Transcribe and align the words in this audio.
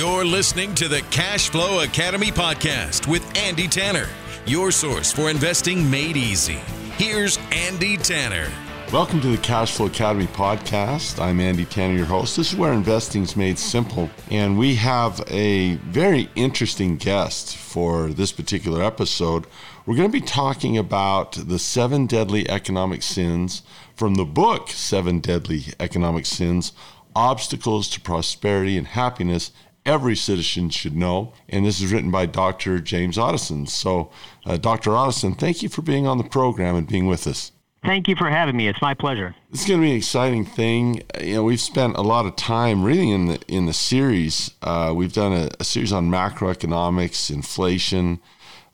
You're 0.00 0.24
listening 0.24 0.74
to 0.76 0.88
the 0.88 1.02
Cash 1.10 1.50
Flow 1.50 1.80
Academy 1.80 2.28
podcast 2.28 3.06
with 3.06 3.22
Andy 3.36 3.68
Tanner, 3.68 4.08
your 4.46 4.72
source 4.72 5.12
for 5.12 5.28
investing 5.28 5.90
made 5.90 6.16
easy. 6.16 6.58
Here's 6.96 7.38
Andy 7.52 7.98
Tanner. 7.98 8.50
Welcome 8.94 9.20
to 9.20 9.28
the 9.28 9.36
Cash 9.36 9.74
Flow 9.74 9.88
Academy 9.88 10.26
podcast. 10.28 11.20
I'm 11.20 11.38
Andy 11.38 11.66
Tanner, 11.66 11.92
your 11.94 12.06
host. 12.06 12.38
This 12.38 12.50
is 12.50 12.58
where 12.58 12.72
investing 12.72 13.24
is 13.24 13.36
made 13.36 13.58
simple. 13.58 14.08
And 14.30 14.58
we 14.58 14.74
have 14.76 15.22
a 15.28 15.74
very 15.74 16.30
interesting 16.34 16.96
guest 16.96 17.54
for 17.54 18.08
this 18.08 18.32
particular 18.32 18.82
episode. 18.82 19.46
We're 19.84 19.96
going 19.96 20.10
to 20.10 20.18
be 20.18 20.26
talking 20.26 20.78
about 20.78 21.32
the 21.32 21.58
seven 21.58 22.06
deadly 22.06 22.48
economic 22.48 23.02
sins 23.02 23.60
from 23.96 24.14
the 24.14 24.24
book 24.24 24.70
Seven 24.70 25.20
Deadly 25.20 25.64
Economic 25.78 26.24
Sins 26.24 26.72
Obstacles 27.14 27.90
to 27.90 28.00
Prosperity 28.00 28.78
and 28.78 28.86
Happiness 28.86 29.52
every 29.90 30.14
citizen 30.14 30.70
should 30.70 30.96
know. 30.96 31.32
And 31.48 31.66
this 31.66 31.80
is 31.80 31.92
written 31.92 32.12
by 32.12 32.26
Dr. 32.26 32.78
James 32.78 33.16
Otteson. 33.16 33.68
So, 33.68 34.10
uh, 34.46 34.56
Dr. 34.56 34.90
Otteson, 34.90 35.36
thank 35.36 35.62
you 35.62 35.68
for 35.68 35.82
being 35.82 36.06
on 36.06 36.16
the 36.16 36.24
program 36.24 36.76
and 36.76 36.86
being 36.86 37.06
with 37.06 37.26
us. 37.26 37.50
Thank 37.84 38.06
you 38.08 38.14
for 38.14 38.28
having 38.28 38.56
me. 38.56 38.68
It's 38.68 38.82
my 38.82 38.94
pleasure. 38.94 39.34
It's 39.50 39.66
going 39.66 39.80
to 39.80 39.84
be 39.84 39.90
an 39.90 39.96
exciting 39.96 40.44
thing. 40.44 41.02
You 41.20 41.36
know, 41.36 41.44
we've 41.44 41.60
spent 41.60 41.96
a 41.96 42.02
lot 42.02 42.26
of 42.26 42.36
time 42.36 42.84
really 42.84 43.10
in 43.10 43.26
the 43.26 43.40
in 43.48 43.66
the 43.66 43.72
series. 43.72 44.52
Uh, 44.62 44.92
we've 44.94 45.14
done 45.14 45.32
a, 45.32 45.48
a, 45.58 45.64
series 45.64 45.90
on 45.90 46.10
macroeconomics, 46.10 47.30
inflation. 47.30 48.20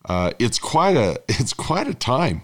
Uh, 0.05 0.33
it's 0.41 0.59
quite 0.59 0.96
a 0.96 1.21
it's 1.29 1.52
quite 1.52 1.87
a 1.87 1.95
time 1.95 2.43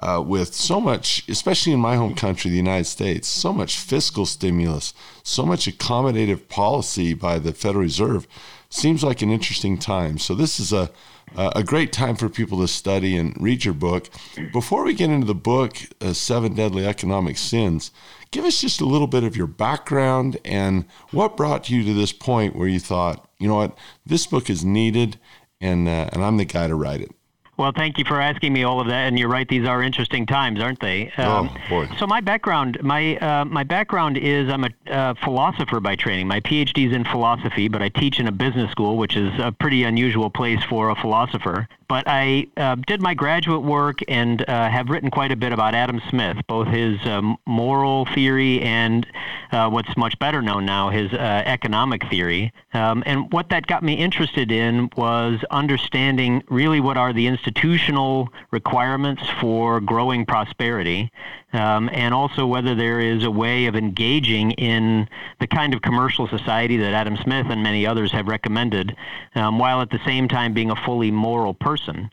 uh, 0.00 0.22
with 0.24 0.54
so 0.54 0.78
much, 0.78 1.24
especially 1.28 1.72
in 1.72 1.80
my 1.80 1.96
home 1.96 2.14
country, 2.14 2.50
the 2.50 2.56
United 2.58 2.84
States, 2.84 3.26
so 3.26 3.52
much 3.52 3.78
fiscal 3.78 4.26
stimulus, 4.26 4.92
so 5.24 5.44
much 5.44 5.66
accommodative 5.66 6.48
policy 6.48 7.14
by 7.14 7.40
the 7.40 7.52
Federal 7.52 7.82
Reserve. 7.82 8.28
Seems 8.68 9.02
like 9.02 9.22
an 9.22 9.30
interesting 9.30 9.78
time. 9.78 10.18
So 10.18 10.34
this 10.34 10.60
is 10.60 10.72
a 10.72 10.90
a 11.36 11.64
great 11.64 11.92
time 11.92 12.16
for 12.16 12.28
people 12.28 12.60
to 12.60 12.68
study 12.68 13.16
and 13.16 13.34
read 13.40 13.64
your 13.64 13.74
book. 13.74 14.08
Before 14.52 14.84
we 14.84 14.94
get 14.94 15.10
into 15.10 15.26
the 15.26 15.34
book, 15.34 15.76
uh, 16.00 16.12
Seven 16.12 16.54
Deadly 16.54 16.86
Economic 16.86 17.38
Sins, 17.38 17.90
give 18.30 18.44
us 18.44 18.60
just 18.60 18.80
a 18.80 18.86
little 18.86 19.06
bit 19.06 19.24
of 19.24 19.36
your 19.36 19.46
background 19.46 20.38
and 20.44 20.84
what 21.10 21.36
brought 21.36 21.70
you 21.70 21.82
to 21.82 21.94
this 21.94 22.12
point 22.12 22.54
where 22.54 22.68
you 22.68 22.78
thought, 22.78 23.28
you 23.38 23.48
know 23.48 23.56
what, 23.56 23.76
this 24.06 24.26
book 24.26 24.48
is 24.48 24.64
needed, 24.64 25.18
and 25.60 25.88
uh, 25.88 26.08
and 26.12 26.22
I'm 26.24 26.36
the 26.36 26.44
guy 26.44 26.68
to 26.68 26.74
write 26.74 27.00
it. 27.00 27.10
Well, 27.56 27.72
thank 27.72 27.98
you 27.98 28.04
for 28.04 28.20
asking 28.20 28.52
me 28.52 28.64
all 28.64 28.80
of 28.80 28.88
that. 28.88 29.06
And 29.06 29.18
you're 29.18 29.28
right; 29.28 29.48
these 29.48 29.66
are 29.66 29.82
interesting 29.82 30.26
times, 30.26 30.60
aren't 30.60 30.80
they? 30.80 31.10
Um, 31.16 31.50
oh 31.52 31.68
boy! 31.68 31.88
So 31.98 32.06
my 32.06 32.20
background, 32.20 32.82
my 32.82 33.16
uh, 33.18 33.44
my 33.44 33.62
background 33.62 34.18
is 34.18 34.48
I'm 34.48 34.64
a 34.64 34.70
uh, 34.90 35.14
philosopher 35.22 35.80
by 35.80 35.96
training. 35.96 36.26
My 36.26 36.40
PhD 36.40 36.88
is 36.88 36.92
in 36.92 37.04
philosophy, 37.04 37.68
but 37.68 37.82
I 37.82 37.88
teach 37.88 38.18
in 38.18 38.26
a 38.26 38.32
business 38.32 38.70
school, 38.70 38.96
which 38.96 39.16
is 39.16 39.32
a 39.38 39.52
pretty 39.52 39.84
unusual 39.84 40.30
place 40.30 40.62
for 40.64 40.90
a 40.90 40.96
philosopher. 40.96 41.68
But 41.88 42.04
I 42.06 42.48
uh, 42.56 42.76
did 42.86 43.00
my 43.00 43.14
graduate 43.14 43.62
work 43.62 43.98
and 44.08 44.42
uh, 44.48 44.68
have 44.70 44.88
written 44.88 45.10
quite 45.10 45.32
a 45.32 45.36
bit 45.36 45.52
about 45.52 45.74
Adam 45.74 46.00
Smith, 46.08 46.38
both 46.48 46.68
his 46.68 46.98
um, 47.06 47.36
moral 47.46 48.06
theory 48.06 48.62
and 48.62 49.06
uh, 49.52 49.68
what's 49.68 49.96
much 49.96 50.18
better 50.18 50.40
known 50.40 50.64
now, 50.64 50.88
his 50.90 51.12
uh, 51.12 51.42
economic 51.44 52.08
theory. 52.08 52.52
Um, 52.72 53.02
and 53.06 53.30
what 53.32 53.50
that 53.50 53.66
got 53.66 53.82
me 53.82 53.94
interested 53.94 54.50
in 54.50 54.90
was 54.96 55.44
understanding 55.50 56.42
really 56.48 56.80
what 56.80 56.96
are 56.96 57.12
the 57.12 57.26
institutional 57.44 58.30
requirements 58.52 59.22
for 59.38 59.78
growing 59.78 60.24
prosperity, 60.24 61.10
um, 61.52 61.90
and 61.92 62.14
also 62.14 62.46
whether 62.46 62.74
there 62.74 63.00
is 63.00 63.22
a 63.22 63.30
way 63.30 63.66
of 63.66 63.76
engaging 63.76 64.52
in 64.52 65.06
the 65.40 65.46
kind 65.46 65.74
of 65.74 65.82
commercial 65.82 66.26
society 66.26 66.78
that 66.78 66.94
Adam 66.94 67.18
Smith 67.18 67.46
and 67.50 67.62
many 67.62 67.86
others 67.86 68.10
have 68.12 68.28
recommended, 68.28 68.96
um, 69.34 69.58
while 69.58 69.82
at 69.82 69.90
the 69.90 70.00
same 70.06 70.26
time 70.26 70.54
being 70.54 70.70
a 70.70 70.76
fully 70.86 71.10
moral 71.10 71.52
person. 71.52 72.10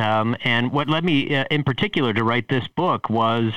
Um, 0.00 0.34
and 0.44 0.72
what 0.72 0.88
led 0.88 1.04
me, 1.04 1.34
uh, 1.36 1.44
in 1.50 1.62
particular, 1.62 2.14
to 2.14 2.24
write 2.24 2.48
this 2.48 2.66
book 2.68 3.10
was 3.10 3.52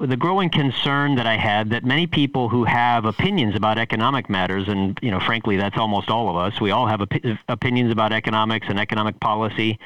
the 0.00 0.16
growing 0.16 0.48
concern 0.48 1.14
that 1.16 1.26
I 1.26 1.36
had 1.36 1.70
that 1.70 1.84
many 1.84 2.06
people 2.06 2.48
who 2.48 2.64
have 2.64 3.04
opinions 3.04 3.54
about 3.54 3.78
economic 3.78 4.30
matters, 4.30 4.66
and 4.66 4.98
you 5.02 5.10
know, 5.10 5.20
frankly, 5.20 5.56
that's 5.56 5.76
almost 5.76 6.08
all 6.08 6.30
of 6.30 6.36
us. 6.36 6.60
We 6.60 6.70
all 6.70 6.86
have 6.86 7.02
op- 7.02 7.38
opinions 7.48 7.92
about 7.92 8.12
economics 8.12 8.66
and 8.70 8.80
economic 8.80 9.20
policy, 9.20 9.78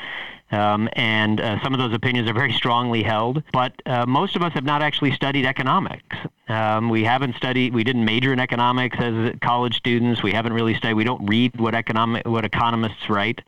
um, 0.52 0.88
and 0.92 1.40
uh, 1.40 1.62
some 1.62 1.74
of 1.74 1.80
those 1.80 1.92
opinions 1.92 2.30
are 2.30 2.34
very 2.34 2.52
strongly 2.52 3.02
held. 3.02 3.42
But 3.52 3.72
uh, 3.84 4.06
most 4.06 4.36
of 4.36 4.42
us 4.42 4.52
have 4.52 4.64
not 4.64 4.82
actually 4.82 5.12
studied 5.12 5.44
economics. 5.46 6.16
Um, 6.48 6.88
we 6.88 7.04
haven't 7.04 7.36
studied. 7.36 7.74
We 7.74 7.84
didn't 7.84 8.04
major 8.04 8.32
in 8.32 8.40
economics 8.40 8.96
as 9.00 9.34
college 9.40 9.76
students. 9.76 10.22
We 10.22 10.32
haven't 10.32 10.54
really 10.54 10.74
studied. 10.74 10.94
We 10.94 11.04
don't 11.04 11.26
read 11.26 11.58
what 11.60 11.74
economic 11.74 12.26
what 12.26 12.44
economists 12.44 13.08
write. 13.08 13.42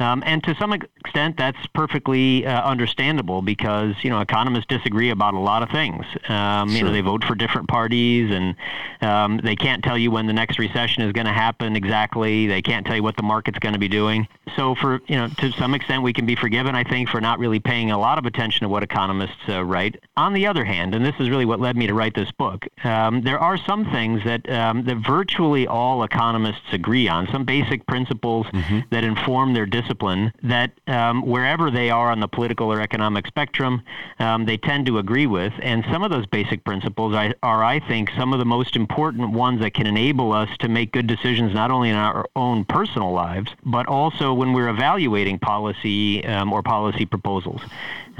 Um, 0.00 0.22
and 0.24 0.42
to 0.44 0.54
some 0.54 0.72
extent, 0.72 1.36
that's 1.36 1.58
perfectly 1.74 2.46
uh, 2.46 2.62
understandable 2.62 3.42
because 3.42 3.94
you 4.02 4.08
know 4.08 4.20
economists 4.20 4.66
disagree 4.66 5.10
about 5.10 5.34
a 5.34 5.38
lot 5.38 5.62
of 5.62 5.68
things. 5.68 6.06
Um, 6.28 6.70
sure. 6.70 6.78
You 6.78 6.84
know, 6.84 6.92
they 6.92 7.02
vote 7.02 7.22
for 7.22 7.34
different 7.34 7.68
parties, 7.68 8.30
and 8.30 8.56
um, 9.02 9.40
they 9.44 9.54
can't 9.54 9.84
tell 9.84 9.98
you 9.98 10.10
when 10.10 10.26
the 10.26 10.32
next 10.32 10.58
recession 10.58 11.02
is 11.02 11.12
going 11.12 11.26
to 11.26 11.32
happen 11.32 11.76
exactly. 11.76 12.46
They 12.46 12.62
can't 12.62 12.86
tell 12.86 12.96
you 12.96 13.02
what 13.02 13.18
the 13.18 13.22
market's 13.22 13.58
going 13.58 13.74
to 13.74 13.78
be 13.78 13.88
doing. 13.88 14.26
So, 14.56 14.74
for 14.74 15.02
you 15.06 15.16
know, 15.16 15.28
to 15.28 15.52
some 15.52 15.74
extent, 15.74 16.02
we 16.02 16.14
can 16.14 16.24
be 16.24 16.34
forgiven, 16.34 16.74
I 16.74 16.82
think, 16.82 17.10
for 17.10 17.20
not 17.20 17.38
really 17.38 17.60
paying 17.60 17.90
a 17.90 17.98
lot 17.98 18.18
of 18.18 18.24
attention 18.24 18.60
to 18.60 18.70
what 18.70 18.82
economists 18.82 19.48
uh, 19.50 19.62
write. 19.62 20.02
On 20.16 20.32
the 20.32 20.46
other 20.46 20.64
hand, 20.64 20.94
and 20.94 21.04
this 21.04 21.14
is 21.20 21.28
really 21.28 21.44
what 21.44 21.60
led 21.60 21.76
me 21.76 21.86
to 21.86 21.94
write 21.94 22.14
this 22.14 22.30
book, 22.40 22.66
um, 22.84 23.20
there 23.20 23.38
are 23.38 23.58
some 23.58 23.84
things 23.96 24.24
that 24.24 24.42
um, 24.48 24.76
that 24.84 24.96
virtually 24.96 25.66
all 25.66 26.02
economists 26.02 26.72
agree 26.72 27.06
on, 27.06 27.28
some 27.30 27.44
basic 27.44 27.86
principles 27.86 28.46
mm-hmm. 28.46 28.80
that 28.88 29.04
inform 29.04 29.52
their 29.52 29.66
discipline 29.66 30.32
that 30.42 30.70
um, 30.86 31.20
wherever 31.34 31.70
they 31.70 31.90
are 31.90 32.10
on 32.10 32.18
the 32.20 32.30
political 32.36 32.72
or 32.72 32.80
economic 32.80 33.26
spectrum, 33.26 33.82
um, 34.18 34.46
they 34.46 34.56
tend 34.56 34.86
to 34.86 34.96
agree 34.96 35.26
with. 35.26 35.52
And 35.60 35.84
some 35.92 36.02
of 36.02 36.10
those 36.10 36.26
basic 36.38 36.64
principles 36.64 37.14
are, 37.14 37.34
are, 37.42 37.62
I 37.62 37.78
think, 37.78 38.10
some 38.16 38.32
of 38.32 38.38
the 38.38 38.46
most 38.56 38.74
important 38.74 39.30
ones 39.32 39.60
that 39.60 39.74
can 39.74 39.86
enable 39.86 40.32
us 40.32 40.48
to 40.60 40.68
make 40.68 40.92
good 40.92 41.06
decisions 41.06 41.52
not 41.52 41.70
only 41.70 41.90
in 41.90 41.96
our 41.96 42.26
own 42.36 42.64
personal 42.64 43.12
lives, 43.12 43.50
but 43.66 43.86
also 43.86 44.32
when 44.32 44.54
we're 44.54 44.70
evaluating 44.70 45.38
policy 45.38 46.24
um, 46.24 46.54
or 46.54 46.62
policy 46.62 47.04
proposals. 47.04 47.60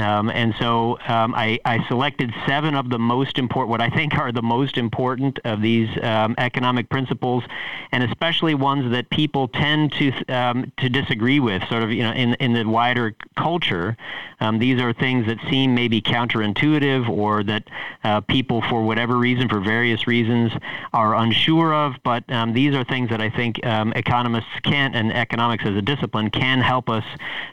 Um, 0.00 0.30
and 0.30 0.54
so 0.58 0.98
um, 1.06 1.34
I, 1.34 1.58
I, 1.64 1.86
selected 1.86 2.32
seven 2.46 2.74
of 2.74 2.88
the 2.88 2.98
most 2.98 3.38
important, 3.38 3.68
what 3.68 3.82
I 3.82 3.90
think 3.90 4.16
are 4.16 4.32
the 4.32 4.42
most 4.42 4.78
important 4.78 5.38
of 5.44 5.60
these 5.60 5.90
um, 6.02 6.34
economic 6.38 6.88
principles, 6.88 7.44
and 7.92 8.02
especially 8.02 8.54
ones 8.54 8.90
that 8.92 9.10
people 9.10 9.48
tend 9.48 9.92
to 9.92 10.24
um, 10.28 10.72
to 10.78 10.88
disagree 10.88 11.38
with, 11.38 11.62
sort 11.68 11.82
of 11.82 11.92
you 11.92 12.02
know 12.02 12.12
in 12.12 12.34
in 12.34 12.54
the 12.54 12.66
wider 12.66 13.14
culture. 13.36 13.96
Um, 14.40 14.58
these 14.58 14.80
are 14.80 14.92
things 14.92 15.26
that 15.26 15.38
seem 15.50 15.74
maybe 15.74 16.00
counterintuitive, 16.00 17.08
or 17.08 17.42
that 17.44 17.64
uh, 18.04 18.20
people, 18.22 18.62
for 18.62 18.82
whatever 18.82 19.16
reason, 19.16 19.48
for 19.48 19.60
various 19.60 20.06
reasons, 20.06 20.52
are 20.92 21.14
unsure 21.14 21.74
of. 21.74 21.94
But 22.04 22.30
um, 22.32 22.52
these 22.52 22.74
are 22.74 22.84
things 22.84 23.10
that 23.10 23.20
I 23.20 23.30
think 23.30 23.60
economists 23.62 24.48
can, 24.64 24.94
and 24.94 25.12
economics 25.12 25.64
as 25.66 25.76
a 25.76 25.82
discipline, 25.82 26.30
can 26.30 26.60
help 26.60 26.88
us 26.88 27.04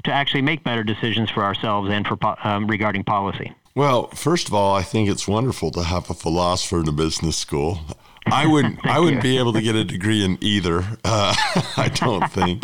to 0.04 0.12
actually 0.12 0.42
make 0.42 0.64
better 0.64 0.84
decisions 0.84 1.30
for 1.30 1.44
ourselves 1.44 1.90
and 1.92 2.08
for 2.08 2.18
um, 2.44 2.68
regarding 2.68 3.04
policy? 3.04 3.54
Well, 3.76 4.08
first 4.08 4.48
of 4.48 4.56
all, 4.56 4.74
I 4.74 4.82
think 4.82 5.08
it's 5.08 5.28
wonderful 5.28 5.70
to 5.72 5.84
have 5.84 6.10
a 6.10 6.16
philosopher 6.16 6.80
in 6.80 6.88
a 6.88 6.92
business 6.92 7.38
school. 7.38 7.82
I 8.26 8.48
wouldn't. 8.52 8.84
I 8.86 9.00
wouldn't 9.00 9.22
be 9.22 9.38
able 9.38 9.54
to 9.54 9.62
get 9.62 9.76
a 9.76 9.84
degree 9.84 10.26
in 10.26 10.38
either. 10.42 10.80
Uh, 11.04 11.36
I 11.78 11.90
don't 11.94 12.28
think. 12.32 12.64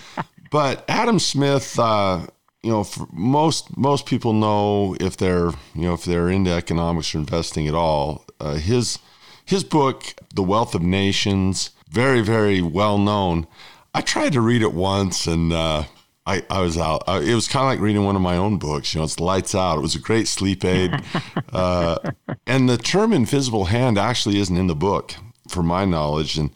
but 0.52 0.84
Adam 0.88 1.18
Smith, 1.18 1.76
uh, 1.80 2.26
you 2.62 2.70
know, 2.70 2.86
most 3.12 3.76
most 3.76 4.06
people 4.06 4.32
know 4.32 4.96
if 5.00 5.16
they're 5.16 5.50
you 5.74 5.82
know 5.82 5.94
if 5.94 6.04
they're 6.04 6.28
into 6.28 6.50
economics 6.50 7.14
or 7.14 7.18
investing 7.18 7.66
at 7.66 7.74
all. 7.74 8.24
Uh, 8.40 8.54
his 8.54 8.98
his 9.44 9.64
book, 9.64 10.14
The 10.34 10.42
Wealth 10.42 10.74
of 10.74 10.82
Nations, 10.82 11.70
very 11.90 12.20
very 12.20 12.62
well 12.62 12.98
known. 12.98 13.46
I 13.94 14.00
tried 14.00 14.32
to 14.32 14.40
read 14.40 14.62
it 14.62 14.72
once 14.72 15.26
and 15.26 15.52
uh, 15.52 15.84
I, 16.24 16.44
I 16.48 16.60
was 16.60 16.78
out. 16.78 17.02
I, 17.06 17.18
it 17.18 17.34
was 17.34 17.48
kind 17.48 17.64
of 17.64 17.70
like 17.70 17.80
reading 17.80 18.04
one 18.04 18.16
of 18.16 18.22
my 18.22 18.36
own 18.36 18.58
books. 18.58 18.94
You 18.94 19.00
know, 19.00 19.04
it's 19.04 19.20
lights 19.20 19.54
out. 19.54 19.78
It 19.78 19.82
was 19.82 19.96
a 19.96 20.00
great 20.00 20.28
sleep 20.28 20.64
aid. 20.64 20.94
uh, 21.52 21.98
and 22.46 22.68
the 22.68 22.78
term 22.78 23.12
invisible 23.12 23.66
hand 23.66 23.98
actually 23.98 24.38
isn't 24.38 24.56
in 24.56 24.68
the 24.68 24.74
book, 24.74 25.14
for 25.48 25.62
my 25.62 25.84
knowledge. 25.84 26.38
And, 26.38 26.50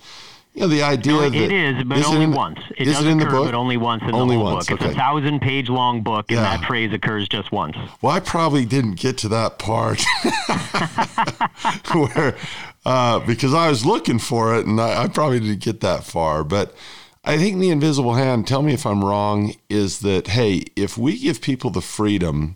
you 0.57 0.63
know, 0.63 0.69
the 0.69 0.83
idea 0.83 1.13
no, 1.13 1.21
it, 1.21 1.31
that. 1.31 1.37
It 1.37 1.53
is, 1.53 1.85
but 1.85 1.99
is 1.99 2.07
only 2.07 2.25
it 2.25 2.29
once. 2.29 2.59
It 2.79 2.89
is 2.89 2.97
does 2.97 3.05
it 3.05 3.11
in 3.11 3.21
occur, 3.21 3.29
the 3.29 3.37
book? 3.37 3.45
but 3.49 3.55
only 3.55 3.77
once 3.77 4.03
in 4.05 4.15
only 4.15 4.37
the 4.37 4.43
whole 4.43 4.55
once, 4.55 4.69
book. 4.69 4.81
Okay. 4.81 4.87
It's 4.87 4.95
a 4.95 4.99
thousand 4.99 5.41
page 5.41 5.69
long 5.69 6.03
book, 6.03 6.31
and 6.31 6.41
yeah. 6.41 6.57
that 6.57 6.67
phrase 6.67 6.95
occurs 6.95 7.29
just 7.29 7.53
once. 7.53 7.77
Well, 8.01 8.13
I 8.13 8.21
probably 8.21 8.65
didn't 8.65 8.95
get 8.95 9.19
to 9.19 9.29
that 9.29 9.59
part 9.59 10.03
where, 11.93 12.39
uh, 12.87 13.19
because 13.21 13.53
I 13.53 13.69
was 13.69 13.85
looking 13.85 14.19
for 14.19 14.57
it 14.57 14.65
and 14.65 14.81
I, 14.81 15.03
I 15.05 15.09
probably 15.09 15.41
didn't 15.41 15.61
get 15.61 15.83
that 15.83 16.05
far. 16.05 16.43
But, 16.43 16.75
I 17.23 17.39
think 17.39 17.59
the 17.59 17.71
invisible 17.71 18.15
hand, 18.15 18.47
tell 18.47 18.63
me 18.63 18.73
if 18.73 18.87
I'm 18.87 19.05
wrong, 19.05 19.53
is 19.69 19.99
that, 20.01 20.29
hey, 20.29 20.63
if 20.77 20.97
we 20.97 21.19
give 21.19 21.41
people 21.43 21.71
the 21.71 21.81
freedom 21.81 22.55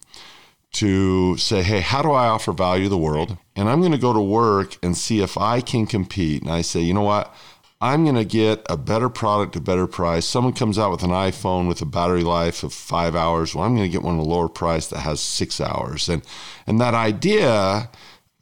to 0.75 1.37
say, 1.38 1.62
hey, 1.62 1.81
how 1.81 2.02
do 2.02 2.12
I 2.12 2.29
offer 2.29 2.52
value 2.52 2.85
to 2.85 2.88
the 2.88 2.97
world? 2.97 3.37
And 3.56 3.69
I'm 3.69 3.81
going 3.81 3.93
to 3.93 3.99
go 3.99 4.12
to 4.12 4.20
work 4.20 4.79
and 4.82 4.97
see 4.97 5.23
if 5.23 5.37
I 5.37 5.61
can 5.61 5.87
compete. 5.87 6.43
And 6.43 6.50
I 6.52 6.62
say, 6.62 6.81
you 6.81 6.94
know 6.94 7.02
what? 7.02 7.35
I'm 7.82 8.05
going 8.05 8.17
to 8.17 8.27
get 8.27 8.62
a 8.69 8.77
better 8.77 9.09
product, 9.09 9.56
a 9.56 9.61
better 9.61 9.87
price. 9.87 10.27
Someone 10.27 10.53
comes 10.53 10.79
out 10.79 10.91
with 10.91 11.03
an 11.03 11.11
iPhone 11.11 11.67
with 11.67 11.81
a 11.81 11.87
battery 11.87 12.23
life 12.23 12.62
of 12.62 12.75
five 12.75 13.17
hours. 13.17 13.55
Well, 13.55 13.65
I'm 13.65 13.75
going 13.75 13.88
to 13.88 13.93
get 13.93 14.03
one 14.03 14.19
at 14.19 14.27
a 14.27 14.29
lower 14.29 14.50
price 14.50 14.88
that 14.88 15.00
has 15.00 15.21
six 15.21 15.61
hours. 15.61 16.09
And 16.09 16.23
and 16.67 16.79
that 16.81 16.93
idea, 16.93 17.88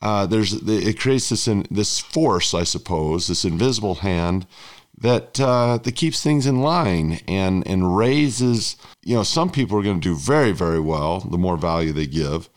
uh, 0.02 0.26
there's 0.26 0.54
it 0.54 0.98
creates 0.98 1.28
this 1.28 1.46
in, 1.46 1.66
this 1.70 2.00
force, 2.00 2.52
I 2.52 2.64
suppose, 2.64 3.28
this 3.28 3.44
invisible 3.44 3.96
hand 3.96 4.44
that 5.00 5.38
uh, 5.38 5.78
that 5.78 5.94
keeps 5.94 6.20
things 6.20 6.44
in 6.44 6.60
line 6.60 7.20
and 7.28 7.64
and 7.64 7.96
raises. 7.96 8.76
You 9.04 9.14
know, 9.14 9.22
some 9.22 9.50
people 9.50 9.78
are 9.78 9.84
going 9.84 10.00
to 10.00 10.08
do 10.08 10.16
very 10.16 10.50
very 10.50 10.80
well 10.80 11.20
the 11.20 11.38
more 11.38 11.56
value 11.56 11.92
they 11.92 12.08
give. 12.08 12.48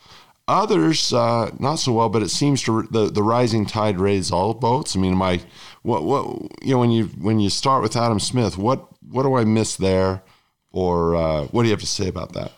Others 0.47 1.13
uh, 1.13 1.51
not 1.59 1.75
so 1.75 1.93
well, 1.93 2.09
but 2.09 2.23
it 2.23 2.29
seems 2.29 2.63
to 2.63 2.81
the 2.89 3.11
the 3.11 3.21
rising 3.23 3.67
tide 3.67 3.99
raises 3.99 4.31
all 4.31 4.55
boats. 4.55 4.95
I 4.95 4.99
mean, 4.99 5.15
my 5.15 5.41
what 5.83 6.03
what 6.03 6.25
you 6.63 6.73
know 6.73 6.79
when 6.79 6.91
you 6.91 7.05
when 7.05 7.39
you 7.39 7.49
start 7.49 7.81
with 7.81 7.95
Adam 7.95 8.19
Smith, 8.19 8.57
what 8.57 8.87
what 9.09 9.23
do 9.23 9.35
I 9.35 9.43
miss 9.45 9.75
there, 9.75 10.23
or 10.71 11.15
uh, 11.15 11.43
what 11.45 11.63
do 11.63 11.67
you 11.67 11.73
have 11.73 11.81
to 11.81 11.87
say 11.87 12.07
about 12.07 12.33
that? 12.33 12.51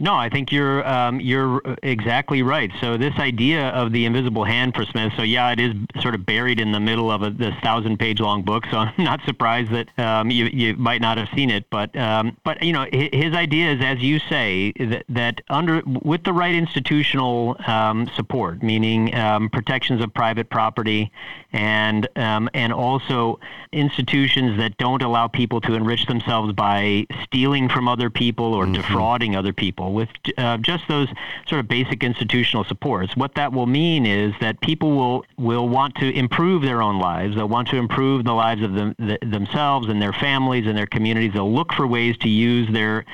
No, 0.00 0.16
I 0.16 0.28
think 0.28 0.50
you're 0.50 0.86
um, 0.88 1.20
you're 1.20 1.62
exactly 1.84 2.42
right. 2.42 2.72
So 2.80 2.96
this 2.96 3.14
idea 3.16 3.68
of 3.68 3.92
the 3.92 4.06
invisible 4.06 4.42
hand 4.42 4.74
for 4.74 4.84
Smith. 4.84 5.12
So 5.16 5.22
yeah, 5.22 5.52
it 5.52 5.60
is 5.60 5.72
sort 6.00 6.16
of 6.16 6.26
buried 6.26 6.58
in 6.58 6.72
the 6.72 6.80
middle 6.80 7.12
of 7.12 7.22
a, 7.22 7.30
this 7.30 7.54
thousand 7.62 7.98
page 7.98 8.18
long 8.18 8.42
book. 8.42 8.64
So 8.72 8.78
I'm 8.78 9.04
not 9.04 9.20
surprised 9.24 9.70
that 9.70 9.96
um, 9.96 10.32
you 10.32 10.46
you 10.46 10.74
might 10.76 11.00
not 11.00 11.16
have 11.16 11.28
seen 11.36 11.48
it. 11.48 11.70
But 11.70 11.96
um, 11.96 12.36
but 12.44 12.60
you 12.60 12.72
know 12.72 12.86
his 12.92 13.34
idea 13.34 13.72
is, 13.72 13.84
as 13.84 14.00
you 14.00 14.18
say, 14.18 14.72
that, 14.80 15.04
that 15.10 15.40
under 15.48 15.80
with 15.86 16.24
the 16.24 16.32
right 16.32 16.54
institutional 16.56 17.56
um, 17.64 18.10
support, 18.16 18.64
meaning 18.64 19.14
um, 19.14 19.48
protections 19.48 20.02
of 20.02 20.12
private 20.12 20.50
property, 20.50 21.12
and 21.52 22.08
um, 22.16 22.50
and 22.52 22.72
also 22.72 23.38
institutions 23.70 24.58
that 24.58 24.76
don't 24.76 25.02
allow 25.02 25.28
people 25.28 25.60
to 25.60 25.74
enrich 25.74 26.06
themselves 26.06 26.52
by 26.52 27.06
stealing 27.22 27.68
from 27.68 27.86
other 27.86 28.10
people 28.10 28.54
or 28.54 28.64
mm-hmm. 28.64 28.74
defrauding 28.74 29.36
other 29.36 29.52
people 29.52 29.83
people 29.84 29.92
with 29.92 30.08
uh, 30.38 30.56
just 30.58 30.84
those 30.88 31.08
sort 31.46 31.60
of 31.60 31.68
basic 31.68 32.02
institutional 32.02 32.64
supports. 32.64 33.16
What 33.16 33.34
that 33.34 33.52
will 33.52 33.66
mean 33.66 34.06
is 34.06 34.32
that 34.40 34.60
people 34.60 34.92
will 34.92 35.24
will 35.36 35.68
want 35.68 35.94
to 35.96 36.10
improve 36.10 36.62
their 36.62 36.82
own 36.82 36.98
lives. 36.98 37.36
They'll 37.36 37.48
want 37.48 37.68
to 37.68 37.76
improve 37.76 38.24
the 38.24 38.32
lives 38.32 38.62
of 38.62 38.74
them, 38.74 38.94
the, 38.98 39.18
themselves 39.22 39.88
and 39.88 40.00
their 40.00 40.12
families 40.12 40.66
and 40.66 40.76
their 40.76 40.86
communities. 40.86 41.32
They'll 41.34 41.52
look 41.52 41.72
for 41.72 41.86
ways 41.86 42.16
to 42.18 42.28
use 42.28 42.68
their 42.72 43.04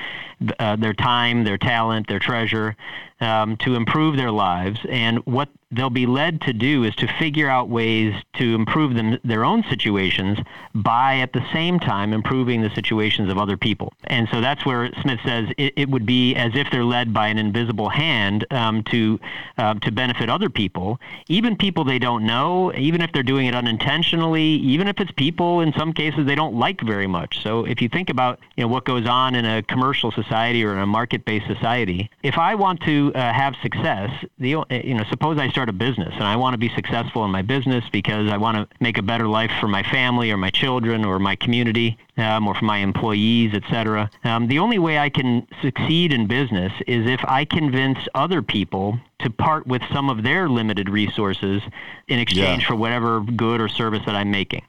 uh, 0.59 0.77
their 0.77 0.95
time, 0.95 1.45
their 1.45 1.59
talent, 1.59 2.09
their 2.09 2.19
treasure 2.19 2.77
um, 3.21 3.57
to 3.59 3.75
improve 3.75 4.17
their 4.17 4.31
lives. 4.31 4.81
And 4.89 5.19
what 5.27 5.49
they'll 5.73 5.91
be 5.91 6.07
led 6.07 6.41
to 6.41 6.53
do 6.53 6.83
is 6.85 6.95
to 6.97 7.07
figure 7.19 7.49
out 7.49 7.69
ways 7.69 8.15
to 8.35 8.55
improve 8.55 8.95
them, 8.95 9.19
their 9.23 9.45
own 9.45 9.63
situations 9.71 10.39
by 10.75 11.19
at 11.19 11.33
the 11.33 11.45
same 11.53 11.79
time 11.79 12.13
improving 12.13 12.61
the 12.61 12.71
situations 12.71 13.31
of 13.31 13.39
other 13.39 13.57
people. 13.57 13.93
And 14.05 14.29
so 14.33 14.41
that's 14.41 14.67
where 14.67 14.91
Smith 15.01 15.21
says 15.25 15.49
it, 15.57 15.75
it 15.77 15.89
would 15.89 16.07
be 16.07 16.35
as 16.35 16.53
if 16.55 16.69
they're 16.71 16.85
led 16.85 17.15
by 17.15 17.29
an 17.29 17.39
invisible 17.39 17.89
hand 17.89 18.47
um, 18.51 18.83
to 18.85 19.21
uh, 19.59 19.75
to 19.75 19.93
benefit 19.93 20.29
other 20.29 20.51
people, 20.51 20.99
even 21.29 21.57
people 21.57 21.85
they 21.85 21.99
don't 21.99 22.27
know, 22.27 22.73
even 22.75 23.01
if 23.01 23.13
they're 23.13 23.23
doing 23.23 23.47
it 23.47 23.55
unintentionally, 23.55 24.43
even 24.43 24.89
if 24.89 24.99
it's 25.01 25.13
people 25.13 25.61
in 25.61 25.73
some 25.75 25.93
cases 25.93 26.27
they 26.27 26.35
don't 26.35 26.55
like 26.55 26.81
very 26.81 27.07
much. 27.07 27.43
So 27.43 27.65
if 27.65 27.81
you 27.81 27.89
think 27.89 28.11
about 28.11 28.41
you 28.57 28.65
know 28.65 28.69
what 28.69 28.85
goes 28.85 29.07
on 29.07 29.35
in 29.35 29.45
a 29.45 29.63
commercial 29.63 30.11
society 30.11 30.65
or 30.65 30.73
in 30.73 30.79
a 30.81 30.87
market-based 30.87 31.47
society, 31.47 32.11
if 32.23 32.39
I 32.39 32.57
want 32.57 32.81
to 32.83 33.10
uh, 33.15 33.33
have 33.33 33.55
success, 33.63 34.11
the 34.39 34.51
you 34.71 34.95
know 34.95 35.05
suppose 35.09 35.39
I 35.39 35.49
start 35.49 35.61
start 35.61 35.69
a 35.69 35.73
business 35.75 36.15
and 36.15 36.25
I 36.25 36.37
want 36.37 36.55
to 36.55 36.59
be 36.59 36.71
successful 36.71 37.23
in 37.27 37.31
my 37.31 37.43
business 37.43 37.85
because 37.93 38.31
I 38.31 38.39
want 38.39 38.57
to 38.57 38.67
make 38.81 38.97
a 38.97 39.03
better 39.03 39.29
life 39.29 39.51
for 39.61 39.69
my 39.69 39.83
family 39.83 40.31
or 40.31 40.39
my 40.39 40.49
children 40.49 41.05
or 41.05 41.19
my 41.19 41.37
community 41.37 41.99
um, 42.17 42.49
or 42.49 42.55
for 42.55 42.65
my 42.65 42.79
employees, 42.79 43.53
etc. 43.53 44.11
Um, 44.25 44.49
the 44.49 44.59
only 44.59 44.79
way 44.79 44.99
I 44.99 45.11
can 45.11 45.47
succeed 45.61 46.15
in 46.15 46.27
business 46.27 46.73
is 46.87 47.07
if 47.07 47.23
I 47.29 47.45
convince 47.45 47.99
other 48.15 48.41
people 48.41 48.99
to 49.23 49.31
part 49.31 49.67
with 49.67 49.83
some 49.93 50.09
of 50.09 50.23
their 50.23 50.49
limited 50.49 50.89
resources 50.89 51.63
in 52.09 52.19
exchange 52.19 52.63
yeah. 52.63 52.69
for 52.69 52.75
whatever 52.75 53.21
good 53.21 53.61
or 53.61 53.69
service 53.69 54.03
that 54.07 54.15
I'm 54.15 54.31
making. 54.31 54.63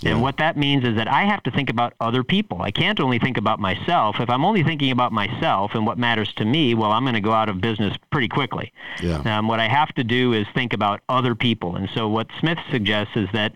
Yeah. 0.00 0.12
And 0.12 0.22
what 0.22 0.38
that 0.38 0.56
means 0.56 0.84
is 0.84 0.96
that 0.96 1.08
I 1.08 1.24
have 1.24 1.42
to 1.44 1.50
think 1.50 1.70
about 1.70 1.94
other 2.00 2.22
people. 2.22 2.62
I 2.62 2.70
can't 2.70 3.00
only 3.00 3.18
think 3.18 3.36
about 3.36 3.60
myself. 3.60 4.20
If 4.20 4.30
I'm 4.30 4.44
only 4.44 4.62
thinking 4.62 4.90
about 4.90 5.12
myself 5.12 5.74
and 5.74 5.86
what 5.86 5.98
matters 5.98 6.32
to 6.34 6.44
me, 6.44 6.74
well, 6.74 6.92
I'm 6.92 7.04
going 7.04 7.14
to 7.14 7.20
go 7.20 7.32
out 7.32 7.48
of 7.48 7.60
business 7.60 7.96
pretty 8.10 8.28
quickly. 8.28 8.72
Yeah. 9.02 9.38
Um, 9.38 9.48
what 9.48 9.60
I 9.60 9.68
have 9.68 9.92
to 9.94 10.04
do 10.04 10.32
is 10.32 10.46
think 10.54 10.72
about 10.72 11.00
other 11.08 11.34
people. 11.34 11.76
And 11.76 11.88
so 11.94 12.08
what 12.08 12.28
Smith 12.40 12.58
suggests 12.70 13.16
is 13.16 13.28
that 13.32 13.54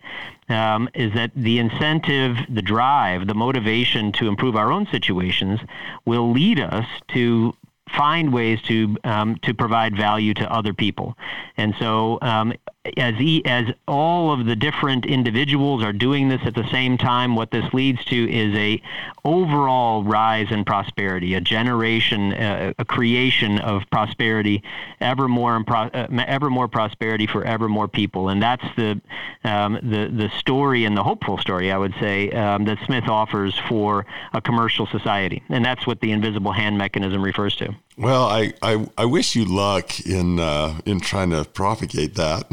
um, 0.49 0.89
is 0.95 1.15
that 1.15 1.31
the 1.37 1.59
incentive, 1.59 2.37
the 2.49 2.63
drive, 2.63 3.29
the 3.29 3.35
motivation 3.35 4.11
to 4.13 4.27
improve 4.27 4.57
our 4.57 4.73
own 4.73 4.87
situations 4.91 5.61
will 6.05 6.33
lead 6.33 6.59
us 6.59 6.87
to 7.09 7.55
find 7.97 8.33
ways 8.33 8.61
to 8.63 8.97
um, 9.05 9.37
to 9.43 9.55
provide 9.55 9.97
value 9.97 10.35
to 10.35 10.53
other 10.53 10.75
people. 10.75 11.17
And 11.57 11.75
so, 11.79 12.19
um, 12.23 12.53
as 12.97 13.15
e- 13.21 13.43
as 13.45 13.67
all 13.87 14.33
of 14.33 14.47
the 14.47 14.57
different 14.57 15.05
individuals 15.05 15.85
are 15.85 15.93
doing 15.93 16.29
this 16.29 16.41
at 16.45 16.55
the 16.55 16.67
same 16.71 16.97
time, 16.97 17.37
what 17.37 17.51
this 17.51 17.65
leads 17.75 18.03
to 18.07 18.31
is 18.31 18.57
a 18.57 18.81
overall 19.23 20.03
rise 20.03 20.51
in 20.51 20.65
prosperity, 20.65 21.35
a 21.35 21.41
generation, 21.43 22.33
uh, 22.33 22.73
a 22.79 22.85
creation 22.85 23.59
of 23.59 23.83
prosperity, 23.91 24.63
ever 25.01 25.29
more 25.29 25.63
pro- 25.63 25.91
uh, 25.93 26.07
ever 26.27 26.49
more 26.49 26.69
prosperity 26.69 27.27
for 27.27 27.45
ever 27.45 27.69
more 27.69 27.87
people. 27.87 28.31
And 28.31 28.43
that's 28.43 28.65
the 28.77 29.01
um, 29.45 29.75
the 29.83 30.09
the 30.11 30.31
story 30.39 30.87
and 30.87 30.97
the 30.97 31.03
hopeful 31.03 31.37
story, 31.37 31.71
I 31.71 31.77
would 31.77 31.95
say, 32.01 32.31
um, 32.31 32.65
that 32.65 32.79
Smith 32.87 33.09
offers 33.09 33.59
for 33.69 34.07
a 34.33 34.41
commercial 34.41 34.87
society. 34.87 35.43
And 35.51 35.63
that's 35.63 35.87
what 35.87 36.01
the 36.01 36.13
invisible 36.13 36.53
hand 36.53 36.79
mechanism 36.79 37.23
refers 37.23 37.57
to. 37.57 37.75
Well, 38.01 38.25
I, 38.25 38.55
I, 38.63 38.89
I 38.97 39.05
wish 39.05 39.37
you 39.37 39.45
luck 39.45 40.01
in 40.07 40.41
uh, 40.41 40.81
in 40.87 41.01
trying 41.01 41.29
to 41.31 41.45
propagate 41.45 42.15
that. 42.15 42.47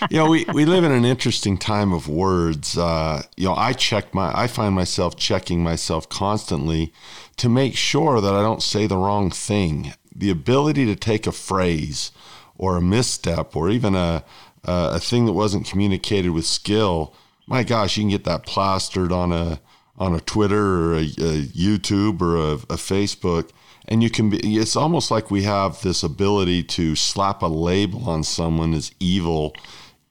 you 0.10 0.18
know, 0.18 0.28
we, 0.28 0.44
we 0.52 0.66
live 0.66 0.84
in 0.84 0.92
an 0.92 1.06
interesting 1.06 1.56
time 1.56 1.94
of 1.94 2.06
words. 2.06 2.76
Uh, 2.76 3.22
you 3.38 3.46
know, 3.46 3.54
I 3.54 3.72
check 3.72 4.12
my 4.12 4.38
I 4.38 4.48
find 4.48 4.74
myself 4.74 5.16
checking 5.16 5.62
myself 5.62 6.10
constantly 6.10 6.92
to 7.38 7.48
make 7.48 7.74
sure 7.74 8.20
that 8.20 8.34
I 8.34 8.42
don't 8.42 8.62
say 8.62 8.86
the 8.86 8.98
wrong 8.98 9.30
thing. 9.30 9.94
The 10.14 10.28
ability 10.28 10.84
to 10.84 10.94
take 10.94 11.26
a 11.26 11.32
phrase 11.32 12.10
or 12.58 12.76
a 12.76 12.82
misstep 12.82 13.56
or 13.56 13.70
even 13.70 13.94
a 13.94 14.22
a, 14.64 14.90
a 14.96 15.00
thing 15.00 15.24
that 15.24 15.32
wasn't 15.32 15.66
communicated 15.66 16.32
with 16.32 16.44
skill. 16.44 17.14
My 17.46 17.64
gosh, 17.64 17.96
you 17.96 18.02
can 18.02 18.10
get 18.10 18.24
that 18.24 18.44
plastered 18.44 19.10
on 19.10 19.32
a 19.32 19.58
on 19.96 20.14
a 20.14 20.20
Twitter 20.20 20.92
or 20.92 20.94
a, 20.96 21.04
a 21.04 21.46
YouTube 21.46 22.20
or 22.20 22.36
a, 22.36 22.52
a 22.52 22.76
Facebook 22.76 23.52
and 23.88 24.02
you 24.02 24.10
can 24.10 24.30
be 24.30 24.38
it's 24.56 24.76
almost 24.76 25.10
like 25.10 25.30
we 25.30 25.42
have 25.42 25.80
this 25.82 26.02
ability 26.02 26.62
to 26.62 26.96
slap 26.96 27.42
a 27.42 27.46
label 27.46 28.08
on 28.08 28.22
someone 28.22 28.74
as 28.74 28.92
evil 29.00 29.54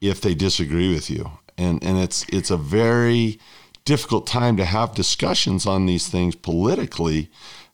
if 0.01 0.21
they 0.21 0.33
disagree 0.33 0.93
with 0.93 1.09
you. 1.09 1.31
And 1.57 1.83
and 1.83 1.97
it's 1.97 2.25
it's 2.29 2.51
a 2.51 2.57
very 2.57 3.39
difficult 3.83 4.27
time 4.27 4.57
to 4.57 4.65
have 4.65 4.95
discussions 4.95 5.65
on 5.65 5.85
these 5.85 6.07
things 6.07 6.35
politically. 6.35 7.29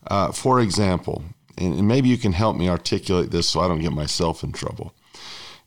Uh, 0.08 0.32
for 0.32 0.60
example 0.60 1.24
and, 1.60 1.76
and, 1.76 1.88
maybe 1.88 2.10
you 2.10 2.18
can 2.18 2.32
help 2.32 2.58
me 2.58 2.68
articulate 2.68 3.30
this 3.30 3.48
so 3.48 3.60
i 3.60 3.68
don't 3.68 3.82
get 3.82 3.92
myself 3.92 4.44
in 4.44 4.52
trouble. 4.52 4.96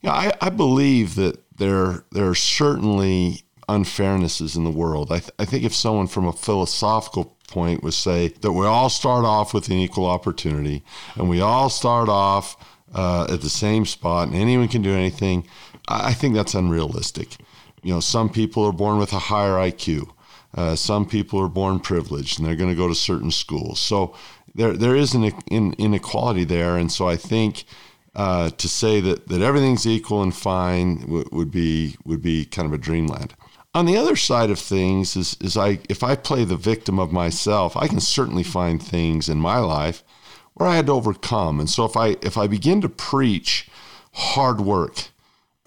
Yeah 0.00 0.12
I, 0.12 0.32
I 0.40 0.50
believe 0.50 1.14
that 1.14 1.38
there 1.56 2.04
there 2.10 2.28
are 2.28 2.34
certainly 2.34 3.44
unfairnesses 3.68 4.56
in 4.56 4.64
the 4.64 4.70
world. 4.70 5.10
I, 5.10 5.20
th- 5.20 5.30
I 5.38 5.44
think 5.44 5.64
if 5.64 5.74
someone 5.74 6.06
from 6.06 6.26
a 6.26 6.32
philosophical 6.32 7.33
point 7.48 7.82
was 7.82 7.96
say 7.96 8.28
that 8.28 8.52
we 8.52 8.66
all 8.66 8.88
start 8.88 9.24
off 9.24 9.54
with 9.54 9.68
an 9.68 9.74
equal 9.74 10.06
opportunity 10.06 10.82
and 11.16 11.28
we 11.28 11.40
all 11.40 11.68
start 11.68 12.08
off 12.08 12.56
uh, 12.94 13.26
at 13.30 13.40
the 13.40 13.50
same 13.50 13.84
spot 13.86 14.28
and 14.28 14.36
anyone 14.36 14.68
can 14.68 14.82
do 14.82 14.92
anything. 14.92 15.46
I 15.88 16.14
think 16.14 16.34
that's 16.34 16.54
unrealistic. 16.54 17.36
You 17.82 17.94
know, 17.94 18.00
some 18.00 18.30
people 18.30 18.64
are 18.64 18.72
born 18.72 18.98
with 18.98 19.12
a 19.12 19.18
higher 19.18 19.54
IQ. 19.54 20.08
Uh, 20.54 20.76
some 20.76 21.06
people 21.06 21.40
are 21.40 21.48
born 21.48 21.80
privileged 21.80 22.38
and 22.38 22.46
they're 22.46 22.56
going 22.56 22.70
to 22.70 22.76
go 22.76 22.88
to 22.88 22.94
certain 22.94 23.30
schools. 23.30 23.80
So 23.80 24.14
there, 24.54 24.72
there 24.72 24.96
is 24.96 25.14
an 25.14 25.32
inequality 25.50 26.44
there. 26.44 26.76
And 26.76 26.90
so 26.90 27.08
I 27.08 27.16
think 27.16 27.64
uh, 28.14 28.50
to 28.50 28.68
say 28.68 29.00
that, 29.00 29.28
that 29.28 29.42
everything's 29.42 29.86
equal 29.86 30.22
and 30.22 30.34
fine 30.34 31.00
w- 31.00 31.28
would 31.32 31.50
be 31.50 31.96
would 32.04 32.22
be 32.22 32.44
kind 32.44 32.66
of 32.66 32.72
a 32.72 32.78
dreamland. 32.78 33.34
On 33.74 33.86
the 33.86 33.96
other 33.96 34.14
side 34.14 34.50
of 34.50 34.58
things 34.58 35.16
is, 35.16 35.36
is 35.40 35.56
I 35.56 35.80
if 35.88 36.02
I 36.02 36.14
play 36.14 36.44
the 36.44 36.56
victim 36.56 36.98
of 36.98 37.12
myself, 37.12 37.76
I 37.76 37.88
can 37.88 38.00
certainly 38.00 38.44
find 38.44 38.80
things 38.80 39.28
in 39.28 39.38
my 39.38 39.58
life 39.58 40.04
where 40.54 40.68
I 40.68 40.76
had 40.76 40.86
to 40.86 40.92
overcome. 40.92 41.58
And 41.58 41.68
so 41.68 41.84
if 41.84 41.96
I 41.96 42.16
if 42.22 42.38
I 42.38 42.46
begin 42.46 42.80
to 42.82 42.88
preach 42.88 43.68
hard 44.12 44.60
work, 44.60 45.08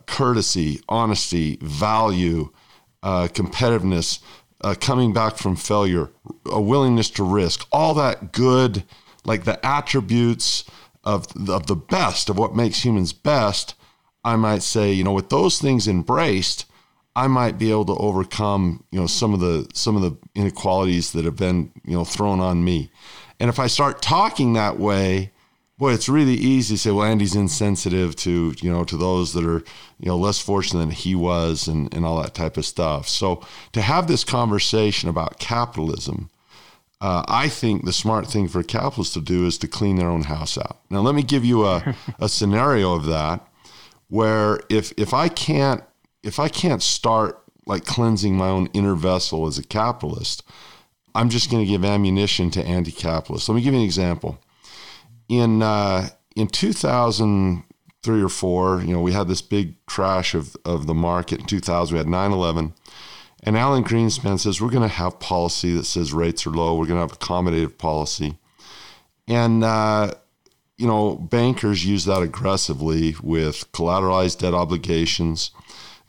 courtesy, 0.05 0.81
honesty, 0.87 1.57
value, 1.61 2.49
uh, 3.03 3.27
competitiveness, 3.27 4.19
uh, 4.61 4.75
coming 4.79 5.13
back 5.13 5.37
from 5.37 5.55
failure, 5.55 6.09
a 6.45 6.61
willingness 6.61 7.09
to 7.11 7.23
risk, 7.23 7.67
all 7.71 7.93
that 7.93 8.31
good, 8.31 8.83
like 9.25 9.43
the 9.43 9.63
attributes 9.65 10.63
of, 11.03 11.27
of 11.49 11.67
the 11.67 11.75
best 11.75 12.29
of 12.29 12.37
what 12.37 12.55
makes 12.55 12.83
humans 12.83 13.13
best, 13.13 13.75
I 14.23 14.35
might 14.35 14.63
say, 14.63 14.91
you 14.91 15.03
know, 15.03 15.13
with 15.13 15.29
those 15.29 15.59
things 15.59 15.87
embraced, 15.87 16.65
I 17.17 17.27
might 17.27 17.57
be 17.57 17.71
able 17.71 17.85
to 17.85 17.95
overcome, 17.95 18.83
you 18.91 18.99
know, 18.99 19.07
some 19.07 19.33
of 19.33 19.39
the 19.39 19.67
some 19.73 19.95
of 19.95 20.03
the 20.03 20.15
inequalities 20.35 21.13
that 21.13 21.25
have 21.25 21.35
been, 21.35 21.71
you 21.83 21.93
know, 21.97 22.05
thrown 22.05 22.39
on 22.39 22.63
me. 22.63 22.91
And 23.39 23.49
if 23.49 23.57
I 23.57 23.65
start 23.65 24.03
talking 24.03 24.53
that 24.53 24.77
way, 24.77 25.31
boy, 25.79 25.93
it's 25.93 26.07
really 26.07 26.35
easy 26.35 26.75
to 26.75 26.79
say, 26.79 26.91
well, 26.91 27.07
Andy's 27.07 27.35
insensitive 27.35 28.15
to, 28.17 28.53
you 28.59 28.71
know, 28.71 28.83
to 28.83 28.95
those 28.95 29.33
that 29.33 29.43
are, 29.43 29.63
you 29.99 30.05
know, 30.05 30.15
less 30.15 30.39
fortunate 30.39 30.79
than 30.79 30.91
he 30.91 31.15
was 31.15 31.67
and, 31.67 31.91
and 31.91 32.05
all 32.05 32.21
that 32.21 32.35
type 32.35 32.55
of 32.55 32.65
stuff. 32.65 33.07
So 33.07 33.41
to 33.71 33.81
have 33.81 34.07
this 34.07 34.23
conversation 34.23 35.09
about 35.09 35.39
capitalism, 35.39 36.29
uh, 37.01 37.23
I 37.27 37.49
think 37.49 37.85
the 37.85 37.93
smart 37.93 38.27
thing 38.27 38.47
for 38.47 38.61
capitalists 38.61 39.15
to 39.15 39.21
do 39.21 39.47
is 39.47 39.57
to 39.59 39.67
clean 39.67 39.95
their 39.95 40.09
own 40.09 40.23
house 40.23 40.55
out. 40.55 40.81
Now, 40.91 40.99
let 40.99 41.15
me 41.15 41.23
give 41.23 41.43
you 41.43 41.65
a, 41.65 41.95
a 42.19 42.29
scenario 42.29 42.93
of 42.93 43.05
that 43.07 43.47
where 44.07 44.59
if 44.69 44.93
if 44.97 45.13
I 45.15 45.29
can't 45.29 45.83
if 46.27 46.39
I 46.39 46.49
can't 46.49 46.83
start 46.83 47.41
like 47.65 47.85
cleansing 47.85 48.35
my 48.35 48.49
own 48.49 48.67
inner 48.73 48.95
vessel 48.95 49.47
as 49.47 49.57
a 49.57 49.63
capitalist, 49.63 50.43
I'm 51.15 51.29
just 51.29 51.49
going 51.49 51.65
to 51.65 51.69
give 51.69 51.83
ammunition 51.83 52.51
to 52.51 52.63
anti-capitalists. 52.63 53.49
Let 53.49 53.55
me 53.55 53.61
give 53.61 53.73
you 53.73 53.79
an 53.79 53.85
example. 53.85 54.37
In 55.29 55.63
uh, 55.63 56.09
in 56.35 56.47
2003 56.47 58.21
or 58.21 58.29
four, 58.29 58.81
you 58.81 58.93
know, 58.93 59.01
we 59.01 59.13
had 59.13 59.27
this 59.27 59.41
big 59.41 59.83
crash 59.85 60.35
of, 60.35 60.55
of 60.63 60.85
the 60.85 60.93
market 60.93 61.39
in 61.39 61.45
2000. 61.45 61.93
We 61.93 61.97
had 61.97 62.07
9/11, 62.07 62.73
and 63.43 63.57
Alan 63.57 63.83
Greenspan 63.83 64.39
says 64.39 64.61
we're 64.61 64.69
going 64.69 64.87
to 64.87 64.95
have 64.95 65.19
policy 65.19 65.73
that 65.73 65.85
says 65.85 66.13
rates 66.13 66.45
are 66.45 66.51
low. 66.51 66.75
We're 66.75 66.85
going 66.85 66.97
to 66.97 67.07
have 67.07 67.19
accommodative 67.19 67.77
policy, 67.77 68.37
and 69.27 69.63
uh, 69.63 70.11
you 70.77 70.87
know, 70.87 71.15
bankers 71.15 71.85
use 71.85 72.05
that 72.05 72.21
aggressively 72.21 73.15
with 73.21 73.71
collateralized 73.71 74.39
debt 74.39 74.53
obligations. 74.53 75.51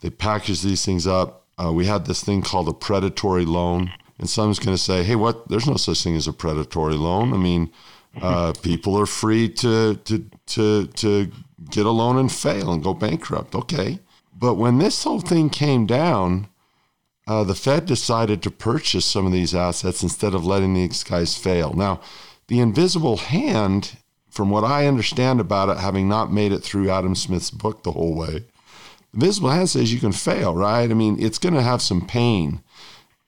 They 0.01 0.09
package 0.09 0.61
these 0.61 0.85
things 0.85 1.05
up. 1.07 1.45
Uh, 1.57 1.71
we 1.73 1.85
had 1.85 2.05
this 2.05 2.23
thing 2.23 2.41
called 2.41 2.69
a 2.69 2.73
predatory 2.73 3.45
loan, 3.45 3.91
and 4.17 4.29
someone's 4.29 4.59
going 4.59 4.75
to 4.75 4.81
say, 4.81 5.03
"Hey, 5.03 5.15
what? 5.15 5.47
There's 5.49 5.67
no 5.67 5.75
such 5.75 6.03
thing 6.03 6.15
as 6.15 6.27
a 6.27 6.33
predatory 6.33 6.95
loan. 6.95 7.33
I 7.33 7.37
mean, 7.37 7.71
uh, 8.21 8.53
people 8.61 8.97
are 8.97 9.05
free 9.05 9.49
to 9.49 9.95
to 9.95 10.25
to 10.47 10.87
to 10.87 11.31
get 11.69 11.85
a 11.85 11.91
loan 11.91 12.17
and 12.17 12.31
fail 12.31 12.71
and 12.71 12.83
go 12.83 12.93
bankrupt. 12.93 13.55
Okay, 13.55 13.99
but 14.33 14.55
when 14.55 14.77
this 14.77 15.03
whole 15.03 15.21
thing 15.21 15.49
came 15.49 15.85
down." 15.85 16.47
Uh, 17.27 17.43
the 17.43 17.53
Fed 17.53 17.85
decided 17.85 18.41
to 18.41 18.49
purchase 18.49 19.05
some 19.05 19.27
of 19.27 19.31
these 19.31 19.53
assets 19.53 20.01
instead 20.01 20.33
of 20.33 20.47
letting 20.47 20.73
these 20.73 21.03
guys 21.03 21.37
fail. 21.37 21.73
Now, 21.73 22.01
the 22.47 22.59
invisible 22.59 23.17
hand 23.17 23.97
from 24.31 24.49
what 24.49 24.63
I 24.63 24.87
understand 24.87 25.39
about 25.39 25.69
it, 25.69 25.77
having 25.77 26.07
not 26.07 26.31
made 26.31 26.51
it 26.51 26.63
through 26.63 26.89
Adam 26.89 27.13
Smith's 27.13 27.51
book 27.51 27.83
the 27.83 27.91
whole 27.91 28.15
way, 28.15 28.45
visible 29.13 29.49
hand 29.49 29.69
says 29.69 29.93
you 29.93 29.99
can 29.99 30.11
fail, 30.11 30.55
right? 30.55 30.89
I 30.89 30.93
mean, 30.93 31.21
it's 31.21 31.37
going 31.37 31.55
to 31.55 31.61
have 31.61 31.81
some 31.81 32.05
pain. 32.05 32.61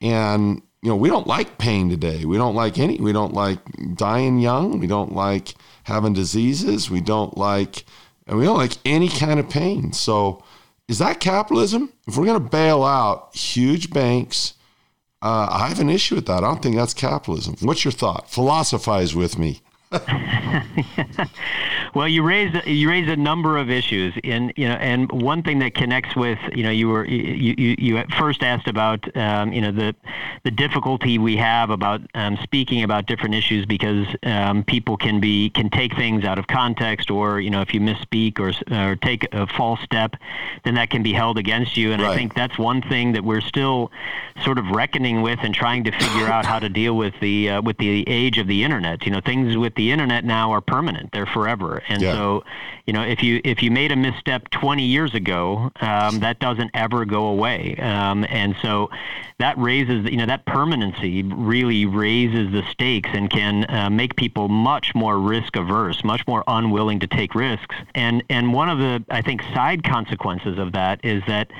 And, 0.00 0.62
you 0.82 0.90
know, 0.90 0.96
we 0.96 1.08
don't 1.08 1.26
like 1.26 1.58
pain 1.58 1.88
today. 1.88 2.24
We 2.24 2.36
don't 2.36 2.54
like 2.54 2.78
any, 2.78 2.98
we 2.98 3.12
don't 3.12 3.34
like 3.34 3.58
dying 3.94 4.38
young. 4.38 4.78
We 4.78 4.86
don't 4.86 5.14
like 5.14 5.54
having 5.84 6.12
diseases. 6.12 6.90
We 6.90 7.00
don't 7.00 7.36
like, 7.36 7.84
and 8.26 8.38
we 8.38 8.44
don't 8.44 8.58
like 8.58 8.76
any 8.84 9.08
kind 9.08 9.38
of 9.40 9.48
pain. 9.48 9.92
So, 9.92 10.42
is 10.88 10.98
that 10.98 11.20
capitalism? 11.20 11.92
If 12.06 12.16
we're 12.16 12.26
going 12.26 12.42
to 12.42 12.48
bail 12.48 12.82
out 12.82 13.34
huge 13.34 13.90
banks, 13.90 14.54
uh, 15.22 15.46
I 15.50 15.68
have 15.68 15.78
an 15.78 15.88
issue 15.88 16.16
with 16.16 16.26
that. 16.26 16.42
I 16.42 16.48
don't 16.48 16.60
think 16.60 16.74
that's 16.76 16.94
capitalism. 16.94 17.54
What's 17.60 17.84
your 17.84 17.92
thought? 17.92 18.28
Philosophize 18.28 19.14
with 19.14 19.38
me. 19.38 19.60
well, 21.94 22.08
you 22.08 22.22
raised 22.22 22.66
you 22.66 22.88
raised 22.88 23.10
a 23.10 23.16
number 23.16 23.58
of 23.58 23.70
issues, 23.70 24.14
and 24.24 24.52
you 24.56 24.66
know, 24.66 24.74
and 24.74 25.10
one 25.12 25.42
thing 25.42 25.58
that 25.58 25.74
connects 25.74 26.16
with 26.16 26.38
you 26.54 26.62
know, 26.62 26.70
you 26.70 26.88
were 26.88 27.06
you 27.06 27.54
you, 27.58 27.76
you 27.78 28.04
first 28.18 28.42
asked 28.42 28.68
about 28.68 29.14
um, 29.16 29.52
you 29.52 29.60
know 29.60 29.70
the 29.70 29.94
the 30.44 30.50
difficulty 30.50 31.18
we 31.18 31.36
have 31.36 31.70
about 31.70 32.00
um, 32.14 32.38
speaking 32.42 32.82
about 32.82 33.06
different 33.06 33.34
issues 33.34 33.66
because 33.66 34.06
um, 34.22 34.64
people 34.64 34.96
can 34.96 35.20
be 35.20 35.50
can 35.50 35.68
take 35.68 35.94
things 35.94 36.24
out 36.24 36.38
of 36.38 36.46
context, 36.46 37.10
or 37.10 37.40
you 37.40 37.50
know, 37.50 37.60
if 37.60 37.74
you 37.74 37.80
misspeak 37.80 38.38
or 38.38 38.52
or 38.74 38.96
take 38.96 39.32
a 39.34 39.46
false 39.46 39.80
step, 39.80 40.16
then 40.64 40.74
that 40.74 40.88
can 40.88 41.02
be 41.02 41.12
held 41.12 41.36
against 41.36 41.76
you. 41.76 41.92
And 41.92 42.00
right. 42.00 42.12
I 42.12 42.16
think 42.16 42.34
that's 42.34 42.58
one 42.58 42.80
thing 42.80 43.12
that 43.12 43.24
we're 43.24 43.42
still 43.42 43.92
sort 44.42 44.58
of 44.58 44.70
reckoning 44.70 45.20
with 45.20 45.40
and 45.42 45.54
trying 45.54 45.84
to 45.84 45.92
figure 45.92 46.28
out 46.28 46.46
how 46.46 46.58
to 46.58 46.70
deal 46.70 46.96
with 46.96 47.12
the 47.20 47.50
uh, 47.50 47.62
with 47.62 47.76
the 47.76 48.08
age 48.08 48.38
of 48.38 48.46
the 48.46 48.64
internet. 48.64 49.04
You 49.04 49.12
know, 49.12 49.20
things 49.20 49.58
with 49.58 49.74
the 49.74 49.81
the 49.82 49.90
internet 49.90 50.24
now 50.24 50.52
are 50.52 50.60
permanent; 50.60 51.10
they're 51.12 51.26
forever. 51.26 51.82
And 51.88 52.00
yeah. 52.00 52.12
so, 52.12 52.44
you 52.86 52.92
know, 52.92 53.02
if 53.02 53.22
you 53.22 53.40
if 53.44 53.62
you 53.62 53.70
made 53.70 53.90
a 53.90 53.96
misstep 53.96 54.48
20 54.50 54.84
years 54.84 55.12
ago, 55.14 55.72
um, 55.80 56.20
that 56.20 56.38
doesn't 56.38 56.70
ever 56.74 57.04
go 57.04 57.26
away. 57.26 57.74
Um, 57.76 58.24
and 58.28 58.54
so, 58.62 58.90
that 59.38 59.58
raises 59.58 60.08
you 60.08 60.16
know 60.16 60.26
that 60.26 60.46
permanency 60.46 61.24
really 61.24 61.84
raises 61.84 62.52
the 62.52 62.62
stakes 62.70 63.10
and 63.12 63.28
can 63.28 63.68
uh, 63.68 63.90
make 63.90 64.14
people 64.14 64.48
much 64.48 64.94
more 64.94 65.18
risk 65.18 65.56
averse, 65.56 66.04
much 66.04 66.24
more 66.28 66.44
unwilling 66.46 67.00
to 67.00 67.08
take 67.08 67.34
risks. 67.34 67.74
And 67.96 68.22
and 68.30 68.54
one 68.54 68.68
of 68.68 68.78
the 68.78 69.04
I 69.10 69.20
think 69.22 69.42
side 69.54 69.82
consequences 69.82 70.58
of 70.58 70.72
that 70.72 71.04
is 71.04 71.22
that 71.26 71.50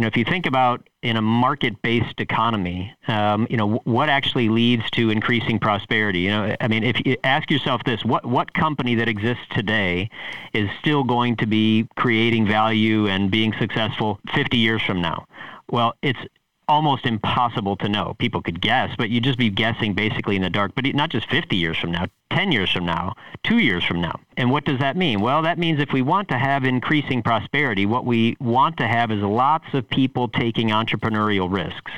you 0.00 0.04
know, 0.04 0.08
if 0.08 0.16
you 0.16 0.24
think 0.24 0.46
about 0.46 0.88
in 1.02 1.18
a 1.18 1.20
market-based 1.20 2.20
economy, 2.20 2.90
um, 3.06 3.46
you 3.50 3.58
know, 3.58 3.82
what 3.84 4.08
actually 4.08 4.48
leads 4.48 4.90
to 4.92 5.10
increasing 5.10 5.58
prosperity? 5.58 6.20
You 6.20 6.30
know, 6.30 6.56
I 6.58 6.68
mean, 6.68 6.84
if 6.84 7.04
you 7.04 7.18
ask 7.22 7.50
yourself 7.50 7.84
this, 7.84 8.02
what 8.02 8.24
what 8.24 8.54
company 8.54 8.94
that 8.94 9.08
exists 9.08 9.44
today 9.50 10.08
is 10.54 10.70
still 10.78 11.04
going 11.04 11.36
to 11.36 11.46
be 11.46 11.86
creating 11.96 12.46
value 12.46 13.08
and 13.08 13.30
being 13.30 13.52
successful 13.58 14.18
50 14.34 14.56
years 14.56 14.80
from 14.80 15.02
now? 15.02 15.26
Well, 15.70 15.94
it's 16.00 16.20
almost 16.66 17.04
impossible 17.04 17.76
to 17.76 17.88
know. 17.90 18.16
People 18.18 18.40
could 18.40 18.62
guess, 18.62 18.96
but 18.96 19.10
you'd 19.10 19.24
just 19.24 19.38
be 19.38 19.50
guessing 19.50 19.92
basically 19.92 20.34
in 20.34 20.40
the 20.40 20.48
dark. 20.48 20.72
But 20.74 20.86
not 20.94 21.10
just 21.10 21.28
50 21.28 21.56
years 21.56 21.76
from 21.76 21.92
now, 21.92 22.06
10 22.30 22.52
years 22.52 22.70
from 22.70 22.86
now, 22.86 23.14
two 23.42 23.58
years 23.58 23.84
from 23.84 24.00
now. 24.00 24.18
And 24.36 24.50
what 24.50 24.64
does 24.64 24.78
that 24.78 24.96
mean? 24.96 25.20
Well, 25.20 25.42
that 25.42 25.58
means 25.58 25.80
if 25.80 25.92
we 25.92 26.02
want 26.02 26.28
to 26.28 26.38
have 26.38 26.64
increasing 26.64 27.22
prosperity, 27.22 27.86
what 27.86 28.06
we 28.06 28.36
want 28.40 28.76
to 28.78 28.86
have 28.86 29.10
is 29.10 29.22
lots 29.22 29.66
of 29.74 29.88
people 29.90 30.28
taking 30.28 30.68
entrepreneurial 30.68 31.52
risks, 31.52 31.92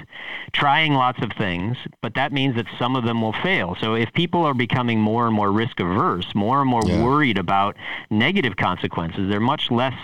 trying 0.52 0.94
lots 0.94 1.22
of 1.22 1.32
things, 1.32 1.76
but 2.00 2.14
that 2.14 2.32
means 2.32 2.56
that 2.56 2.66
some 2.78 2.96
of 2.96 3.04
them 3.04 3.20
will 3.20 3.32
fail. 3.32 3.76
So 3.80 3.94
if 3.94 4.12
people 4.12 4.44
are 4.44 4.54
becoming 4.54 5.00
more 5.00 5.26
and 5.26 5.34
more 5.34 5.52
risk 5.52 5.78
averse, 5.80 6.34
more 6.34 6.60
and 6.60 6.68
more 6.68 6.82
yeah. 6.84 7.04
worried 7.04 7.38
about 7.38 7.76
negative 8.10 8.56
consequences, 8.56 9.28
they're 9.30 9.40
much 9.40 9.70
less 9.70 9.94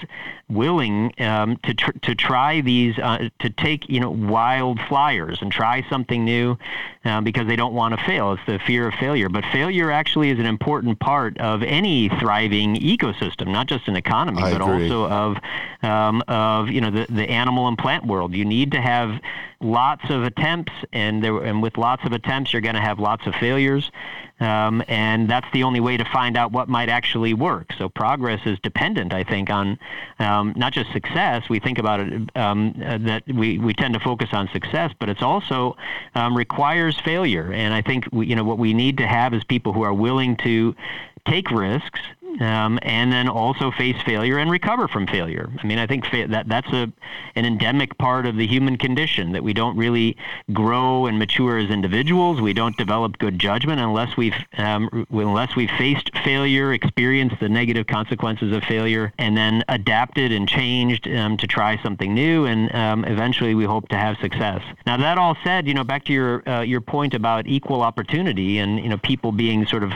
willing 0.49 1.12
um, 1.20 1.58
to 1.62 1.75
tr- 1.75 1.99
to 2.02 2.14
try 2.14 2.61
these 2.62 2.99
uh, 2.99 3.28
to 3.38 3.50
take 3.50 3.88
you 3.88 4.00
know 4.00 4.11
wild 4.11 4.80
flyers 4.88 5.38
and 5.42 5.52
try 5.52 5.85
something 5.90 6.25
new 6.25 6.56
uh, 7.04 7.20
because 7.20 7.47
they 7.47 7.56
don't 7.56 7.75
want 7.75 7.99
to 7.99 8.04
fail. 8.04 8.32
It's 8.32 8.42
the 8.47 8.58
fear 8.58 8.88
of 8.88 8.94
failure. 8.94 9.28
But 9.28 9.44
failure 9.52 9.90
actually 9.90 10.17
is 10.22 10.38
an 10.38 10.46
important 10.46 10.98
part 11.00 11.38
of 11.38 11.62
any 11.62 12.08
thriving 12.20 12.76
ecosystem, 12.76 13.48
not 13.48 13.66
just 13.66 13.88
an 13.88 13.96
economy, 13.96 14.42
I 14.42 14.52
but 14.52 14.62
agree. 14.62 14.90
also 14.90 15.06
of 15.08 15.37
um, 15.82 16.22
of 16.28 16.68
you 16.68 16.80
know 16.80 16.90
the, 16.90 17.06
the 17.08 17.28
animal 17.28 17.68
and 17.68 17.78
plant 17.78 18.06
world. 18.06 18.34
You 18.34 18.44
need 18.44 18.72
to 18.72 18.80
have 18.80 19.20
lots 19.61 20.09
of 20.11 20.25
attempts, 20.25 20.73
and 20.93 21.23
there 21.23 21.37
and 21.43 21.62
with 21.62 21.77
lots 21.77 22.05
of 22.05 22.12
attempts, 22.12 22.53
you're 22.53 22.62
going 22.62 22.75
to 22.75 22.81
have 22.81 22.99
lots 22.99 23.27
of 23.27 23.35
failures. 23.35 23.91
Um, 24.41 24.85
and 24.87 25.29
that's 25.29 25.49
the 25.53 25.65
only 25.65 25.81
way 25.81 25.97
to 25.97 26.05
find 26.05 26.37
out 26.37 26.53
what 26.53 26.69
might 26.69 26.88
actually 26.88 27.35
work. 27.35 27.73
So 27.77 27.88
progress 27.88 28.41
is 28.47 28.57
dependent, 28.61 29.12
I 29.12 29.25
think, 29.25 29.50
on 29.50 29.79
um, 30.21 30.53
not 30.57 30.73
just 30.73 30.93
success. 30.93 31.49
We 31.49 31.59
think 31.59 31.79
about 31.79 31.99
it 32.00 32.37
um, 32.37 32.81
uh, 32.85 32.99
that 32.99 33.25
we, 33.27 33.59
we 33.59 33.75
tend 33.75 33.95
to 33.95 34.00
focus 34.00 34.29
on 34.33 34.49
success, 34.53 34.93
but 35.00 35.09
it's 35.09 35.23
also 35.23 35.77
um, 36.15 36.37
requires 36.37 37.00
failure. 37.00 37.53
And 37.53 37.75
I 37.75 37.83
think 37.83 38.07
we, 38.12 38.27
you 38.27 38.37
know 38.37 38.45
what 38.45 38.59
we 38.59 38.75
need 38.75 38.99
to 38.99 39.09
have 39.09 39.35
is 39.35 39.43
people 39.43 39.73
who 39.73 39.83
are 39.83 39.95
willing 39.95 40.37
to 40.38 40.75
take 41.27 41.50
risks 41.50 42.00
um, 42.40 42.78
and 42.82 43.12
then 43.12 43.28
also 43.28 43.70
face 43.70 43.97
failure 44.02 44.38
and 44.38 44.50
recover 44.50 44.88
from 44.88 45.06
failure. 45.06 45.50
I 45.62 45.66
mean, 45.66 45.78
I 45.78 45.87
think 45.87 46.06
fa- 46.06 46.26
that 46.28 46.49
that's 46.49 46.73
a 46.73 46.92
an 47.35 47.44
endemic 47.44 47.97
part 47.99 48.26
of 48.26 48.37
the 48.37 48.47
human 48.47 48.76
condition 48.76 49.32
that 49.32 49.42
we 49.42 49.52
don't 49.52 49.76
really 49.76 50.16
grow 50.52 51.06
and 51.06 51.18
mature 51.18 51.58
as 51.58 51.70
individuals. 51.70 52.40
We 52.40 52.52
don't 52.52 52.76
develop 52.76 53.18
good 53.18 53.38
judgment 53.38 53.80
unless 53.80 54.16
we've 54.16 54.35
um, 54.56 55.06
unless 55.11 55.56
we've 55.56 55.70
faced 55.70 56.11
failure, 56.25 56.73
experienced 56.73 57.40
the 57.40 57.49
negative 57.49 57.87
consequences 57.87 58.52
of 58.52 58.62
failure, 58.64 59.12
and 59.18 59.37
then 59.37 59.64
adapted 59.68 60.32
and 60.32 60.49
changed 60.49 61.08
um, 61.08 61.37
to 61.38 61.47
try 61.47 61.80
something 61.82 62.14
new, 62.14 62.47
and 62.47 62.75
um, 62.75 63.04
eventually 63.04 63.54
we 63.54 63.64
hope 63.64 63.88
to 63.88 63.97
have 63.97 64.16
success. 64.18 64.62
Now, 64.87 64.97
that 64.97 65.18
all 65.18 65.37
said, 65.44 65.66
you 65.66 65.75
know, 65.75 65.85
back 65.85 66.04
to 66.04 66.12
your 66.12 66.49
uh, 66.49 66.62
your 66.62 66.80
point 66.80 67.14
about 67.14 67.47
equal 67.47 67.82
opportunity 67.82 68.58
and 68.58 68.78
you 68.78 68.88
know 68.88 68.99
people 68.99 69.32
being 69.32 69.66
sort 69.66 69.82
of 69.82 69.92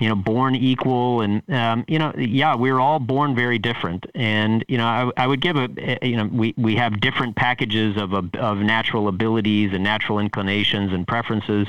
you 0.00 0.08
know, 0.08 0.16
born 0.16 0.56
equal, 0.56 1.20
and 1.20 1.48
um, 1.50 1.84
you 1.86 1.98
know, 1.98 2.12
yeah, 2.18 2.56
we're 2.56 2.80
all 2.80 2.98
born 2.98 3.34
very 3.34 3.58
different, 3.58 4.06
and 4.14 4.64
you 4.68 4.76
know, 4.76 4.86
I, 4.86 5.10
I 5.16 5.26
would 5.26 5.40
give 5.40 5.56
a, 5.56 5.98
you 6.02 6.16
know, 6.16 6.24
we, 6.24 6.52
we 6.56 6.74
have 6.76 7.00
different 7.00 7.36
packages 7.36 7.96
of 7.96 8.12
of 8.12 8.58
natural 8.58 9.06
abilities 9.08 9.72
and 9.72 9.84
natural 9.84 10.18
inclinations 10.18 10.92
and 10.92 11.06
preferences, 11.06 11.68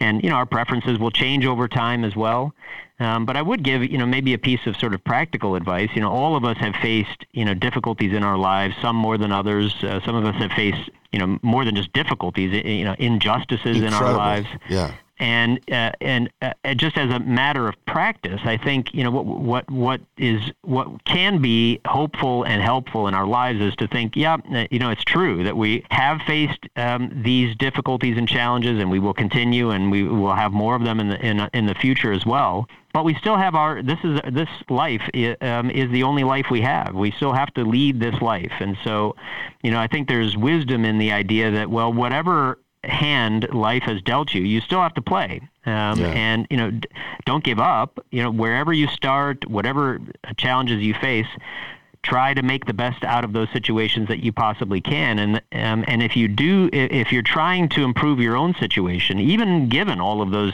and 0.00 0.22
you 0.24 0.30
know, 0.30 0.36
our 0.36 0.46
preferences 0.46 0.98
will 0.98 1.12
change 1.12 1.46
over 1.46 1.68
time 1.68 2.04
as 2.04 2.16
well. 2.16 2.52
Um, 2.98 3.26
but 3.26 3.36
I 3.36 3.42
would 3.42 3.64
give, 3.64 3.82
you 3.82 3.98
know, 3.98 4.06
maybe 4.06 4.32
a 4.32 4.38
piece 4.38 4.64
of 4.66 4.76
sort 4.76 4.94
of 4.94 5.02
practical 5.02 5.56
advice. 5.56 5.88
You 5.94 6.02
know, 6.02 6.10
all 6.10 6.36
of 6.36 6.44
us 6.44 6.56
have 6.58 6.74
faced, 6.76 7.26
you 7.32 7.44
know, 7.44 7.54
difficulties 7.54 8.12
in 8.12 8.22
our 8.22 8.38
lives, 8.38 8.76
some 8.80 8.94
more 8.94 9.18
than 9.18 9.32
others. 9.32 9.74
Uh, 9.82 10.00
some 10.04 10.14
of 10.14 10.24
us 10.24 10.36
have 10.36 10.52
faced, 10.52 10.90
you 11.10 11.18
know, 11.18 11.38
more 11.42 11.64
than 11.64 11.74
just 11.74 11.92
difficulties, 11.92 12.52
you 12.64 12.84
know, 12.84 12.94
injustices 12.98 13.78
Incredible. 13.78 13.86
in 13.86 13.94
our 13.94 14.12
lives. 14.12 14.48
Yeah 14.68 14.94
and 15.22 15.60
uh, 15.70 15.92
and 16.00 16.28
uh, 16.42 16.74
just 16.74 16.98
as 16.98 17.08
a 17.14 17.20
matter 17.20 17.68
of 17.68 17.76
practice, 17.86 18.40
I 18.44 18.56
think 18.56 18.92
you 18.92 19.04
know 19.04 19.12
what 19.12 19.24
what 19.24 19.70
what 19.70 20.00
is 20.18 20.50
what 20.62 21.04
can 21.04 21.40
be 21.40 21.80
hopeful 21.86 22.42
and 22.42 22.60
helpful 22.60 23.06
in 23.06 23.14
our 23.14 23.26
lives 23.26 23.60
is 23.60 23.76
to 23.76 23.86
think, 23.86 24.16
yeah, 24.16 24.38
uh, 24.52 24.66
you 24.72 24.80
know, 24.80 24.90
it's 24.90 25.04
true 25.04 25.44
that 25.44 25.56
we 25.56 25.84
have 25.92 26.20
faced 26.22 26.66
um, 26.74 27.22
these 27.22 27.54
difficulties 27.54 28.18
and 28.18 28.26
challenges, 28.26 28.80
and 28.80 28.90
we 28.90 28.98
will 28.98 29.14
continue, 29.14 29.70
and 29.70 29.92
we 29.92 30.02
will 30.02 30.34
have 30.34 30.50
more 30.50 30.74
of 30.74 30.82
them 30.82 30.98
in 30.98 31.10
the 31.10 31.24
in 31.24 31.48
in 31.54 31.66
the 31.66 31.74
future 31.76 32.10
as 32.10 32.26
well. 32.26 32.66
But 32.92 33.04
we 33.04 33.14
still 33.14 33.36
have 33.36 33.54
our 33.54 33.80
this 33.80 34.00
is 34.02 34.20
this 34.32 34.48
life 34.68 35.02
um, 35.40 35.70
is 35.70 35.88
the 35.92 36.02
only 36.02 36.24
life 36.24 36.46
we 36.50 36.62
have. 36.62 36.94
We 36.94 37.12
still 37.12 37.32
have 37.32 37.54
to 37.54 37.64
lead 37.64 38.00
this 38.00 38.20
life, 38.20 38.52
and 38.58 38.76
so, 38.82 39.14
you 39.62 39.70
know, 39.70 39.78
I 39.78 39.86
think 39.86 40.08
there's 40.08 40.36
wisdom 40.36 40.84
in 40.84 40.98
the 40.98 41.12
idea 41.12 41.52
that 41.52 41.70
well, 41.70 41.92
whatever 41.92 42.58
hand 42.84 43.48
life 43.52 43.82
has 43.84 44.02
dealt 44.02 44.34
you, 44.34 44.42
you 44.42 44.60
still 44.60 44.80
have 44.80 44.94
to 44.94 45.02
play. 45.02 45.40
Um, 45.64 46.00
yeah. 46.00 46.08
And 46.08 46.46
you 46.50 46.56
know, 46.56 46.72
don't 47.24 47.44
give 47.44 47.60
up. 47.60 48.04
You 48.10 48.22
know, 48.22 48.30
wherever 48.30 48.72
you 48.72 48.88
start, 48.88 49.48
whatever 49.48 50.00
challenges 50.36 50.82
you 50.82 50.94
face, 50.94 51.28
try 52.02 52.34
to 52.34 52.42
make 52.42 52.64
the 52.66 52.74
best 52.74 53.04
out 53.04 53.24
of 53.24 53.32
those 53.32 53.48
situations 53.52 54.08
that 54.08 54.24
you 54.24 54.32
possibly 54.32 54.80
can. 54.80 55.18
And 55.18 55.36
um, 55.52 55.84
and 55.86 56.02
if 56.02 56.16
you 56.16 56.28
do, 56.28 56.68
if 56.72 57.12
you're 57.12 57.22
trying 57.22 57.68
to 57.70 57.84
improve 57.84 58.18
your 58.18 58.36
own 58.36 58.54
situation, 58.54 59.18
even 59.18 59.68
given 59.68 60.00
all 60.00 60.20
of 60.20 60.30
those 60.30 60.52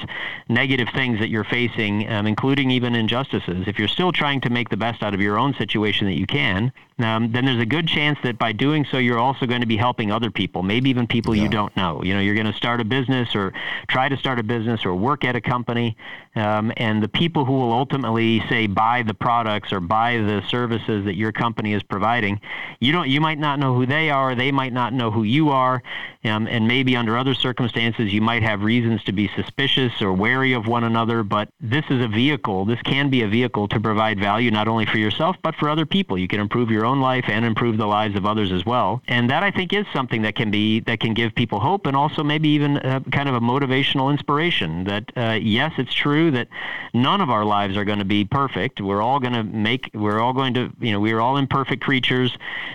negative 0.48 0.88
things 0.94 1.18
that 1.20 1.30
you're 1.30 1.44
facing, 1.44 2.08
um, 2.10 2.26
including 2.26 2.70
even 2.70 2.94
injustices, 2.94 3.66
if 3.66 3.78
you're 3.78 3.88
still 3.88 4.12
trying 4.12 4.40
to 4.42 4.50
make 4.50 4.68
the 4.68 4.76
best 4.76 5.02
out 5.02 5.14
of 5.14 5.20
your 5.20 5.38
own 5.38 5.54
situation 5.54 6.06
that 6.06 6.18
you 6.18 6.26
can, 6.26 6.72
um, 7.00 7.30
then 7.30 7.44
there's 7.44 7.60
a 7.60 7.66
good 7.66 7.86
chance 7.86 8.18
that 8.24 8.38
by 8.38 8.50
doing 8.50 8.84
so, 8.90 8.98
you're 8.98 9.18
also 9.18 9.46
going 9.46 9.60
to 9.60 9.66
be 9.66 9.76
helping 9.76 10.10
other 10.10 10.30
people, 10.30 10.64
maybe 10.64 10.90
even 10.90 11.06
people 11.06 11.34
yeah. 11.34 11.44
you 11.44 11.48
don't 11.48 11.74
know. 11.76 12.02
You 12.02 12.14
know, 12.14 12.20
you're 12.20 12.34
going 12.34 12.46
to 12.46 12.52
start 12.52 12.80
a 12.80 12.84
business 12.84 13.36
or 13.36 13.52
try 13.86 14.08
to 14.08 14.16
start 14.16 14.40
a 14.40 14.42
business 14.42 14.84
or 14.84 14.94
work 14.96 15.24
at 15.24 15.36
a 15.36 15.40
company, 15.40 15.96
um, 16.34 16.72
and 16.76 17.00
the 17.02 17.08
people 17.08 17.44
who 17.44 17.52
will 17.52 17.72
ultimately 17.72 18.42
say 18.48 18.66
buy 18.66 19.02
the 19.02 19.14
products 19.14 19.72
or 19.72 19.78
buy 19.78 20.18
the 20.18 20.42
services 20.48 21.04
that 21.04 21.16
your 21.16 21.30
company 21.38 21.72
is 21.72 21.82
providing, 21.82 22.40
you 22.80 22.92
don't, 22.92 23.08
you 23.08 23.20
might 23.20 23.38
not 23.38 23.58
know 23.58 23.74
who 23.74 23.86
they 23.86 24.10
are, 24.10 24.34
they 24.34 24.52
might 24.52 24.72
not 24.72 24.92
know 24.92 25.10
who 25.10 25.22
you 25.22 25.50
are, 25.50 25.82
um, 26.24 26.46
and 26.46 26.68
maybe 26.68 26.96
under 26.96 27.16
other 27.16 27.34
circumstances 27.34 28.12
you 28.12 28.20
might 28.20 28.42
have 28.42 28.62
reasons 28.62 29.02
to 29.04 29.12
be 29.12 29.28
suspicious 29.36 30.02
or 30.02 30.12
wary 30.12 30.52
of 30.52 30.66
one 30.66 30.84
another. 30.84 31.22
But 31.22 31.48
this 31.60 31.84
is 31.88 32.02
a 32.02 32.08
vehicle. 32.08 32.64
This 32.64 32.82
can 32.82 33.08
be 33.08 33.22
a 33.22 33.28
vehicle 33.28 33.68
to 33.68 33.80
provide 33.80 34.18
value 34.18 34.50
not 34.50 34.68
only 34.68 34.84
for 34.86 34.98
yourself 34.98 35.36
but 35.42 35.54
for 35.54 35.70
other 35.70 35.86
people. 35.86 36.18
You 36.18 36.28
can 36.28 36.40
improve 36.40 36.70
your 36.70 36.84
own 36.84 37.00
life 37.00 37.24
and 37.28 37.44
improve 37.44 37.76
the 37.76 37.86
lives 37.86 38.16
of 38.16 38.26
others 38.26 38.52
as 38.52 38.66
well. 38.66 39.02
And 39.08 39.30
that 39.30 39.42
I 39.42 39.50
think 39.50 39.72
is 39.72 39.86
something 39.92 40.22
that 40.22 40.34
can 40.34 40.50
be 40.50 40.80
that 40.80 41.00
can 41.00 41.14
give 41.14 41.34
people 41.34 41.60
hope 41.60 41.86
and 41.86 41.96
also 41.96 42.22
maybe 42.22 42.48
even 42.50 42.76
a, 42.78 43.00
kind 43.12 43.28
of 43.28 43.34
a 43.34 43.40
motivational 43.40 44.10
inspiration. 44.10 44.84
That 44.84 45.12
uh, 45.16 45.38
yes, 45.40 45.72
it's 45.78 45.94
true 45.94 46.30
that 46.32 46.48
none 46.94 47.20
of 47.20 47.30
our 47.30 47.44
lives 47.44 47.76
are 47.76 47.84
going 47.84 47.98
to 47.98 48.04
be 48.04 48.24
perfect. 48.24 48.80
We're 48.80 49.02
all 49.02 49.20
going 49.20 49.34
to 49.34 49.44
make. 49.44 49.90
We're 49.94 50.20
all 50.20 50.32
going 50.32 50.54
to. 50.54 50.72
You 50.80 50.92
know, 50.92 51.00
we 51.00 51.12
are 51.12 51.20
all 51.28 51.36
imperfect 51.36 51.82
creatures. 51.82 52.34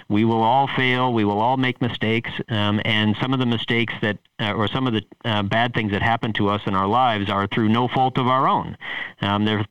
We 0.09 0.25
will 0.25 0.43
all 0.43 0.67
fail. 0.67 1.11
We 1.11 1.25
will 1.25 1.39
all 1.39 1.57
make 1.57 1.81
mistakes. 1.81 2.29
Um, 2.49 2.79
and 2.85 3.15
some 3.19 3.33
of 3.33 3.39
the 3.39 3.47
mistakes 3.47 3.93
that 4.01 4.19
uh, 4.43 4.53
or 4.53 4.67
some 4.67 4.87
of 4.87 4.93
the 4.93 5.03
uh, 5.25 5.43
bad 5.43 5.73
things 5.73 5.91
that 5.91 6.01
happen 6.01 6.33
to 6.33 6.49
us 6.49 6.61
in 6.65 6.75
our 6.75 6.87
lives 6.87 7.29
are 7.29 7.47
through 7.47 7.69
no 7.69 7.87
fault 7.87 8.17
of 8.17 8.27
our 8.27 8.47
own. 8.47 8.77
Um, 9.21 9.45
they're 9.45 9.65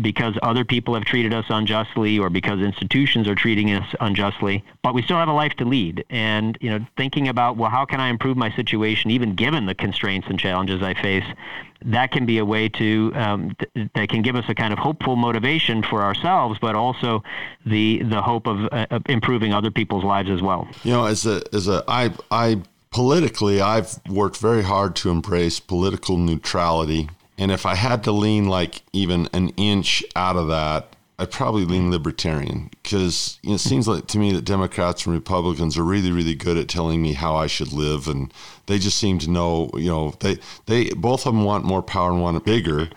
because 0.00 0.34
other 0.42 0.64
people 0.64 0.94
have 0.94 1.04
treated 1.04 1.32
us 1.32 1.46
unjustly 1.48 2.18
or 2.18 2.28
because 2.30 2.60
institutions 2.60 3.26
are 3.26 3.34
treating 3.34 3.72
us 3.72 3.94
unjustly. 4.00 4.64
But 4.82 4.94
we 4.94 5.02
still 5.02 5.16
have 5.16 5.28
a 5.28 5.32
life 5.32 5.54
to 5.54 5.64
lead, 5.64 6.04
and 6.10 6.58
you 6.60 6.70
know, 6.70 6.86
thinking 6.96 7.28
about 7.28 7.56
well, 7.56 7.70
how 7.70 7.84
can 7.84 8.00
I 8.00 8.08
improve 8.08 8.36
my 8.36 8.50
situation, 8.54 9.10
even 9.10 9.34
given 9.34 9.66
the 9.66 9.74
constraints 9.74 10.28
and 10.28 10.38
challenges 10.38 10.82
I 10.82 10.94
face. 10.94 11.24
That 11.84 12.10
can 12.10 12.26
be 12.26 12.38
a 12.38 12.44
way 12.44 12.68
to 12.70 13.12
um, 13.14 13.56
th- 13.74 13.88
that 13.94 14.08
can 14.08 14.22
give 14.22 14.34
us 14.34 14.44
a 14.48 14.54
kind 14.54 14.72
of 14.72 14.80
hopeful 14.80 15.14
motivation 15.14 15.84
for 15.84 16.02
ourselves, 16.02 16.58
but 16.60 16.74
also 16.74 17.22
the 17.64 18.02
the 18.02 18.20
hope 18.20 18.48
of, 18.48 18.64
uh, 18.72 18.86
of 18.90 19.02
improving 19.08 19.54
other 19.54 19.70
people's 19.70 20.02
lives 20.02 20.28
as 20.28 20.42
well. 20.42 20.66
You 20.82 20.92
know, 20.92 21.04
as 21.04 21.24
a 21.24 21.40
as 21.52 21.68
a 21.68 21.84
I 21.86 22.10
I 22.32 22.60
politically, 22.90 23.60
I've 23.60 24.00
worked 24.08 24.38
very 24.38 24.62
hard 24.62 24.96
to 24.96 25.10
embrace 25.10 25.60
political 25.60 26.16
neutrality. 26.16 27.08
And 27.36 27.52
if 27.52 27.66
I 27.66 27.74
had 27.74 28.02
to 28.04 28.12
lean 28.12 28.48
like 28.48 28.82
even 28.92 29.28
an 29.32 29.50
inch 29.50 30.04
out 30.16 30.36
of 30.36 30.48
that, 30.48 30.96
I'd 31.20 31.32
probably 31.32 31.64
lean 31.64 31.90
libertarian 31.90 32.70
because 32.82 33.40
it 33.42 33.58
seems 33.58 33.88
like 33.88 34.06
to 34.08 34.18
me 34.18 34.32
that 34.32 34.44
Democrats 34.44 35.04
and 35.04 35.14
Republicans 35.14 35.76
are 35.76 35.82
really, 35.82 36.12
really 36.12 36.36
good 36.36 36.56
at 36.56 36.68
telling 36.68 37.02
me 37.02 37.12
how 37.12 37.34
I 37.34 37.48
should 37.48 37.72
live, 37.72 38.06
and 38.06 38.32
they 38.66 38.78
just 38.78 38.98
seem 38.98 39.18
to 39.20 39.30
know. 39.30 39.68
You 39.74 39.88
know, 39.88 40.14
they 40.20 40.38
they 40.66 40.90
both 40.90 41.26
of 41.26 41.34
them 41.34 41.42
want 41.42 41.64
more 41.64 41.82
power 41.82 42.12
and 42.12 42.22
want 42.22 42.36
it 42.36 42.44
bigger, 42.44 42.88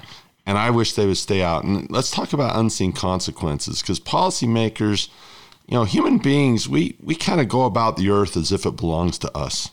and 0.46 0.60
I 0.60 0.70
wish 0.70 0.94
they 0.94 1.08
would 1.08 1.18
stay 1.18 1.42
out. 1.42 1.64
And 1.64 1.90
let's 1.90 2.12
talk 2.12 2.32
about 2.32 2.56
unseen 2.56 2.94
consequences 2.94 3.82
because 3.82 4.00
policymakers, 4.00 5.10
you 5.68 5.74
know, 5.74 5.84
human 5.84 6.20
beings, 6.20 6.70
we 6.70 6.96
we 7.02 7.16
kind 7.16 7.42
of 7.42 7.50
go 7.50 7.66
about 7.66 7.98
the 7.98 8.12
earth 8.12 8.38
as 8.38 8.52
if 8.52 8.68
it 8.68 8.76
belongs 8.76 9.18
to 9.20 9.36
us 9.36 9.72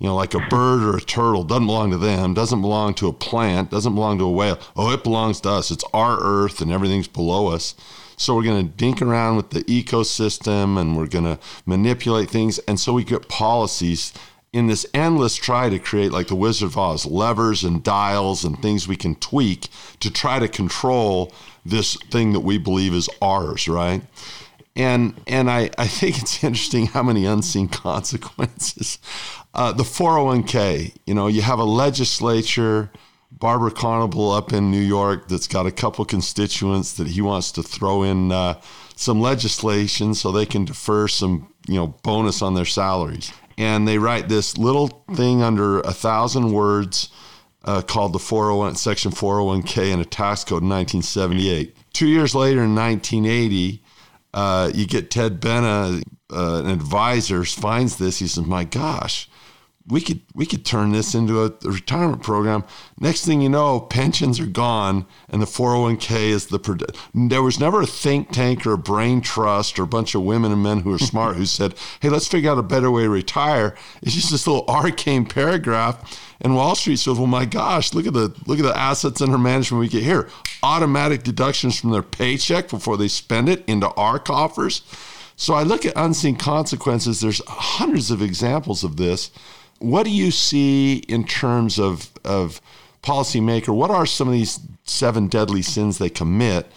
you 0.00 0.06
know, 0.06 0.16
like 0.16 0.34
a 0.34 0.40
bird 0.48 0.82
or 0.82 0.96
a 0.96 1.00
turtle 1.00 1.44
doesn't 1.44 1.66
belong 1.66 1.90
to 1.90 1.98
them, 1.98 2.32
doesn't 2.32 2.62
belong 2.62 2.94
to 2.94 3.08
a 3.08 3.12
plant, 3.12 3.70
doesn't 3.70 3.94
belong 3.94 4.18
to 4.18 4.24
a 4.24 4.30
whale. 4.30 4.58
Oh, 4.74 4.90
it 4.90 5.04
belongs 5.04 5.42
to 5.42 5.50
us. 5.50 5.70
It's 5.70 5.84
our 5.92 6.18
earth 6.20 6.62
and 6.62 6.72
everything's 6.72 7.06
below 7.06 7.48
us. 7.48 7.74
So 8.16 8.34
we're 8.34 8.44
going 8.44 8.66
to 8.66 8.76
dink 8.76 9.02
around 9.02 9.36
with 9.36 9.50
the 9.50 9.62
ecosystem 9.64 10.80
and 10.80 10.96
we're 10.96 11.06
going 11.06 11.24
to 11.24 11.38
manipulate 11.66 12.30
things. 12.30 12.58
And 12.60 12.80
so 12.80 12.94
we 12.94 13.04
get 13.04 13.28
policies 13.28 14.14
in 14.54 14.68
this 14.68 14.86
endless 14.94 15.36
try 15.36 15.68
to 15.68 15.78
create, 15.78 16.12
like 16.12 16.28
the 16.28 16.34
Wizard 16.34 16.68
of 16.68 16.78
Oz, 16.78 17.04
levers 17.04 17.62
and 17.62 17.82
dials 17.82 18.42
and 18.42 18.60
things 18.60 18.88
we 18.88 18.96
can 18.96 19.14
tweak 19.16 19.68
to 20.00 20.10
try 20.10 20.38
to 20.38 20.48
control 20.48 21.30
this 21.64 21.96
thing 22.10 22.32
that 22.32 22.40
we 22.40 22.56
believe 22.56 22.94
is 22.94 23.08
ours, 23.20 23.68
right? 23.68 24.02
And 24.74 25.20
and 25.26 25.50
I, 25.50 25.70
I 25.76 25.86
think 25.86 26.18
it's 26.18 26.42
interesting 26.44 26.86
how 26.86 27.02
many 27.02 27.26
unseen 27.26 27.68
consequences 27.68 28.98
uh, 29.54 29.72
the 29.72 29.82
401k, 29.82 30.94
you 31.06 31.14
know, 31.14 31.26
you 31.26 31.42
have 31.42 31.58
a 31.58 31.64
legislature, 31.64 32.90
Barber 33.32 33.70
Conable 33.70 34.36
up 34.36 34.52
in 34.52 34.70
New 34.70 34.80
York, 34.80 35.28
that's 35.28 35.48
got 35.48 35.66
a 35.66 35.72
couple 35.72 36.04
constituents 36.04 36.92
that 36.94 37.08
he 37.08 37.20
wants 37.20 37.52
to 37.52 37.62
throw 37.62 38.02
in 38.02 38.30
uh, 38.32 38.60
some 38.96 39.20
legislation 39.20 40.14
so 40.14 40.30
they 40.30 40.46
can 40.46 40.64
defer 40.64 41.08
some, 41.08 41.52
you 41.66 41.74
know, 41.74 41.88
bonus 42.02 42.42
on 42.42 42.54
their 42.54 42.64
salaries. 42.64 43.32
And 43.58 43.86
they 43.86 43.98
write 43.98 44.28
this 44.28 44.56
little 44.56 44.88
thing 45.14 45.42
under 45.42 45.80
a 45.80 45.92
thousand 45.92 46.52
words 46.52 47.10
uh, 47.64 47.82
called 47.82 48.12
the 48.12 48.18
401 48.18 48.76
section 48.76 49.10
401k 49.10 49.92
in 49.92 50.00
a 50.00 50.04
tax 50.04 50.44
code 50.44 50.62
in 50.62 50.68
1978. 50.68 51.76
Two 51.92 52.06
years 52.06 52.34
later, 52.34 52.62
in 52.62 52.74
1980, 52.74 53.82
uh, 54.32 54.70
you 54.74 54.86
get 54.86 55.10
Ted 55.10 55.40
Benna, 55.40 56.02
uh, 56.32 56.62
an 56.64 56.70
advisor, 56.70 57.44
finds 57.44 57.96
this. 57.96 58.20
He 58.20 58.28
says, 58.28 58.46
"My 58.46 58.64
gosh, 58.64 59.28
we 59.90 60.00
could 60.00 60.20
we 60.34 60.46
could 60.46 60.64
turn 60.64 60.92
this 60.92 61.14
into 61.14 61.44
a, 61.44 61.52
retirement 61.64 62.22
program. 62.22 62.64
Next 62.98 63.24
thing 63.24 63.40
you 63.40 63.48
know, 63.48 63.80
pensions 63.80 64.38
are 64.38 64.46
gone, 64.46 65.06
and 65.28 65.42
the 65.42 65.46
401k 65.46 66.30
is 66.30 66.46
the. 66.46 66.60
There 67.14 67.42
was 67.42 67.58
never 67.58 67.82
a 67.82 67.86
think 67.86 68.30
tank 68.30 68.66
or 68.66 68.72
a 68.72 68.78
brain 68.78 69.20
trust 69.20 69.78
or 69.78 69.82
a 69.82 69.88
bunch 69.88 70.14
of 70.14 70.22
women 70.22 70.52
and 70.52 70.62
men 70.62 70.80
who 70.80 70.94
are 70.94 70.98
smart 70.98 71.36
who 71.36 71.46
said, 71.46 71.74
"Hey, 72.00 72.08
let's 72.08 72.28
figure 72.28 72.50
out 72.50 72.58
a 72.58 72.62
better 72.62 72.90
way 72.90 73.02
to 73.02 73.10
retire." 73.10 73.74
It's 74.02 74.14
just 74.14 74.30
this 74.30 74.46
little 74.46 74.64
arcane 74.68 75.26
paragraph. 75.26 76.18
And 76.40 76.54
Wall 76.54 76.74
Street 76.74 76.98
says, 76.98 77.18
"Well, 77.18 77.26
my 77.26 77.44
gosh, 77.44 77.92
look 77.92 78.06
at 78.06 78.12
the 78.12 78.32
look 78.46 78.58
at 78.58 78.64
the 78.64 78.78
assets 78.78 79.20
under 79.20 79.38
management 79.38 79.80
we 79.80 79.88
get 79.88 80.04
here. 80.04 80.28
Automatic 80.62 81.22
deductions 81.22 81.78
from 81.78 81.90
their 81.90 82.02
paycheck 82.02 82.68
before 82.68 82.96
they 82.96 83.08
spend 83.08 83.48
it 83.48 83.64
into 83.66 83.88
our 83.94 84.18
coffers." 84.18 84.82
So 85.36 85.54
I 85.54 85.62
look 85.62 85.86
at 85.86 85.94
unseen 85.96 86.36
consequences. 86.36 87.20
There's 87.20 87.40
hundreds 87.48 88.10
of 88.10 88.20
examples 88.20 88.84
of 88.84 88.98
this 88.98 89.30
what 89.80 90.04
do 90.04 90.10
you 90.10 90.30
see 90.30 90.98
in 91.08 91.24
terms 91.24 91.78
of 91.78 92.10
of 92.24 92.60
policymaker? 93.02 93.74
What 93.74 93.90
are 93.90 94.06
some 94.06 94.28
of 94.28 94.34
these 94.34 94.60
seven 94.84 95.26
deadly 95.26 95.62
sins 95.62 95.98
they 95.98 96.10
commit? 96.10 96.70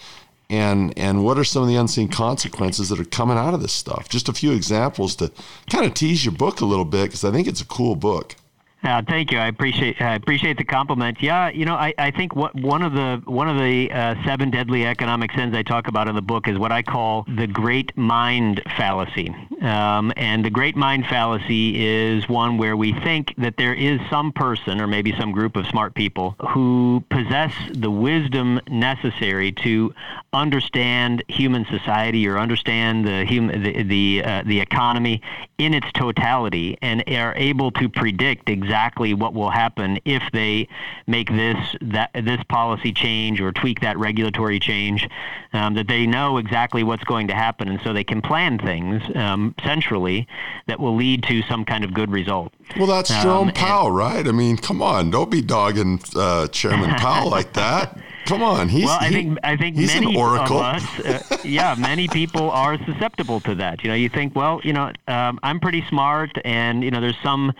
And, 0.49 0.95
and 0.99 1.23
what 1.23 1.39
are 1.39 1.43
some 1.43 1.63
of 1.63 1.69
the 1.69 1.77
unseen 1.77 2.09
consequences 2.09 2.89
that 2.89 2.99
are 2.99 3.05
coming 3.05 3.37
out 3.37 3.55
of 3.55 3.61
this 3.61 3.71
stuff? 3.71 4.07
Just 4.07 4.29
a 4.29 4.33
few 4.33 4.51
examples 4.51 5.15
to 5.15 5.31
kind 5.69 5.85
of 5.85 5.95
tease 5.95 6.23
your 6.23 6.33
book 6.33 6.61
a 6.61 6.65
little 6.65 6.85
bit 6.85 7.05
because 7.05 7.23
I 7.23 7.31
think 7.31 7.47
it's 7.47 7.61
a 7.61 7.65
cool 7.65 7.95
book. 7.95 8.35
Uh, 8.83 9.01
thank 9.07 9.31
you. 9.31 9.37
I 9.37 9.47
appreciate 9.47 10.01
I 10.01 10.15
appreciate 10.15 10.57
the 10.57 10.65
compliment. 10.65 11.21
Yeah, 11.21 11.49
you 11.49 11.63
know, 11.63 11.75
I, 11.75 11.93
I 11.97 12.11
think 12.11 12.35
what 12.35 12.53
one 12.53 12.81
of 12.81 12.91
the 12.91 13.21
one 13.23 13.47
of 13.47 13.57
the 13.57 13.89
uh, 13.89 14.15
seven 14.25 14.51
deadly 14.51 14.85
economic 14.85 15.31
sins 15.31 15.55
I 15.55 15.63
talk 15.63 15.87
about 15.87 16.09
in 16.09 16.15
the 16.15 16.21
book 16.21 16.49
is 16.49 16.57
what 16.57 16.73
I 16.73 16.83
call 16.83 17.25
the 17.33 17.47
great 17.47 17.95
mind 17.95 18.61
fallacy. 18.75 19.33
Um, 19.61 20.11
and 20.17 20.43
the 20.43 20.49
great 20.49 20.75
mind 20.75 21.05
fallacy 21.05 21.85
is 21.85 22.27
one 22.27 22.57
where 22.57 22.75
we 22.75 22.91
think 22.91 23.33
that 23.37 23.55
there 23.55 23.73
is 23.73 24.01
some 24.09 24.33
person 24.33 24.81
or 24.81 24.87
maybe 24.87 25.15
some 25.17 25.31
group 25.31 25.55
of 25.55 25.65
smart 25.67 25.95
people 25.95 26.35
who 26.49 27.01
possess 27.09 27.53
the 27.71 27.89
wisdom 27.89 28.59
necessary 28.69 29.53
to 29.53 29.93
understand 30.33 31.23
human 31.29 31.65
society 31.67 32.27
or 32.27 32.37
understand 32.37 33.07
the 33.07 33.23
human 33.23 33.63
the 33.63 33.83
the, 33.83 34.23
uh, 34.25 34.43
the 34.45 34.59
economy 34.59 35.21
in 35.57 35.73
its 35.73 35.87
totality 35.93 36.77
and 36.81 37.01
are 37.07 37.33
able 37.37 37.71
to 37.71 37.87
predict 37.87 38.49
exactly 38.49 38.72
exactly 38.73 39.13
what 39.13 39.35
will 39.35 39.51
happen 39.51 39.99
if 40.03 40.23
they 40.33 40.67
make 41.05 41.29
this 41.29 41.75
that 41.79 42.09
this 42.13 42.41
policy 42.49 42.91
change 42.91 43.39
or 43.39 43.51
tweak 43.51 43.81
that 43.81 43.99
regulatory 43.99 44.59
change. 44.59 45.07
Um, 45.53 45.75
that 45.75 45.87
they 45.87 46.07
know 46.07 46.37
exactly 46.37 46.83
what's 46.83 47.03
going 47.03 47.27
to 47.27 47.35
happen, 47.35 47.67
and 47.67 47.79
so 47.83 47.93
they 47.93 48.03
can 48.03 48.23
plan 48.23 48.57
things 48.57 49.03
um, 49.15 49.53
centrally 49.63 50.27
that 50.65 50.79
will 50.79 50.95
lead 50.95 51.21
to 51.25 51.43
some 51.43 51.63
kind 51.63 51.83
of 51.83 51.93
good 51.93 52.09
result. 52.09 52.51
Well, 52.75 52.87
that's 52.87 53.09
Jerome 53.21 53.49
um, 53.49 53.53
Powell, 53.53 53.91
right? 53.91 54.27
I 54.27 54.31
mean, 54.31 54.57
come 54.57 54.81
on, 54.81 55.11
don't 55.11 55.29
be 55.29 55.43
dogging 55.43 56.01
uh, 56.15 56.47
Chairman 56.47 56.89
Powell 56.97 57.29
like 57.29 57.53
that. 57.53 57.99
Come 58.25 58.41
on, 58.41 58.69
he's 58.69 58.85
well. 58.85 58.97
I 58.99 59.09
he, 59.09 59.13
think 59.13 59.39
I 59.43 59.57
think 59.57 59.75
many 59.75 60.17
of 60.17 60.51
us, 60.51 60.99
uh, 61.01 61.37
yeah, 61.43 61.75
many 61.77 62.07
people 62.07 62.49
are 62.49 62.83
susceptible 62.85 63.39
to 63.41 63.53
that. 63.55 63.83
You 63.83 63.89
know, 63.89 63.95
you 63.95 64.09
think, 64.09 64.35
well, 64.35 64.61
you 64.63 64.73
know, 64.73 64.91
um, 65.07 65.39
I'm 65.43 65.59
pretty 65.59 65.85
smart, 65.89 66.31
and 66.45 66.83
you 66.83 66.89
know, 66.89 67.01
there's 67.01 67.17
some 67.21 67.53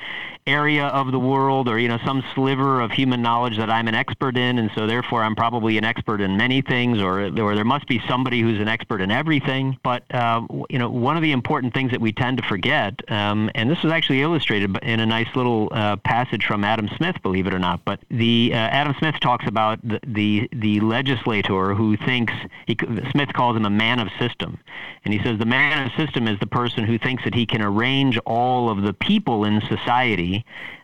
area 0.47 0.87
of 0.87 1.11
the 1.11 1.19
world 1.19 1.67
or 1.69 1.79
you 1.79 1.87
know 1.87 1.99
some 2.05 2.23
sliver 2.33 2.81
of 2.81 2.91
human 2.91 3.21
knowledge 3.21 3.57
that 3.57 3.69
I'm 3.69 3.87
an 3.87 3.95
expert 3.95 4.37
in, 4.37 4.57
and 4.59 4.69
so 4.75 4.87
therefore 4.87 5.23
I'm 5.23 5.35
probably 5.35 5.77
an 5.77 5.85
expert 5.85 6.21
in 6.21 6.37
many 6.37 6.61
things, 6.61 6.99
or 6.99 7.25
or 7.39 7.55
there 7.55 7.65
must 7.65 7.87
be 7.87 8.01
somebody 8.07 8.41
who's 8.41 8.59
an 8.59 8.67
expert 8.67 9.01
in 9.01 9.11
everything. 9.11 9.77
But 9.83 10.03
uh, 10.13 10.45
you 10.69 10.79
know, 10.79 10.89
one 10.89 11.17
of 11.17 11.23
the 11.23 11.31
important 11.31 11.73
things 11.73 11.91
that 11.91 12.01
we 12.01 12.11
tend 12.11 12.37
to 12.37 12.43
forget, 12.43 12.99
um, 13.11 13.49
and 13.55 13.69
this 13.69 13.81
was 13.83 13.91
actually 13.91 14.21
illustrated 14.21 14.77
in 14.83 14.99
a 14.99 15.05
nice 15.05 15.33
little 15.35 15.69
uh, 15.71 15.97
passage 15.97 16.45
from 16.45 16.63
Adam 16.63 16.89
Smith, 16.97 17.21
believe 17.21 17.47
it 17.47 17.53
or 17.53 17.59
not. 17.59 17.83
But 17.85 17.99
the 18.09 18.51
uh, 18.53 18.57
Adam 18.57 18.95
Smith 18.99 19.15
talks 19.19 19.47
about 19.47 19.79
the, 19.81 19.99
the 20.03 20.49
the 20.51 20.79
legislator 20.81 21.73
who 21.73 21.97
thinks 21.97 22.33
he, 22.67 22.77
Smith 23.11 23.31
calls 23.33 23.55
him 23.55 23.65
a 23.65 23.69
man 23.69 23.99
of 23.99 24.09
system, 24.19 24.59
and 25.05 25.13
he 25.13 25.21
says 25.23 25.39
the 25.39 25.45
man 25.45 25.85
of 25.85 25.91
system 25.93 26.27
is 26.27 26.39
the 26.39 26.47
person 26.47 26.83
who 26.83 26.97
thinks 26.97 27.23
that 27.23 27.35
he 27.35 27.45
can 27.45 27.61
arrange 27.61 28.17
all 28.25 28.69
of 28.69 28.81
the 28.81 28.93
people 28.93 29.45
in 29.45 29.61
society 29.61 30.32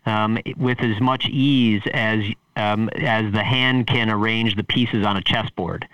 um, 0.05 0.37
with 0.57 0.79
as 0.81 0.99
much 0.99 1.25
ease 1.25 1.81
as 1.93 2.19
um, 2.59 2.89
as 2.95 3.31
the 3.31 3.43
hand 3.43 3.87
can 3.87 4.09
arrange 4.09 4.55
the 4.55 4.63
pieces 4.63 5.05
on 5.05 5.15
a 5.17 5.21
chessboard. 5.21 5.87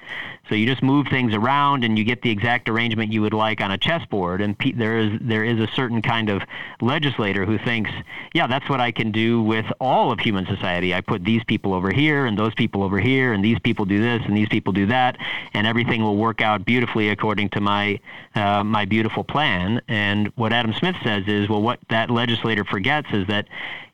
So 0.50 0.54
you 0.54 0.68
just 0.68 0.84
move 0.84 1.08
things 1.08 1.34
around 1.34 1.84
and 1.84 1.98
you 1.98 2.04
get 2.04 2.22
the 2.22 2.30
exact 2.30 2.70
arrangement 2.70 3.12
you 3.12 3.22
would 3.22 3.34
like 3.34 3.62
on 3.62 3.72
a 3.72 3.78
chessboard. 3.78 4.42
And 4.42 4.58
pe- 4.58 4.74
there 4.74 5.00
is 5.00 5.20
there 5.22 5.44
is 5.44 5.60
a 5.60 5.68
certain 5.74 6.02
kind 6.02 6.30
of 6.30 6.44
legislator 6.82 7.46
who 7.46 7.58
thinks, 7.58 7.90
yeah, 8.34 8.46
that's 8.46 8.70
what 8.70 8.80
I 8.80 8.92
can 8.92 9.12
do 9.12 9.42
with 9.42 9.66
all 9.80 10.12
of 10.12 10.20
human 10.20 10.46
society. 10.46 10.94
I 10.94 11.02
put 11.02 11.24
these 11.24 11.44
people 11.46 11.74
over 11.74 11.92
here 11.92 12.28
and 12.28 12.38
those 12.38 12.54
people 12.54 12.84
over 12.84 13.00
here, 13.00 13.34
and 13.34 13.44
these 13.44 13.60
people 13.60 13.86
do 13.86 14.00
this 14.00 14.22
and 14.26 14.38
these 14.38 14.50
people 14.50 14.72
do 14.72 14.86
that, 14.88 15.18
and 15.54 15.66
everything 15.66 16.04
will 16.04 16.18
work 16.18 16.42
out 16.42 16.64
beautifully 16.64 17.10
according 17.10 17.50
to 17.50 17.62
my 17.62 18.00
uh, 18.36 18.64
my 18.64 18.86
beautiful 18.86 19.24
plan. 19.24 19.82
And 19.88 20.28
what 20.36 20.54
Adam 20.54 20.74
Smith 20.74 20.96
says 21.04 21.24
is, 21.28 21.50
well, 21.50 21.62
what 21.62 21.80
that 21.90 22.12
legislator 22.12 22.64
forgets 22.64 23.08
is 23.14 23.26
that 23.28 23.48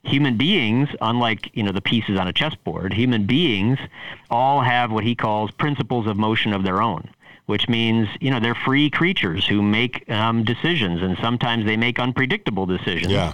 human 0.03 0.37
beings, 0.37 0.89
unlike 1.01 1.49
you 1.53 1.63
know 1.63 1.71
the 1.71 1.81
pieces 1.81 2.19
on 2.19 2.27
a 2.27 2.33
chessboard, 2.33 2.93
human 2.93 3.25
beings 3.25 3.79
all 4.29 4.61
have 4.61 4.91
what 4.91 5.03
he 5.03 5.15
calls 5.15 5.51
principles 5.51 6.07
of 6.07 6.17
motion 6.17 6.53
of 6.53 6.63
their 6.63 6.81
own 6.81 7.09
which 7.47 7.67
means 7.67 8.07
you 8.21 8.31
know 8.31 8.39
they're 8.39 8.55
free 8.55 8.89
creatures 8.89 9.45
who 9.45 9.61
make 9.61 10.09
um, 10.09 10.43
decisions, 10.43 11.01
and 11.01 11.17
sometimes 11.17 11.65
they 11.65 11.75
make 11.75 11.99
unpredictable 11.99 12.65
decisions. 12.65 13.11
Yeah. 13.11 13.33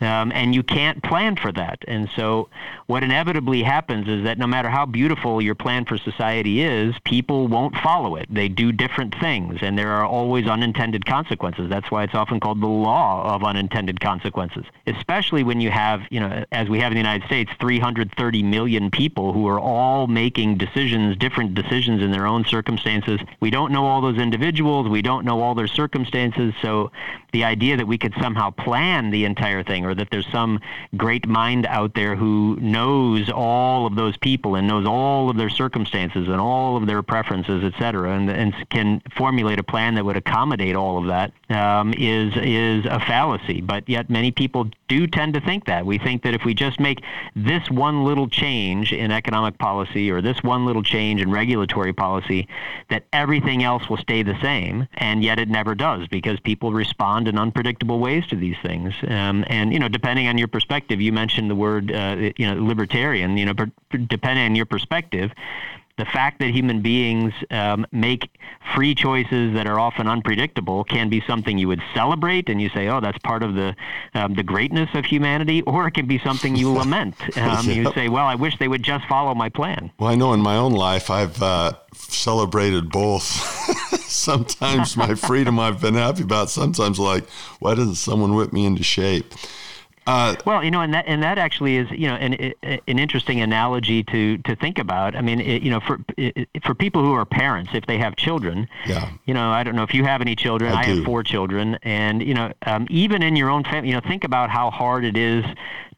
Um, 0.00 0.30
and 0.32 0.54
you 0.54 0.62
can't 0.62 1.02
plan 1.02 1.36
for 1.36 1.50
that. 1.52 1.78
And 1.88 2.10
so, 2.14 2.50
what 2.86 3.02
inevitably 3.02 3.62
happens 3.62 4.06
is 4.08 4.24
that 4.24 4.36
no 4.36 4.46
matter 4.46 4.68
how 4.68 4.84
beautiful 4.84 5.40
your 5.40 5.54
plan 5.54 5.86
for 5.86 5.96
society 5.96 6.60
is, 6.60 6.94
people 7.04 7.48
won't 7.48 7.74
follow 7.76 8.16
it. 8.16 8.26
They 8.28 8.48
do 8.48 8.72
different 8.72 9.18
things, 9.18 9.60
and 9.62 9.78
there 9.78 9.92
are 9.92 10.04
always 10.04 10.46
unintended 10.46 11.06
consequences. 11.06 11.70
That's 11.70 11.90
why 11.90 12.02
it's 12.02 12.14
often 12.14 12.40
called 12.40 12.60
the 12.60 12.66
law 12.66 13.34
of 13.34 13.42
unintended 13.42 13.98
consequences, 13.98 14.66
especially 14.86 15.42
when 15.42 15.62
you 15.62 15.70
have, 15.70 16.02
you 16.10 16.20
know, 16.20 16.44
as 16.52 16.68
we 16.68 16.78
have 16.80 16.92
in 16.92 16.96
the 16.96 17.00
United 17.00 17.26
States, 17.26 17.50
330 17.58 18.42
million 18.42 18.90
people 18.90 19.32
who 19.32 19.48
are 19.48 19.58
all 19.58 20.06
making 20.06 20.58
decisions, 20.58 21.16
different 21.16 21.54
decisions 21.54 22.02
in 22.02 22.10
their 22.10 22.26
own 22.26 22.44
circumstances. 22.44 23.18
We 23.40 23.48
don't 23.48 23.72
know 23.72 23.86
all 23.86 24.02
those 24.02 24.18
individuals, 24.18 24.88
we 24.88 25.00
don't 25.00 25.24
know 25.24 25.40
all 25.40 25.54
their 25.54 25.66
circumstances. 25.66 26.52
So, 26.60 26.92
the 27.32 27.44
idea 27.44 27.76
that 27.76 27.86
we 27.86 27.98
could 27.98 28.14
somehow 28.20 28.50
plan 28.50 29.10
the 29.10 29.24
entire 29.26 29.62
thing 29.62 29.85
or 29.86 29.94
that 29.94 30.08
there's 30.10 30.26
some 30.30 30.60
great 30.96 31.26
mind 31.26 31.66
out 31.66 31.94
there 31.94 32.16
who 32.16 32.58
knows 32.60 33.30
all 33.30 33.86
of 33.86 33.94
those 33.94 34.16
people 34.16 34.56
and 34.56 34.66
knows 34.66 34.86
all 34.86 35.30
of 35.30 35.36
their 35.36 35.50
circumstances 35.50 36.28
and 36.28 36.40
all 36.40 36.76
of 36.76 36.86
their 36.86 37.02
preferences, 37.02 37.64
et 37.64 37.78
cetera, 37.78 38.12
and, 38.12 38.30
and 38.30 38.54
can 38.70 39.00
formulate 39.16 39.58
a 39.58 39.62
plan 39.62 39.94
that 39.94 40.04
would 40.04 40.16
accommodate 40.16 40.76
all 40.76 40.98
of 40.98 41.06
that 41.06 41.32
um, 41.50 41.94
is 41.96 42.34
is 42.36 42.84
a 42.86 43.00
fallacy. 43.00 43.60
But 43.60 43.88
yet 43.88 44.10
many 44.10 44.30
people 44.30 44.70
do 44.88 45.06
tend 45.06 45.34
to 45.34 45.40
think 45.40 45.66
that. 45.66 45.84
We 45.86 45.98
think 45.98 46.22
that 46.22 46.34
if 46.34 46.44
we 46.44 46.54
just 46.54 46.80
make 46.80 47.02
this 47.34 47.70
one 47.70 48.04
little 48.04 48.28
change 48.28 48.92
in 48.92 49.10
economic 49.10 49.58
policy 49.58 50.10
or 50.10 50.20
this 50.20 50.42
one 50.42 50.66
little 50.66 50.82
change 50.82 51.20
in 51.20 51.30
regulatory 51.30 51.92
policy, 51.92 52.48
that 52.88 53.04
everything 53.12 53.62
else 53.62 53.88
will 53.88 53.96
stay 53.96 54.22
the 54.22 54.38
same, 54.40 54.88
and 54.94 55.22
yet 55.22 55.38
it 55.38 55.48
never 55.48 55.74
does 55.74 56.06
because 56.08 56.38
people 56.40 56.72
respond 56.72 57.28
in 57.28 57.38
unpredictable 57.38 57.98
ways 57.98 58.26
to 58.28 58.36
these 58.36 58.56
things. 58.62 58.94
Um, 59.06 59.44
and 59.48 59.72
you 59.76 59.80
know, 59.80 59.88
depending 59.88 60.26
on 60.26 60.38
your 60.38 60.48
perspective, 60.48 61.02
you 61.02 61.12
mentioned 61.12 61.50
the 61.50 61.54
word, 61.54 61.92
uh, 61.92 62.30
you 62.38 62.46
know, 62.46 62.54
libertarian. 62.64 63.36
You 63.36 63.44
know, 63.44 63.52
but 63.52 63.68
depending 64.08 64.46
on 64.46 64.54
your 64.54 64.64
perspective, 64.64 65.32
the 65.98 66.06
fact 66.06 66.38
that 66.38 66.48
human 66.48 66.80
beings 66.80 67.34
um, 67.50 67.86
make 67.92 68.30
free 68.74 68.94
choices 68.94 69.52
that 69.52 69.66
are 69.66 69.78
often 69.78 70.08
unpredictable 70.08 70.82
can 70.84 71.10
be 71.10 71.22
something 71.26 71.58
you 71.58 71.68
would 71.68 71.82
celebrate 71.92 72.48
and 72.48 72.58
you 72.58 72.70
say, 72.70 72.88
"Oh, 72.88 73.00
that's 73.00 73.18
part 73.18 73.42
of 73.42 73.54
the 73.54 73.76
um, 74.14 74.32
the 74.32 74.42
greatness 74.42 74.88
of 74.94 75.04
humanity," 75.04 75.60
or 75.66 75.88
it 75.88 75.90
can 75.90 76.06
be 76.06 76.18
something 76.20 76.56
you 76.56 76.72
lament. 76.82 77.16
Um, 77.36 77.66
yep. 77.66 77.76
You 77.76 77.92
say, 77.92 78.08
"Well, 78.08 78.24
I 78.24 78.34
wish 78.34 78.56
they 78.56 78.68
would 78.68 78.82
just 78.82 79.04
follow 79.04 79.34
my 79.34 79.50
plan." 79.50 79.90
Well, 79.98 80.10
I 80.10 80.14
know 80.14 80.32
in 80.32 80.40
my 80.40 80.56
own 80.56 80.72
life, 80.72 81.10
I've 81.10 81.42
uh, 81.42 81.74
celebrated 81.92 82.88
both. 82.88 83.24
sometimes 84.08 84.96
my 84.96 85.14
freedom 85.14 85.60
I've 85.60 85.82
been 85.82 85.94
happy 85.94 86.22
about. 86.22 86.48
Sometimes 86.48 86.98
like, 86.98 87.28
why 87.58 87.74
doesn't 87.74 87.96
someone 87.96 88.34
whip 88.34 88.54
me 88.54 88.64
into 88.64 88.82
shape? 88.82 89.34
Uh, 90.06 90.36
well, 90.44 90.62
you 90.62 90.70
know, 90.70 90.80
and 90.82 90.94
that 90.94 91.04
and 91.08 91.22
that 91.22 91.36
actually 91.36 91.76
is 91.76 91.90
you 91.90 92.06
know 92.06 92.14
an 92.14 92.34
an 92.62 92.98
interesting 92.98 93.40
analogy 93.40 94.04
to 94.04 94.38
to 94.38 94.54
think 94.54 94.78
about. 94.78 95.16
I 95.16 95.20
mean, 95.20 95.40
it, 95.40 95.62
you 95.62 95.70
know, 95.70 95.80
for 95.80 95.98
for 96.62 96.74
people 96.74 97.02
who 97.02 97.12
are 97.12 97.24
parents, 97.24 97.70
if 97.74 97.86
they 97.86 97.98
have 97.98 98.14
children, 98.14 98.68
yeah, 98.86 99.10
you 99.24 99.34
know, 99.34 99.50
I 99.50 99.64
don't 99.64 99.74
know 99.74 99.82
if 99.82 99.94
you 99.94 100.04
have 100.04 100.20
any 100.20 100.36
children. 100.36 100.72
I, 100.72 100.82
I 100.82 100.84
have 100.84 101.04
four 101.04 101.24
children, 101.24 101.76
and 101.82 102.22
you 102.22 102.34
know, 102.34 102.52
um, 102.66 102.86
even 102.88 103.22
in 103.22 103.34
your 103.34 103.50
own 103.50 103.64
family, 103.64 103.88
you 103.88 103.94
know, 103.94 104.00
think 104.00 104.22
about 104.22 104.48
how 104.48 104.70
hard 104.70 105.04
it 105.04 105.16
is 105.16 105.44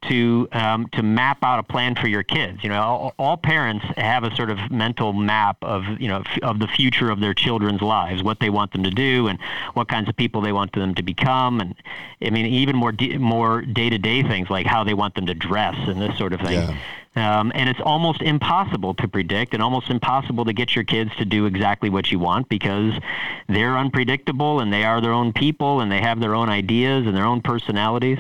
to 0.03 0.49
um, 0.53 0.89
to 0.93 1.03
map 1.03 1.43
out 1.43 1.59
a 1.59 1.63
plan 1.63 1.95
for 1.95 2.07
your 2.07 2.23
kids. 2.23 2.63
You 2.63 2.71
know, 2.71 2.81
all, 2.81 3.15
all, 3.19 3.37
parents 3.37 3.85
have 3.97 4.25
a 4.25 4.35
sort 4.37 4.51
of 4.51 4.71
mental 4.71 5.13
map 5.13 5.57
of 5.63 5.85
you 6.01 6.09
know 6.09 6.23
f- 6.25 6.43
of 6.43 6.59
the 6.59 6.69
future 6.69 7.11
of 7.11 7.21
their 7.21 7.35
children's 7.35 7.83
lives, 7.83 8.23
what 8.23 8.41
they 8.41 8.51
want 8.51 8.73
them 8.73 8.85
to 8.85 8.91
do, 8.91 9.29
and 9.29 9.39
what 9.75 9.89
kinds 9.89 10.09
of 10.09 10.17
people 10.17 10.41
they 10.41 10.53
want 10.53 10.73
them 10.73 10.95
to 10.95 11.03
become, 11.03 11.61
and 11.61 11.75
I 12.23 12.31
mean 12.31 12.47
even 12.47 12.77
more 12.77 12.93
de- 12.93 13.19
more 13.19 13.63
day 13.63 13.91
to 13.91 13.99
day 13.99 14.23
things 14.23 14.51
like 14.51 14.67
how 14.67 14.85
they 14.85 14.95
want 14.95 15.15
them 15.15 15.27
to 15.27 15.35
dress 15.35 15.77
and 15.89 16.01
this 16.01 16.17
sort 16.17 16.33
of 16.33 16.41
thing. 16.41 16.55
Yeah. 16.55 16.77
Um, 17.17 17.51
and 17.55 17.69
it's 17.69 17.81
almost 17.81 18.23
impossible 18.23 18.95
to 18.95 19.09
predict 19.09 19.55
and 19.55 19.63
almost 19.63 19.91
impossible 19.91 20.45
to 20.45 20.53
get 20.53 20.75
your 20.75 20.85
kids 20.85 21.11
to 21.17 21.25
do 21.25 21.47
exactly 21.47 21.91
what 21.91 22.13
you 22.13 22.19
want 22.19 22.49
because 22.49 22.93
they're 23.49 23.77
unpredictable 23.77 24.61
and 24.61 24.73
they 24.73 24.85
are 24.85 25.01
their 25.01 25.13
own 25.13 25.33
people 25.33 25.81
and 25.81 25.91
they 25.91 26.01
have 26.01 26.21
their 26.21 26.35
own 26.35 26.49
ideas 26.49 27.07
and 27.07 27.17
their 27.17 27.25
own 27.25 27.41
personalities. 27.41 28.19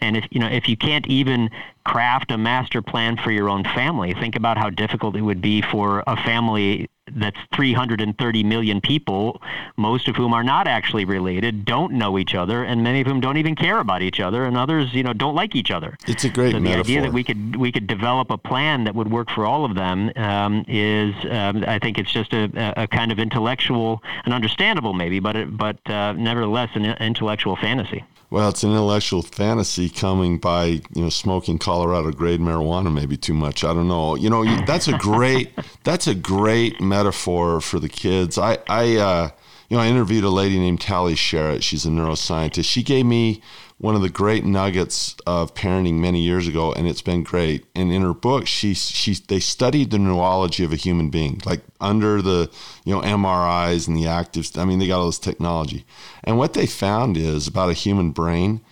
And 0.00 0.16
if 0.16 0.26
you 0.30 0.38
know 0.38 0.48
if 0.48 0.68
you 0.68 0.76
can't 0.76 1.06
even 1.06 1.50
craft 1.84 2.30
a 2.30 2.38
master 2.38 2.82
plan 2.82 3.16
for 3.16 3.30
your 3.30 3.48
own 3.48 3.64
family, 3.64 4.12
think 4.14 4.36
about 4.36 4.58
how 4.58 4.70
difficult 4.70 5.16
it 5.16 5.22
would 5.22 5.40
be 5.40 5.62
for 5.62 6.04
a 6.06 6.16
family 6.16 6.88
that's 7.12 7.36
330 7.54 8.44
million 8.44 8.80
people, 8.80 9.40
most 9.76 10.08
of 10.08 10.16
whom 10.16 10.34
are 10.34 10.42
not 10.44 10.66
actually 10.66 11.04
related, 11.04 11.64
don't 11.64 11.92
know 11.92 12.18
each 12.18 12.34
other, 12.34 12.64
and 12.64 12.82
many 12.82 13.00
of 13.00 13.06
whom 13.06 13.20
don't 13.20 13.36
even 13.36 13.54
care 13.54 13.78
about 13.78 14.02
each 14.02 14.20
other, 14.20 14.44
and 14.44 14.56
others, 14.56 14.92
you 14.92 15.02
know, 15.02 15.12
don't 15.12 15.34
like 15.34 15.54
each 15.54 15.70
other. 15.70 15.96
It's 16.06 16.24
a 16.24 16.28
great 16.28 16.52
so 16.52 16.58
the 16.58 16.60
metaphor. 16.60 16.80
idea 16.80 17.02
that 17.02 17.12
we 17.12 17.24
could 17.24 17.56
we 17.56 17.72
could 17.72 17.86
develop 17.86 18.30
a 18.30 18.38
plan 18.38 18.84
that 18.84 18.94
would 18.94 19.10
work 19.10 19.30
for 19.30 19.46
all 19.46 19.64
of 19.64 19.74
them 19.74 20.10
um, 20.16 20.64
is, 20.68 21.14
um, 21.30 21.64
I 21.66 21.78
think, 21.78 21.98
it's 21.98 22.12
just 22.12 22.32
a, 22.32 22.82
a, 22.82 22.86
kind 22.86 23.12
of 23.12 23.18
intellectual, 23.18 24.02
an 24.24 24.32
understandable 24.32 24.92
maybe, 24.92 25.20
but 25.20 25.36
it, 25.36 25.56
but 25.56 25.78
uh, 25.88 26.12
nevertheless 26.12 26.70
an 26.74 26.84
intellectual 26.84 27.56
fantasy. 27.56 28.04
Well, 28.28 28.48
it's 28.48 28.64
an 28.64 28.70
intellectual 28.70 29.22
fantasy 29.22 29.88
coming 29.88 30.38
by, 30.38 30.64
you 30.64 30.82
know, 30.96 31.10
smoking 31.10 31.58
Colorado 31.58 32.10
grade 32.10 32.40
marijuana 32.40 32.92
maybe 32.92 33.16
too 33.16 33.34
much. 33.34 33.62
I 33.62 33.72
don't 33.72 33.86
know. 33.86 34.16
You 34.16 34.30
know, 34.30 34.44
that's 34.66 34.88
a 34.88 34.98
great 34.98 35.52
that's 35.84 36.06
a 36.06 36.14
great 36.14 36.80
metaphor 36.80 37.60
for 37.60 37.78
the 37.78 37.88
kids. 37.88 38.36
I 38.36 38.58
I 38.68 38.96
uh, 38.96 39.30
you 39.68 39.76
know, 39.76 39.82
I 39.82 39.88
interviewed 39.88 40.24
a 40.24 40.30
lady 40.30 40.58
named 40.58 40.80
Tali 40.80 41.14
Sharot. 41.14 41.62
She's 41.62 41.86
a 41.86 41.88
neuroscientist. 41.88 42.64
She 42.64 42.82
gave 42.82 43.06
me 43.06 43.42
one 43.78 43.94
of 43.94 44.00
the 44.00 44.08
great 44.08 44.44
nuggets 44.44 45.14
of 45.26 45.54
parenting 45.54 45.94
many 45.94 46.22
years 46.22 46.48
ago, 46.48 46.72
and 46.72 46.88
it's 46.88 47.02
been 47.02 47.22
great. 47.22 47.66
And 47.74 47.92
in 47.92 48.02
her 48.02 48.14
book, 48.14 48.46
she 48.46 48.72
she 48.74 49.14
they 49.14 49.40
studied 49.40 49.90
the 49.90 49.98
neurology 49.98 50.64
of 50.64 50.72
a 50.72 50.76
human 50.76 51.10
being, 51.10 51.42
like 51.44 51.60
under 51.80 52.22
the 52.22 52.50
you 52.84 52.94
know 52.94 53.02
MRIs 53.02 53.86
and 53.86 53.96
the 53.96 54.06
active. 54.06 54.50
I 54.56 54.64
mean, 54.64 54.78
they 54.78 54.86
got 54.86 55.00
all 55.00 55.06
this 55.06 55.18
technology, 55.18 55.84
and 56.24 56.38
what 56.38 56.54
they 56.54 56.66
found 56.66 57.16
is 57.16 57.46
about 57.46 57.70
a 57.70 57.74
human 57.74 58.12
brain 58.12 58.62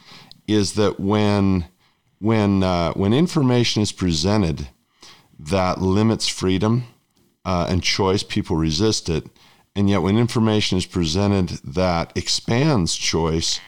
is 0.46 0.74
that 0.74 0.98
when 0.98 1.66
when 2.18 2.62
uh, 2.62 2.92
when 2.94 3.12
information 3.12 3.82
is 3.82 3.92
presented 3.92 4.68
that 5.38 5.82
limits 5.82 6.28
freedom 6.28 6.84
uh, 7.44 7.66
and 7.68 7.82
choice, 7.82 8.22
people 8.22 8.56
resist 8.56 9.08
it. 9.08 9.26
And 9.76 9.90
yet, 9.90 10.02
when 10.02 10.16
information 10.16 10.78
is 10.78 10.86
presented 10.86 11.48
that 11.64 12.12
expands 12.16 12.94
choice, 12.94 13.60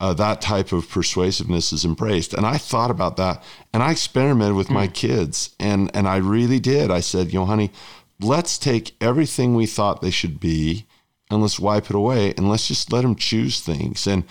uh, 0.00 0.14
that 0.14 0.40
type 0.40 0.72
of 0.72 0.88
persuasiveness 0.88 1.72
is 1.72 1.84
embraced. 1.84 2.32
And 2.32 2.46
I 2.46 2.56
thought 2.56 2.90
about 2.90 3.16
that 3.18 3.42
and 3.72 3.82
I 3.82 3.92
experimented 3.92 4.56
with 4.56 4.68
mm. 4.68 4.74
my 4.74 4.86
hmm. 4.86 4.92
kids 4.92 5.54
and, 5.60 5.90
and 5.94 6.08
I 6.08 6.16
really 6.16 6.58
did. 6.58 6.90
I 6.90 7.00
said, 7.00 7.32
you 7.32 7.38
know, 7.38 7.46
honey, 7.46 7.70
let's 8.18 8.58
take 8.58 8.96
everything 9.00 9.54
we 9.54 9.66
thought 9.66 10.00
they 10.00 10.10
should 10.10 10.40
be 10.40 10.86
and 11.30 11.42
let's 11.42 11.60
wipe 11.60 11.90
it 11.90 11.96
away 11.96 12.32
and 12.36 12.48
let's 12.48 12.66
just 12.66 12.92
let 12.92 13.02
them 13.02 13.14
choose 13.14 13.60
things. 13.60 14.06
And 14.06 14.24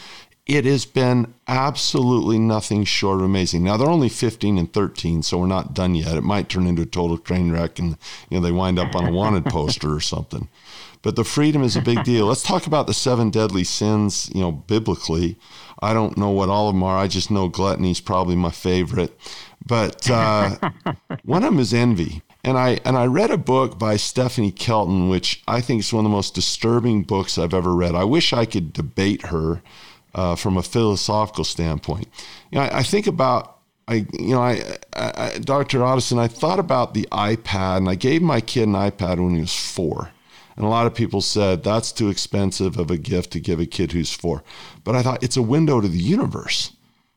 it 0.49 0.65
has 0.65 0.83
been 0.83 1.35
absolutely 1.47 2.39
nothing 2.39 2.83
short 2.83 3.19
of 3.19 3.25
amazing. 3.25 3.63
Now 3.63 3.77
they're 3.77 3.87
only 3.87 4.09
15 4.09 4.57
and 4.57 4.73
13, 4.73 5.21
so 5.21 5.37
we're 5.37 5.45
not 5.45 5.75
done 5.75 5.93
yet. 5.93 6.17
It 6.17 6.23
might 6.23 6.49
turn 6.49 6.65
into 6.65 6.81
a 6.81 6.87
total 6.87 7.19
train 7.19 7.51
wreck 7.51 7.77
and 7.77 7.97
you 8.29 8.39
know 8.39 8.41
they 8.41 8.51
wind 8.51 8.79
up 8.79 8.95
on 8.95 9.05
a 9.05 9.11
wanted 9.11 9.45
poster 9.45 9.93
or 9.93 9.99
something. 9.99 10.49
But 11.01 11.15
the 11.15 11.23
freedom 11.23 11.63
is 11.63 11.75
a 11.75 11.81
big 11.81 12.03
deal. 12.03 12.25
Let's 12.25 12.43
talk 12.43 12.67
about 12.67 12.87
the 12.87 12.93
seven 12.93 13.29
deadly 13.29 13.63
sins, 13.63 14.29
you 14.33 14.41
know, 14.41 14.51
biblically. 14.51 15.37
I 15.81 15.93
don't 15.93 16.17
know 16.17 16.29
what 16.29 16.49
all 16.49 16.67
of 16.67 16.75
them 16.75 16.83
are. 16.83 16.97
I 16.97 17.07
just 17.07 17.31
know 17.31 17.47
gluttony 17.47 17.91
is 17.91 18.01
probably 18.01 18.35
my 18.35 18.51
favorite. 18.51 19.17
But 19.65 20.09
uh, 20.09 20.57
one 21.23 21.43
of 21.43 21.51
them 21.51 21.59
is 21.59 21.73
envy. 21.73 22.21
And 22.43 22.57
I 22.57 22.79
and 22.85 22.97
I 22.97 23.05
read 23.05 23.31
a 23.31 23.37
book 23.37 23.77
by 23.77 23.97
Stephanie 23.97 24.51
Kelton, 24.51 25.09
which 25.09 25.43
I 25.47 25.61
think 25.61 25.81
is 25.81 25.93
one 25.93 26.05
of 26.05 26.11
the 26.11 26.15
most 26.15 26.35
disturbing 26.35 27.03
books 27.03 27.37
I've 27.37 27.53
ever 27.53 27.75
read. 27.75 27.95
I 27.95 28.05
wish 28.05 28.31
I 28.31 28.45
could 28.45 28.71
debate 28.71 29.27
her 29.27 29.61
uh, 30.15 30.35
from 30.35 30.57
a 30.57 30.63
philosophical 30.63 31.43
standpoint. 31.43 32.07
You 32.51 32.59
know, 32.59 32.65
I, 32.65 32.79
I 32.79 32.83
think 32.83 33.07
about 33.07 33.59
I, 33.89 34.05
you 34.13 34.35
know, 34.35 34.41
I, 34.41 34.77
I, 34.93 35.39
Dr. 35.39 35.79
Otteson, 35.79 36.19
I 36.19 36.27
thought 36.27 36.59
about 36.59 36.93
the 36.93 37.07
iPad, 37.11 37.77
and 37.77 37.89
I 37.89 37.95
gave 37.95 38.21
my 38.21 38.39
kid 38.39 38.67
an 38.67 38.75
iPad 38.75 39.17
when 39.17 39.33
he 39.33 39.41
was 39.41 39.55
four. 39.55 40.11
And 40.59 40.67
a 40.67 40.69
lot 40.69 40.85
of 40.85 40.93
people 40.93 41.21
said 41.21 41.63
that's 41.63 41.91
too 41.91 42.09
expensive 42.09 42.77
of 42.77 42.91
a 42.91 42.97
gift 42.97 43.31
to 43.31 43.39
give 43.39 43.59
a 43.59 43.65
kid 43.65 43.93
who's 43.93 44.13
four. 44.13 44.43
But 44.83 44.95
I 44.95 45.01
thought 45.01 45.23
it's 45.23 45.37
a 45.37 45.41
window 45.41 45.79
to 45.79 45.87
the 45.87 45.97
universe, 45.97 46.73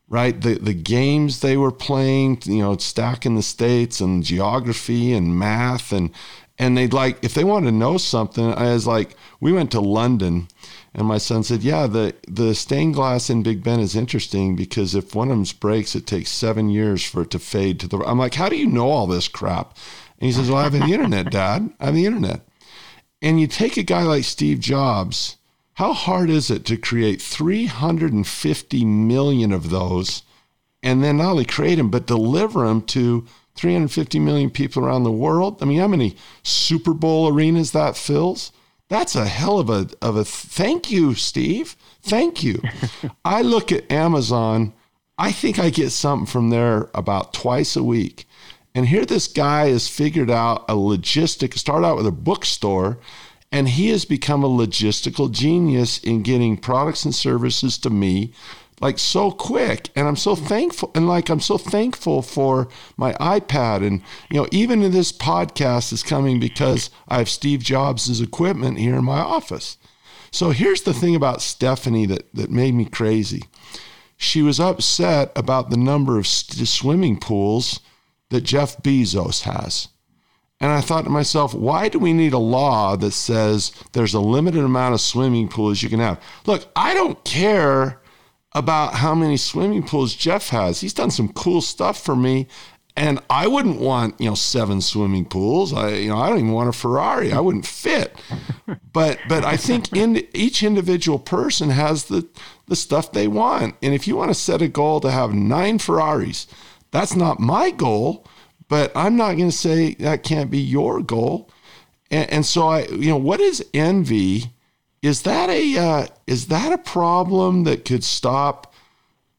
right? 0.08 0.40
The 0.40 0.54
the 0.54 0.72
games 0.72 1.40
they 1.40 1.56
were 1.56 1.72
playing, 1.72 2.42
you 2.44 2.60
know, 2.60 2.76
stacking 2.78 3.34
the 3.34 3.42
states 3.42 4.00
and 4.00 4.22
geography 4.22 5.12
and 5.12 5.36
math 5.38 5.92
and 5.92 6.10
and 6.56 6.78
they'd 6.78 6.92
like 6.92 7.18
if 7.22 7.34
they 7.34 7.44
wanted 7.44 7.66
to 7.66 7.76
know 7.76 7.98
something, 7.98 8.54
I 8.54 8.72
was 8.72 8.86
like, 8.86 9.16
we 9.40 9.52
went 9.52 9.72
to 9.72 9.80
London 9.80 10.46
and 10.94 11.06
my 11.06 11.18
son 11.18 11.42
said, 11.42 11.62
Yeah, 11.62 11.86
the, 11.86 12.14
the 12.28 12.54
stained 12.54 12.94
glass 12.94 13.30
in 13.30 13.42
Big 13.42 13.64
Ben 13.64 13.80
is 13.80 13.96
interesting 13.96 14.54
because 14.54 14.94
if 14.94 15.14
one 15.14 15.30
of 15.30 15.36
them 15.36 15.58
breaks, 15.58 15.94
it 15.94 16.06
takes 16.06 16.30
seven 16.30 16.68
years 16.68 17.02
for 17.02 17.22
it 17.22 17.30
to 17.30 17.38
fade 17.38 17.80
to 17.80 17.88
the. 17.88 17.98
I'm 17.98 18.18
like, 18.18 18.34
How 18.34 18.48
do 18.48 18.56
you 18.56 18.66
know 18.66 18.90
all 18.90 19.06
this 19.06 19.28
crap? 19.28 19.76
And 20.20 20.26
he 20.26 20.32
says, 20.32 20.50
Well, 20.50 20.58
I 20.58 20.64
have 20.64 20.72
the 20.72 20.84
internet, 20.84 21.30
Dad. 21.30 21.72
I 21.80 21.86
have 21.86 21.94
the 21.94 22.06
internet. 22.06 22.42
And 23.22 23.40
you 23.40 23.46
take 23.46 23.76
a 23.76 23.84
guy 23.84 24.02
like 24.02 24.24
Steve 24.24 24.58
Jobs, 24.58 25.36
how 25.74 25.92
hard 25.92 26.28
is 26.28 26.50
it 26.50 26.64
to 26.66 26.76
create 26.76 27.22
350 27.22 28.84
million 28.84 29.52
of 29.52 29.70
those 29.70 30.22
and 30.82 31.02
then 31.02 31.18
not 31.18 31.30
only 31.30 31.44
create 31.44 31.76
them, 31.76 31.88
but 31.88 32.06
deliver 32.06 32.66
them 32.66 32.82
to 32.82 33.24
350 33.54 34.18
million 34.18 34.50
people 34.50 34.84
around 34.84 35.04
the 35.04 35.12
world? 35.12 35.62
I 35.62 35.66
mean, 35.66 35.78
how 35.78 35.86
many 35.86 36.16
Super 36.42 36.92
Bowl 36.92 37.28
arenas 37.28 37.70
that 37.70 37.96
fills? 37.96 38.50
That's 38.88 39.14
a 39.14 39.26
hell 39.26 39.60
of 39.60 39.70
a, 39.70 39.88
of 40.02 40.16
a 40.16 40.24
thank 40.24 40.90
you, 40.90 41.14
Steve. 41.14 41.76
Thank 42.02 42.42
you. 42.42 42.60
I 43.24 43.42
look 43.42 43.70
at 43.70 43.90
Amazon, 43.90 44.74
I 45.16 45.30
think 45.30 45.58
I 45.58 45.70
get 45.70 45.90
something 45.90 46.26
from 46.26 46.50
there 46.50 46.90
about 46.92 47.32
twice 47.32 47.76
a 47.76 47.84
week. 47.84 48.26
And 48.74 48.88
here 48.88 49.04
this 49.04 49.28
guy 49.28 49.68
has 49.68 49.88
figured 49.88 50.30
out 50.30 50.64
a 50.68 50.74
logistic, 50.74 51.58
start 51.58 51.84
out 51.84 51.96
with 51.96 52.06
a 52.06 52.12
bookstore, 52.12 52.98
and 53.50 53.68
he 53.68 53.90
has 53.90 54.04
become 54.04 54.42
a 54.42 54.48
logistical 54.48 55.30
genius 55.30 55.98
in 55.98 56.22
getting 56.22 56.56
products 56.56 57.04
and 57.04 57.14
services 57.14 57.76
to 57.78 57.90
me 57.90 58.32
like 58.80 58.98
so 58.98 59.30
quick. 59.30 59.90
And 59.94 60.08
i'm 60.08 60.16
so 60.16 60.34
thankful 60.34 60.90
and 60.94 61.06
like 61.06 61.30
i'm 61.30 61.40
so 61.40 61.56
thankful 61.56 62.20
for 62.20 62.68
my 62.96 63.12
ipad. 63.14 63.86
And 63.86 64.02
you 64.30 64.40
know 64.40 64.48
even 64.50 64.80
this 64.90 65.12
podcast 65.12 65.92
is 65.92 66.02
coming 66.02 66.40
because 66.40 66.90
i 67.08 67.18
have 67.18 67.28
steve 67.28 67.60
jobs' 67.60 68.20
equipment 68.20 68.78
here 68.78 68.96
in 68.96 69.04
my 69.04 69.20
office. 69.20 69.78
So 70.30 70.50
here's 70.50 70.82
the 70.82 70.94
thing 70.94 71.14
about 71.14 71.42
stephanie 71.42 72.06
that, 72.06 72.34
that 72.34 72.50
made 72.50 72.74
me 72.74 72.86
crazy. 72.86 73.42
She 74.16 74.40
was 74.40 74.58
upset 74.58 75.30
about 75.36 75.70
the 75.70 75.76
number 75.76 76.18
of 76.18 76.26
swimming 76.26 77.18
pools 77.20 77.80
that 78.32 78.42
Jeff 78.42 78.76
Bezos 78.82 79.42
has. 79.42 79.88
And 80.58 80.70
I 80.70 80.80
thought 80.80 81.04
to 81.04 81.10
myself, 81.10 81.54
why 81.54 81.88
do 81.88 81.98
we 81.98 82.12
need 82.12 82.32
a 82.32 82.38
law 82.38 82.96
that 82.96 83.12
says 83.12 83.72
there's 83.92 84.14
a 84.14 84.20
limited 84.20 84.64
amount 84.64 84.94
of 84.94 85.00
swimming 85.00 85.48
pools 85.48 85.82
you 85.82 85.88
can 85.88 86.00
have? 86.00 86.22
Look, 86.46 86.70
I 86.76 86.94
don't 86.94 87.22
care 87.24 88.00
about 88.52 88.94
how 88.94 89.14
many 89.14 89.36
swimming 89.36 89.82
pools 89.82 90.14
Jeff 90.14 90.50
has. 90.50 90.80
He's 90.80 90.94
done 90.94 91.10
some 91.10 91.32
cool 91.32 91.60
stuff 91.60 92.00
for 92.00 92.14
me. 92.14 92.46
And 92.94 93.20
I 93.30 93.46
wouldn't 93.46 93.80
want, 93.80 94.20
you 94.20 94.28
know, 94.28 94.34
seven 94.34 94.82
swimming 94.82 95.24
pools. 95.24 95.72
I, 95.72 95.94
you 95.94 96.10
know, 96.10 96.18
I 96.18 96.28
don't 96.28 96.38
even 96.38 96.52
want 96.52 96.68
a 96.68 96.72
Ferrari. 96.72 97.32
I 97.32 97.40
wouldn't 97.40 97.66
fit. 97.66 98.14
But, 98.92 99.18
but 99.28 99.44
I 99.44 99.56
think 99.56 99.92
in 99.94 100.26
each 100.34 100.62
individual 100.62 101.18
person 101.18 101.70
has 101.70 102.04
the, 102.04 102.28
the 102.68 102.76
stuff 102.76 103.10
they 103.10 103.26
want. 103.26 103.76
And 103.82 103.94
if 103.94 104.06
you 104.06 104.14
want 104.14 104.30
to 104.30 104.34
set 104.34 104.60
a 104.60 104.68
goal 104.68 105.00
to 105.00 105.10
have 105.10 105.32
nine 105.32 105.78
Ferraris, 105.78 106.46
that's 106.92 107.16
not 107.16 107.40
my 107.40 107.70
goal, 107.70 108.26
but 108.68 108.92
I'm 108.94 109.16
not 109.16 109.36
going 109.36 109.50
to 109.50 109.56
say 109.56 109.94
that 109.94 110.22
can't 110.22 110.50
be 110.50 110.60
your 110.60 111.02
goal. 111.02 111.50
And, 112.10 112.30
and, 112.30 112.46
so 112.46 112.68
I, 112.68 112.86
you 112.86 113.08
know, 113.08 113.16
what 113.16 113.40
is 113.40 113.64
envy? 113.74 114.52
Is 115.02 115.22
that 115.22 115.50
a 115.50 115.78
uh, 115.78 116.06
is 116.28 116.46
that 116.46 116.72
a 116.72 116.78
problem 116.78 117.64
that 117.64 117.84
could 117.84 118.04
stop? 118.04 118.72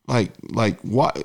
Like 0.07 0.31
like 0.49 0.81
what? 0.81 1.17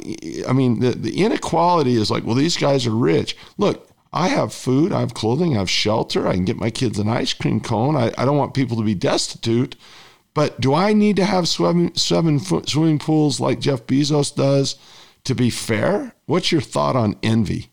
I 0.47 0.53
mean, 0.53 0.79
the, 0.79 0.93
the 0.93 1.25
inequality 1.25 1.97
is 1.97 2.11
like, 2.11 2.25
well, 2.25 2.37
these 2.37 2.57
guys 2.57 2.87
are 2.87 2.95
rich. 2.95 3.37
Look, 3.57 3.89
I 4.13 4.29
have 4.29 4.55
food, 4.55 4.93
I 4.93 5.01
have 5.01 5.15
clothing, 5.15 5.57
I 5.57 5.59
have 5.59 5.71
shelter. 5.71 6.29
I 6.29 6.35
can 6.35 6.45
get 6.45 6.57
my 6.57 6.71
kids 6.71 6.99
an 6.99 7.09
ice 7.09 7.33
cream 7.33 7.61
cone. 7.61 7.97
I, 7.97 8.13
I 8.17 8.25
don't 8.25 8.39
want 8.39 8.55
people 8.55 8.77
to 8.77 8.85
be 8.85 8.95
destitute. 8.95 9.75
But 10.35 10.61
do 10.61 10.73
I 10.73 10.93
need 10.93 11.17
to 11.17 11.25
have 11.25 11.49
seven, 11.49 11.95
swimming 11.97 12.99
pools 12.99 13.41
like 13.41 13.59
Jeff 13.59 13.87
Bezos 13.87 14.35
does 14.35 14.77
to 15.25 15.35
be 15.35 15.51
fair? 15.51 16.15
What's 16.29 16.53
your 16.53 16.61
thought 16.61 16.95
on 16.95 17.17
envy? 17.23 17.71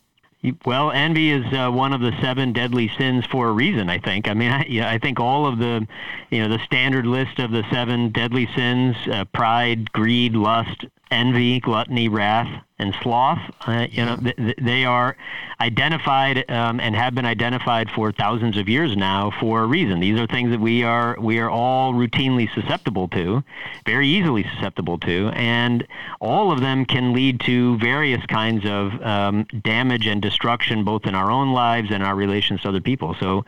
Well, 0.65 0.89
envy 0.89 1.29
is 1.29 1.43
uh, 1.51 1.69
one 1.71 1.91
of 1.91 1.99
the 1.99 2.13
seven 2.21 2.53
deadly 2.53 2.89
sins 2.97 3.25
for 3.25 3.49
a 3.49 3.51
reason. 3.51 3.89
I 3.89 3.99
think. 3.99 4.29
I 4.29 4.33
mean, 4.33 4.49
I, 4.59 4.65
yeah, 4.69 4.89
I 4.89 4.97
think 4.97 5.19
all 5.19 5.45
of 5.45 5.59
the, 5.59 5.85
you 6.31 6.41
know, 6.41 6.47
the 6.47 6.63
standard 6.63 7.05
list 7.05 7.39
of 7.39 7.51
the 7.51 7.63
seven 7.69 8.11
deadly 8.11 8.47
sins: 8.55 8.95
uh, 9.11 9.25
pride, 9.25 9.91
greed, 9.91 10.35
lust, 10.35 10.85
envy, 11.11 11.59
gluttony, 11.59 12.07
wrath, 12.07 12.63
and 12.77 12.93
sloth. 13.01 13.39
Uh, 13.61 13.87
you 13.89 14.05
know, 14.05 14.17
th- 14.17 14.55
they 14.61 14.85
are 14.85 15.15
identified 15.61 16.49
um, 16.51 16.79
and 16.79 16.95
have 16.95 17.15
been 17.15 17.25
identified 17.25 17.89
for 17.89 18.11
thousands 18.11 18.57
of 18.57 18.67
years 18.67 18.97
now 18.97 19.31
for 19.39 19.63
a 19.63 19.65
reason. 19.65 19.99
These 19.99 20.19
are 20.19 20.27
things 20.27 20.51
that 20.51 20.59
we 20.59 20.83
are 20.83 21.15
we 21.19 21.39
are 21.39 21.49
all 21.49 21.93
routinely 21.93 22.53
susceptible 22.53 23.07
to, 23.09 23.43
very 23.85 24.07
easily 24.07 24.43
susceptible 24.55 24.97
to, 24.99 25.29
and 25.33 25.87
all 26.19 26.51
of 26.51 26.59
them 26.59 26.85
can 26.85 27.13
lead 27.13 27.39
to 27.41 27.77
various 27.77 28.25
kinds 28.25 28.65
of 28.65 29.01
um, 29.01 29.45
damage 29.63 30.07
and 30.07 30.21
destruction, 30.21 30.83
both 30.83 31.05
in 31.05 31.15
our 31.15 31.31
own 31.31 31.53
lives 31.53 31.89
and 31.91 32.03
our 32.03 32.15
relations 32.15 32.61
to 32.61 32.69
other 32.69 32.81
people. 32.81 33.15
So, 33.19 33.45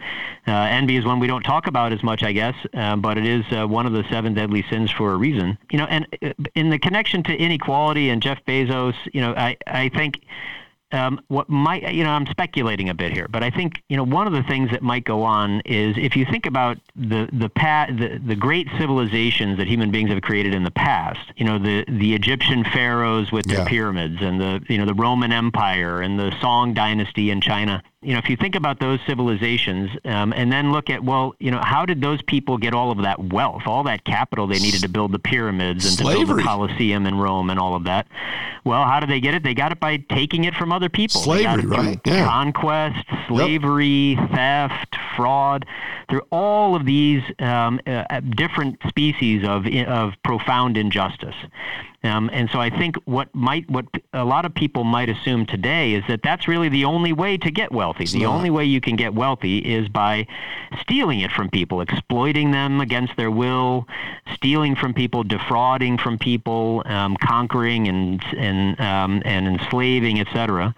uh, 0.47 0.51
envy 0.51 0.95
is 0.95 1.05
one 1.05 1.19
we 1.19 1.27
don't 1.27 1.43
talk 1.43 1.67
about 1.67 1.91
as 1.91 2.01
much, 2.01 2.23
I 2.23 2.31
guess, 2.31 2.55
uh, 2.73 2.95
but 2.95 3.17
it 3.17 3.25
is 3.25 3.45
uh, 3.51 3.67
one 3.67 3.85
of 3.85 3.91
the 3.91 4.05
seven 4.09 4.33
deadly 4.33 4.63
sins 4.69 4.89
for 4.89 5.11
a 5.11 5.17
reason. 5.17 5.57
You 5.71 5.79
know, 5.79 5.85
and 5.85 6.07
uh, 6.23 6.33
in 6.55 6.69
the 6.69 6.79
connection 6.79 7.23
to 7.23 7.35
inequality 7.35 8.09
and 8.09 8.21
Jeff 8.21 8.43
Bezos, 8.45 8.95
you 9.17 9.21
know, 9.21 9.33
I 9.35 9.57
I 9.65 9.89
think 9.89 10.21
um, 10.91 11.19
what 11.27 11.49
might 11.49 11.91
you 11.91 12.03
know 12.03 12.11
I'm 12.11 12.27
speculating 12.27 12.89
a 12.89 12.93
bit 12.93 13.11
here, 13.11 13.27
but 13.27 13.41
I 13.41 13.49
think 13.49 13.81
you 13.89 13.97
know 13.97 14.03
one 14.03 14.27
of 14.27 14.33
the 14.33 14.43
things 14.43 14.69
that 14.69 14.83
might 14.83 15.05
go 15.05 15.23
on 15.23 15.61
is 15.65 15.97
if 15.97 16.15
you 16.15 16.23
think 16.23 16.45
about 16.45 16.77
the 16.95 17.27
the 17.33 17.49
past, 17.49 17.97
the, 17.97 18.21
the 18.23 18.35
great 18.35 18.67
civilizations 18.77 19.57
that 19.57 19.67
human 19.67 19.89
beings 19.89 20.11
have 20.11 20.21
created 20.21 20.53
in 20.53 20.63
the 20.63 20.69
past, 20.69 21.33
you 21.35 21.45
know 21.45 21.57
the 21.57 21.83
the 21.87 22.13
Egyptian 22.13 22.63
pharaohs 22.63 23.31
with 23.31 23.47
their 23.47 23.61
yeah. 23.61 23.67
pyramids 23.67 24.21
and 24.21 24.39
the 24.39 24.63
you 24.69 24.77
know 24.77 24.85
the 24.85 24.93
Roman 24.93 25.31
Empire 25.31 25.99
and 25.99 26.19
the 26.19 26.31
Song 26.39 26.75
dynasty 26.75 27.31
in 27.31 27.41
China 27.41 27.81
you 28.03 28.13
know, 28.13 28.19
if 28.19 28.29
you 28.29 28.37
think 28.37 28.53
about 28.53 28.79
those 28.79 28.99
civilizations 29.07 29.89
um, 30.05 30.31
and 30.31 30.51
then 30.51 30.71
look 30.71 30.89
at, 30.91 31.03
well, 31.03 31.33
you 31.39 31.49
know, 31.49 31.59
how 31.63 31.83
did 31.83 31.99
those 31.99 32.21
people 32.21 32.59
get 32.59 32.73
all 32.73 32.91
of 32.91 32.99
that 32.99 33.19
wealth, 33.19 33.63
all 33.65 33.83
that 33.83 34.03
capital 34.03 34.45
they 34.45 34.59
needed 34.59 34.81
to 34.81 34.87
build 34.87 35.11
the 35.11 35.19
pyramids 35.19 35.83
and 35.83 35.95
Slavery. 35.95 36.19
to 36.19 36.25
build 36.27 36.39
the 36.39 36.43
Colosseum 36.43 37.07
in 37.07 37.15
Rome 37.17 37.49
and 37.49 37.59
all 37.59 37.73
of 37.73 37.85
that? 37.85 38.07
Well, 38.63 38.85
how 38.85 38.99
did 38.99 39.09
they 39.09 39.19
get 39.19 39.33
it? 39.33 39.41
They 39.41 39.55
got 39.55 39.71
it 39.71 39.79
by 39.79 39.97
taking 39.97 40.43
it 40.43 40.53
from 40.53 40.71
other 40.71 40.89
people. 40.89 41.21
Slavery, 41.21 41.65
right? 41.65 41.99
Yeah. 42.05 42.25
Conquest, 42.25 43.03
slavery, 43.27 44.13
yep. 44.13 44.29
theft, 44.29 44.95
fraud, 45.15 45.65
through 46.09 46.21
all 46.31 46.75
of 46.75 46.85
these 46.85 47.21
um, 47.39 47.79
uh, 47.85 48.19
different 48.35 48.79
species 48.87 49.45
of, 49.47 49.65
of 49.87 50.13
profound 50.23 50.77
injustice. 50.77 51.35
Um, 52.03 52.29
and 52.31 52.49
so 52.51 52.59
I 52.59 52.69
think 52.69 52.95
what 53.05 53.33
might 53.33 53.69
what 53.69 53.85
a 54.13 54.23
lot 54.23 54.45
of 54.45 54.53
people 54.53 54.83
might 54.83 55.09
assume 55.09 55.47
today 55.47 55.93
is 55.93 56.03
that 56.07 56.21
that's 56.21 56.47
really 56.47 56.69
the 56.69 56.85
only 56.85 57.11
way 57.11 57.37
to 57.37 57.49
get 57.49 57.71
wealthy. 57.71 58.05
The 58.05 58.25
only 58.27 58.51
way 58.51 58.65
you 58.65 58.79
can 58.79 58.95
get 58.95 59.15
wealthy 59.15 59.57
is 59.57 59.89
by 59.89 60.27
stealing 60.81 61.21
it 61.21 61.31
from 61.31 61.49
people, 61.49 61.81
exploiting 61.81 62.51
them 62.51 62.81
against 62.81 63.17
their 63.17 63.31
will, 63.31 63.87
stealing 64.35 64.75
from 64.75 64.93
people, 64.93 65.23
defrauding 65.23 65.97
from 65.97 66.19
people, 66.19 66.83
um, 66.85 67.17
conquering 67.17 67.87
and 67.87 68.23
and 68.37 68.79
um, 68.79 69.23
and 69.25 69.47
enslaving, 69.47 70.19
etc. 70.19 70.75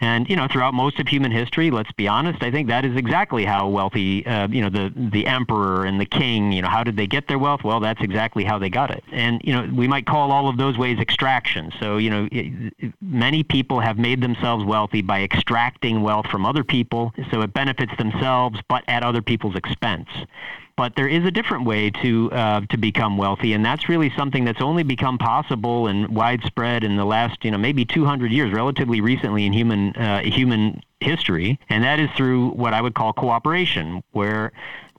And 0.00 0.28
you 0.28 0.36
know, 0.36 0.48
throughout 0.50 0.74
most 0.74 0.98
of 0.98 1.06
human 1.06 1.30
history, 1.30 1.70
let's 1.70 1.92
be 1.92 2.08
honest, 2.08 2.42
I 2.42 2.50
think 2.50 2.68
that 2.68 2.84
is 2.84 2.96
exactly 2.96 3.44
how 3.44 3.68
wealthy, 3.68 4.26
uh, 4.26 4.48
you 4.48 4.62
know, 4.62 4.68
the 4.72 4.92
the 5.12 5.26
emperor 5.26 5.84
and 5.84 6.00
the 6.00 6.06
king, 6.06 6.52
you 6.52 6.62
know, 6.62 6.68
how 6.68 6.82
did 6.82 6.96
they 6.96 7.06
get 7.06 7.28
their 7.28 7.38
wealth? 7.38 7.62
Well, 7.64 7.80
that's 7.80 8.00
exactly 8.00 8.44
how 8.44 8.58
they 8.58 8.70
got 8.70 8.90
it. 8.90 9.04
And 9.12 9.40
you 9.44 9.52
know, 9.52 9.68
we 9.72 9.86
might 9.86 10.06
call 10.06 10.32
all 10.32 10.48
of 10.48 10.56
those 10.56 10.78
ways 10.78 10.98
extraction. 10.98 11.72
So 11.80 11.96
you 11.96 12.10
know, 12.10 12.28
many 13.00 13.42
people 13.42 13.80
have 13.80 13.98
made 13.98 14.20
themselves 14.20 14.64
wealthy 14.64 15.02
by 15.02 15.22
extracting 15.22 16.02
wealth 16.02 16.26
from 16.26 16.46
other 16.46 16.64
people, 16.64 17.12
so 17.30 17.42
it 17.42 17.52
benefits 17.52 17.92
themselves, 17.98 18.58
but 18.68 18.84
at 18.88 19.02
other 19.02 19.22
people's 19.22 19.56
expense. 19.56 20.08
But 20.76 20.96
there 20.96 21.08
is 21.08 21.24
a 21.24 21.30
different 21.30 21.64
way 21.64 21.90
to 21.90 22.30
uh, 22.32 22.60
to 22.70 22.76
become 22.76 23.18
wealthy, 23.18 23.52
and 23.52 23.64
that's 23.64 23.88
really 23.88 24.10
something 24.16 24.44
that's 24.44 24.62
only 24.62 24.82
become 24.82 25.18
possible 25.18 25.86
and 25.86 26.08
widespread 26.08 26.82
in 26.82 26.96
the 26.96 27.04
last, 27.04 27.44
you 27.44 27.50
know, 27.50 27.58
maybe 27.58 27.84
200 27.84 28.32
years, 28.32 28.52
relatively 28.52 29.00
recently 29.00 29.44
in 29.44 29.52
human 29.52 29.94
uh, 29.96 30.20
human 30.22 30.82
history, 31.00 31.58
and 31.68 31.84
that 31.84 32.00
is 32.00 32.08
through 32.16 32.50
what 32.50 32.72
I 32.72 32.80
would 32.80 32.94
call 32.94 33.12
cooperation, 33.12 34.02
where 34.12 34.52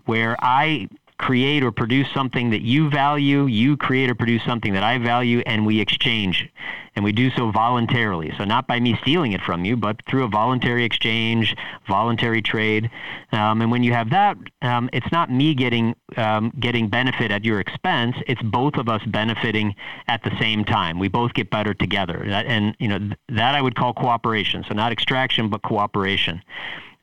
where 0.06 0.36
I 0.40 0.90
create 1.24 1.64
or 1.64 1.72
produce 1.72 2.08
something 2.14 2.50
that 2.50 2.64
you 2.64 2.90
value, 2.90 3.46
you 3.46 3.78
create 3.78 4.10
or 4.10 4.16
produce 4.16 4.44
something 4.44 4.74
that 4.74 4.84
I 4.84 4.98
value, 4.98 5.42
and 5.46 5.66
we 5.66 5.80
exchange. 5.80 6.50
And 6.96 7.06
we 7.06 7.14
do 7.14 7.32
so 7.32 7.50
voluntarily. 7.50 8.34
So, 8.38 8.44
not 8.44 8.68
by 8.68 8.80
me 8.82 9.00
stealing 9.02 9.32
it 9.32 9.42
from 9.42 9.64
you, 9.64 9.78
but 9.78 10.02
through 10.08 10.26
a 10.26 10.28
voluntary 10.28 10.84
exchange, 10.84 11.56
voluntary 11.88 12.42
trade. 12.42 12.92
Um, 13.32 13.62
and 13.62 13.72
when 13.72 13.84
you 13.84 13.94
have 13.94 14.10
that, 14.10 14.38
um, 14.62 14.90
it's 14.92 15.12
not 15.14 15.32
me 15.32 15.56
getting, 15.56 15.96
um, 16.18 16.52
getting 16.60 16.90
benefit 16.90 17.32
at 17.32 17.46
your 17.46 17.62
expense, 17.62 18.18
it's 18.28 18.42
both 18.44 18.76
of 18.76 18.90
us 18.90 19.02
benefiting 19.08 19.74
at 20.08 20.24
the 20.24 20.38
same 20.40 20.66
time. 20.66 21.00
We 21.00 21.08
both 21.08 21.34
get 21.34 21.50
better 21.50 21.74
together. 21.74 22.26
That, 22.28 22.46
and 22.48 22.76
you 22.80 22.90
know, 22.90 23.00
that 23.30 23.56
I 23.56 23.62
would 23.62 23.76
call 23.76 23.94
cooperation. 23.94 24.66
So, 24.68 24.74
not 24.76 24.92
extraction, 24.92 25.50
but 25.50 25.62
cooperation. 25.62 26.42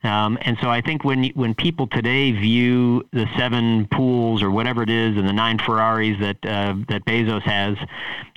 Um, 0.03 0.37
and 0.41 0.57
so 0.61 0.69
I 0.69 0.81
think 0.81 1.03
when 1.03 1.25
when 1.35 1.53
people 1.53 1.87
today 1.87 2.31
view 2.31 3.07
the 3.11 3.27
seven 3.37 3.87
pools 3.87 4.41
or 4.41 4.49
whatever 4.49 4.81
it 4.81 4.89
is 4.89 5.15
and 5.15 5.27
the 5.27 5.33
nine 5.33 5.59
Ferraris 5.59 6.17
that 6.19 6.37
uh, 6.43 6.75
that 6.89 7.05
Bezos 7.05 7.43
has, 7.43 7.77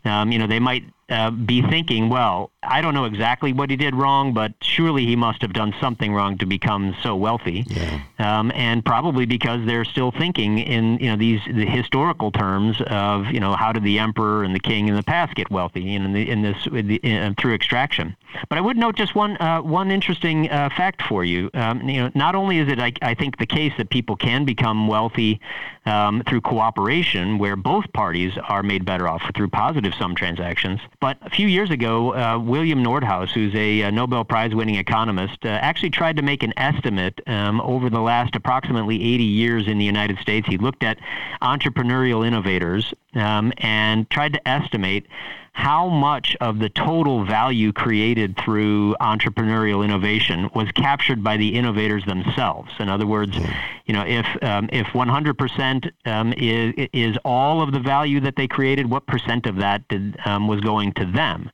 um, 0.05 0.31
you 0.31 0.39
know, 0.39 0.47
they 0.47 0.61
might 0.61 0.85
uh, 1.09 1.31
be 1.31 1.63
thinking, 1.63 2.09
well, 2.09 2.51
I 2.63 2.81
don't 2.81 2.95
know 2.95 3.05
exactly 3.05 3.53
what 3.53 3.71
he 3.71 3.77
did 3.77 3.95
wrong, 3.95 4.33
but 4.33 4.53
surely 4.63 5.05
he 5.05 5.17
must 5.17 5.43
have 5.43 5.53
done 5.53 5.75
something 5.81 6.15
wrong 6.15 6.39
to 6.39 6.47
become 6.47 6.97
so 7.03 7.15
wealthy. 7.15 7.65
Yeah. 7.67 8.01
Um, 8.19 8.51
and 8.55 8.85
probably 8.85 9.27
because 9.27 9.67
they're 9.67 9.85
still 9.85 10.11
thinking 10.11 10.59
in 10.59 10.99
you 10.99 11.11
know 11.11 11.17
these 11.17 11.41
the 11.45 11.67
historical 11.67 12.31
terms 12.31 12.81
of 12.87 13.27
you 13.27 13.41
know 13.41 13.55
how 13.55 13.73
did 13.73 13.85
the 13.85 13.99
emperor 13.99 14.45
and 14.45 14.55
the 14.55 14.61
king 14.61 14.89
in 14.89 14.95
the 14.95 15.03
past 15.03 15.35
get 15.35 15.51
wealthy 15.51 15.95
in, 15.95 16.13
the, 16.13 16.29
in 16.29 16.43
this 16.43 16.67
in, 16.67 17.35
through 17.35 17.55
extraction. 17.55 18.17
But 18.49 18.59
I 18.59 18.61
would 18.61 18.77
note 18.77 18.97
just 18.97 19.15
one 19.15 19.37
uh, 19.39 19.61
one 19.61 19.91
interesting 19.91 20.51
uh, 20.51 20.71
fact 20.71 21.03
for 21.03 21.25
you. 21.25 21.51
Um, 21.55 21.89
you 21.89 22.03
know, 22.03 22.11
not 22.15 22.35
only 22.35 22.59
is 22.59 22.69
it 22.69 22.81
I, 22.81 22.93
I 23.03 23.15
think 23.15 23.39
the 23.39 23.47
case 23.47 23.73
that 23.77 23.91
people 23.91 24.17
can 24.17 24.45
become 24.45 24.89
wealthy 24.89 25.41
um, 25.87 26.23
through 26.27 26.41
cooperation, 26.41 27.39
where 27.39 27.57
both 27.57 27.93
parties 27.93 28.33
are 28.49 28.63
made 28.63 28.85
better 28.85 29.07
off 29.07 29.23
through 29.35 29.49
positive 29.49 29.95
sum 29.95 30.15
transactions. 30.15 30.81
But 31.01 31.19
a 31.23 31.31
few 31.31 31.49
years 31.49 31.71
ago, 31.71 32.15
uh, 32.15 32.39
William 32.39 32.83
Nordhaus, 32.83 33.31
who's 33.31 33.55
a, 33.55 33.83
a 33.83 33.93
Nobel 33.93 34.25
Prize 34.25 34.55
winning 34.55 34.77
economist, 34.77 35.45
uh, 35.45 35.49
actually 35.49 35.91
tried 35.91 36.17
to 36.17 36.23
make 36.23 36.43
an 36.43 36.53
estimate 36.57 37.21
um, 37.27 37.61
over 37.61 37.91
the 37.91 38.01
last 38.01 38.37
approximately 38.37 38.97
80 38.97 39.25
years 39.25 39.67
in 39.67 39.79
the 39.79 39.85
United 39.85 40.19
States. 40.19 40.47
He 40.49 40.57
looked 40.57 40.83
at 40.83 40.99
entrepreneurial 41.43 42.27
innovators 42.27 42.95
um, 43.15 43.53
and 43.59 44.09
tried 44.11 44.35
to 44.35 44.49
estimate 44.49 45.07
how 45.55 45.89
much 45.89 46.37
of 46.41 46.59
the 46.59 46.69
total 46.69 47.25
value 47.25 47.73
created 47.73 48.37
through 48.37 48.95
entrepreneurial 49.01 49.85
innovation 49.85 50.51
was 50.53 50.69
captured 50.73 51.23
by 51.23 51.37
the 51.37 51.55
innovators 51.55 52.05
themselves. 52.07 52.71
In 52.81 52.89
other 52.89 53.07
words, 53.07 53.39
you 53.87 53.95
know, 53.95 54.05
if 54.05 54.27
um, 54.43 54.69
if 54.73 54.89
100% 54.89 55.91
um, 56.07 56.35
is 56.37 56.89
is 56.93 57.17
all 57.25 57.63
of 57.63 57.73
the 57.73 57.79
value 57.79 58.21
that 58.21 58.35
they 58.35 58.49
created, 58.49 58.91
what 58.91 59.07
percent 59.07 59.47
of 59.47 59.57
that 59.57 59.87
did, 59.89 60.17
um, 60.27 60.49
was 60.49 60.61
going 60.61 60.93
to 60.95 61.07
them? 61.07 61.51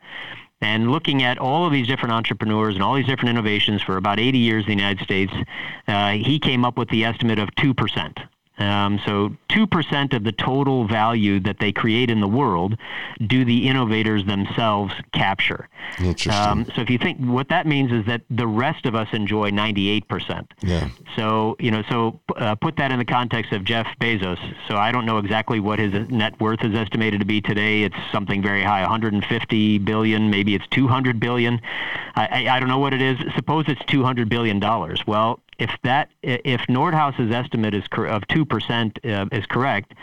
And 0.62 0.90
looking 0.90 1.22
at 1.22 1.38
all 1.38 1.66
of 1.66 1.72
these 1.72 1.86
different 1.86 2.14
entrepreneurs 2.14 2.74
and 2.74 2.82
all 2.82 2.94
these 2.94 3.06
different 3.06 3.30
innovations 3.30 3.82
for 3.82 3.96
about 3.98 4.18
80 4.18 4.38
years 4.38 4.64
in 4.64 4.68
the 4.68 4.82
United 4.82 5.04
States, 5.04 5.32
uh, 5.88 6.12
he 6.12 6.38
came 6.38 6.64
up 6.64 6.76
with 6.76 6.88
the 6.88 7.04
estimate 7.04 7.38
of 7.38 7.48
2%. 7.50 8.28
Um, 8.60 9.00
so 9.06 9.34
2% 9.48 10.12
of 10.14 10.22
the 10.22 10.32
total 10.32 10.86
value 10.86 11.40
that 11.40 11.58
they 11.58 11.72
create 11.72 12.10
in 12.10 12.20
the 12.20 12.28
world 12.28 12.76
do 13.26 13.44
the 13.44 13.66
innovators 13.66 14.24
themselves 14.26 14.92
capture. 15.12 15.68
Interesting. 15.98 16.32
Um, 16.32 16.66
so 16.74 16.82
if 16.82 16.90
you 16.90 16.98
think 16.98 17.18
what 17.18 17.48
that 17.48 17.66
means 17.66 17.90
is 17.90 18.04
that 18.04 18.20
the 18.28 18.46
rest 18.46 18.84
of 18.84 18.94
us 18.94 19.08
enjoy 19.12 19.50
98%. 19.50 20.46
Yeah. 20.60 20.90
So, 21.16 21.56
you 21.58 21.70
know, 21.70 21.82
so 21.88 22.20
uh, 22.36 22.54
put 22.54 22.76
that 22.76 22.92
in 22.92 22.98
the 22.98 23.04
context 23.04 23.52
of 23.52 23.64
Jeff 23.64 23.86
Bezos. 23.98 24.38
So 24.68 24.76
I 24.76 24.92
don't 24.92 25.06
know 25.06 25.16
exactly 25.16 25.58
what 25.58 25.78
his 25.78 25.92
net 26.10 26.38
worth 26.38 26.62
is 26.62 26.74
estimated 26.74 27.20
to 27.20 27.26
be 27.26 27.40
today. 27.40 27.84
It's 27.84 27.96
something 28.12 28.42
very 28.42 28.62
high, 28.62 28.82
150 28.82 29.78
billion, 29.78 30.30
maybe 30.30 30.54
it's 30.54 30.66
200 30.68 31.18
billion. 31.18 31.60
I, 32.14 32.26
I, 32.46 32.56
I 32.56 32.60
don't 32.60 32.68
know 32.68 32.78
what 32.78 32.92
it 32.92 33.00
is. 33.00 33.16
Suppose 33.34 33.64
it's 33.68 33.82
200 33.86 34.28
billion 34.28 34.60
dollars. 34.60 35.06
Well, 35.06 35.40
if 35.60 35.70
that 35.84 36.10
if 36.22 36.62
Nordhaus's 36.62 37.30
estimate 37.30 37.74
is 37.74 37.86
cor- 37.88 38.06
of 38.06 38.26
two 38.26 38.44
percent 38.44 38.98
uh, 39.04 39.26
is 39.30 39.46
correct, 39.46 39.94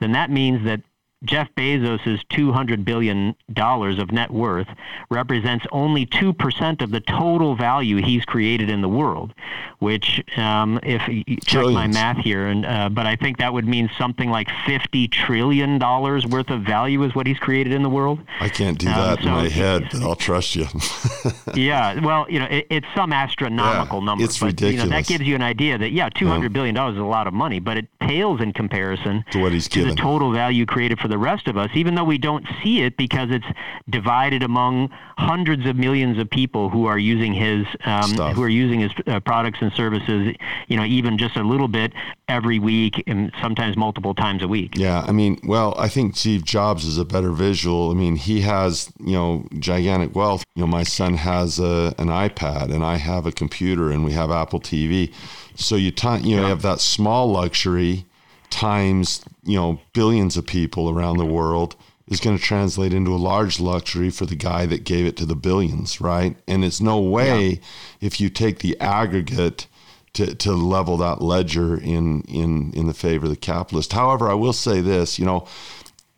then 0.00 0.12
that 0.12 0.30
means 0.30 0.64
that 0.64 0.82
Jeff 1.24 1.48
Bezos' 1.56 2.20
$200 2.30 2.84
billion 2.84 3.34
of 3.56 4.12
net 4.12 4.30
worth 4.30 4.68
represents 5.10 5.66
only 5.72 6.06
2% 6.06 6.82
of 6.82 6.90
the 6.90 7.00
total 7.00 7.56
value 7.56 7.96
he's 7.96 8.24
created 8.24 8.68
in 8.68 8.80
the 8.80 8.88
world, 8.88 9.32
which, 9.78 10.22
um, 10.36 10.78
if 10.82 11.02
you 11.08 11.36
check 11.44 11.64
my 11.66 11.86
math 11.86 12.18
here, 12.18 12.46
and, 12.46 12.66
uh, 12.66 12.88
but 12.88 13.06
I 13.06 13.16
think 13.16 13.38
that 13.38 13.52
would 13.52 13.66
mean 13.66 13.90
something 13.98 14.30
like 14.30 14.48
$50 14.48 15.10
trillion 15.10 15.78
worth 15.78 16.50
of 16.50 16.62
value 16.62 17.02
is 17.04 17.14
what 17.14 17.26
he's 17.26 17.38
created 17.38 17.72
in 17.72 17.82
the 17.82 17.90
world. 17.90 18.20
I 18.40 18.48
can't 18.48 18.78
do 18.78 18.88
um, 18.88 18.94
that 18.94 19.22
so 19.22 19.28
in 19.28 19.34
my 19.34 19.48
head, 19.48 19.88
but 19.92 20.02
I'll 20.02 20.16
trust 20.16 20.54
you. 20.54 20.66
yeah, 21.54 22.00
well, 22.00 22.26
you 22.28 22.38
know, 22.38 22.46
it, 22.46 22.66
it's 22.70 22.86
some 22.94 23.12
astronomical 23.12 24.00
yeah, 24.00 24.04
number. 24.04 24.24
It's 24.24 24.38
but, 24.38 24.46
ridiculous. 24.46 24.84
You 24.84 24.90
know, 24.90 24.96
that 24.96 25.06
gives 25.06 25.24
you 25.24 25.34
an 25.34 25.42
idea 25.42 25.78
that, 25.78 25.92
yeah, 25.92 26.08
$200 26.10 26.52
billion 26.52 26.76
is 26.76 26.98
a 26.98 27.02
lot 27.02 27.26
of 27.26 27.34
money, 27.34 27.60
but 27.60 27.76
it 27.76 27.86
pales 28.00 28.40
in 28.40 28.52
comparison 28.52 29.24
to 29.30 29.40
what 29.40 29.52
he's 29.52 29.68
to 29.68 29.80
given. 29.80 29.94
the 29.94 29.96
total 29.96 30.32
value 30.32 30.66
created 30.66 30.98
for 30.98 31.08
the 31.08 31.13
the 31.14 31.18
rest 31.18 31.46
of 31.46 31.56
us, 31.56 31.70
even 31.74 31.94
though 31.94 32.02
we 32.02 32.18
don't 32.18 32.44
see 32.60 32.82
it 32.82 32.96
because 32.96 33.28
it's 33.30 33.46
divided 33.88 34.42
among 34.42 34.90
hundreds 35.16 35.64
of 35.64 35.76
millions 35.76 36.18
of 36.18 36.28
people 36.28 36.68
who 36.68 36.86
are 36.86 36.98
using 36.98 37.32
his 37.32 37.64
um, 37.84 38.10
who 38.34 38.42
are 38.42 38.48
using 38.48 38.80
his 38.80 38.90
uh, 39.06 39.20
products 39.20 39.58
and 39.60 39.72
services. 39.74 40.34
You 40.66 40.76
know, 40.76 40.84
even 40.84 41.16
just 41.16 41.36
a 41.36 41.44
little 41.44 41.68
bit 41.68 41.92
every 42.28 42.58
week, 42.58 43.04
and 43.06 43.30
sometimes 43.40 43.76
multiple 43.76 44.12
times 44.12 44.42
a 44.42 44.48
week. 44.48 44.72
Yeah, 44.76 45.04
I 45.06 45.12
mean, 45.12 45.38
well, 45.44 45.76
I 45.78 45.88
think 45.88 46.16
Steve 46.16 46.44
Jobs 46.44 46.84
is 46.84 46.98
a 46.98 47.04
better 47.04 47.30
visual. 47.30 47.92
I 47.92 47.94
mean, 47.94 48.16
he 48.16 48.40
has 48.40 48.92
you 48.98 49.12
know 49.12 49.46
gigantic 49.60 50.16
wealth. 50.16 50.42
You 50.56 50.62
know, 50.62 50.66
my 50.66 50.82
son 50.82 51.14
has 51.14 51.60
a, 51.60 51.94
an 51.96 52.08
iPad, 52.08 52.74
and 52.74 52.84
I 52.84 52.96
have 52.96 53.24
a 53.24 53.30
computer, 53.30 53.92
and 53.92 54.04
we 54.04 54.10
have 54.14 54.32
Apple 54.32 54.60
TV. 54.60 55.14
So 55.54 55.76
you 55.76 55.92
you 56.02 56.36
know 56.36 56.42
you 56.42 56.48
have 56.48 56.62
that 56.62 56.80
small 56.80 57.30
luxury 57.30 58.04
times 58.50 59.24
you 59.44 59.56
know 59.58 59.80
billions 59.92 60.36
of 60.36 60.46
people 60.46 60.90
around 60.90 61.16
the 61.16 61.26
world 61.26 61.76
is 62.08 62.20
going 62.20 62.36
to 62.36 62.42
translate 62.42 62.92
into 62.92 63.14
a 63.14 63.16
large 63.16 63.58
luxury 63.58 64.10
for 64.10 64.26
the 64.26 64.36
guy 64.36 64.66
that 64.66 64.84
gave 64.84 65.06
it 65.06 65.16
to 65.16 65.24
the 65.24 65.34
billions, 65.34 66.00
right? 66.00 66.36
And 66.46 66.62
it's 66.62 66.80
no 66.80 67.00
way 67.00 67.44
yeah. 67.44 67.58
if 68.02 68.20
you 68.20 68.28
take 68.28 68.58
the 68.58 68.78
aggregate 68.78 69.66
to, 70.12 70.34
to 70.34 70.52
level 70.52 70.96
that 70.98 71.22
ledger 71.22 71.76
in 71.76 72.22
in 72.22 72.72
in 72.72 72.86
the 72.86 72.94
favor 72.94 73.26
of 73.26 73.30
the 73.30 73.36
capitalist. 73.36 73.92
However, 73.92 74.30
I 74.30 74.34
will 74.34 74.52
say 74.52 74.80
this, 74.80 75.18
you 75.18 75.24
know, 75.24 75.46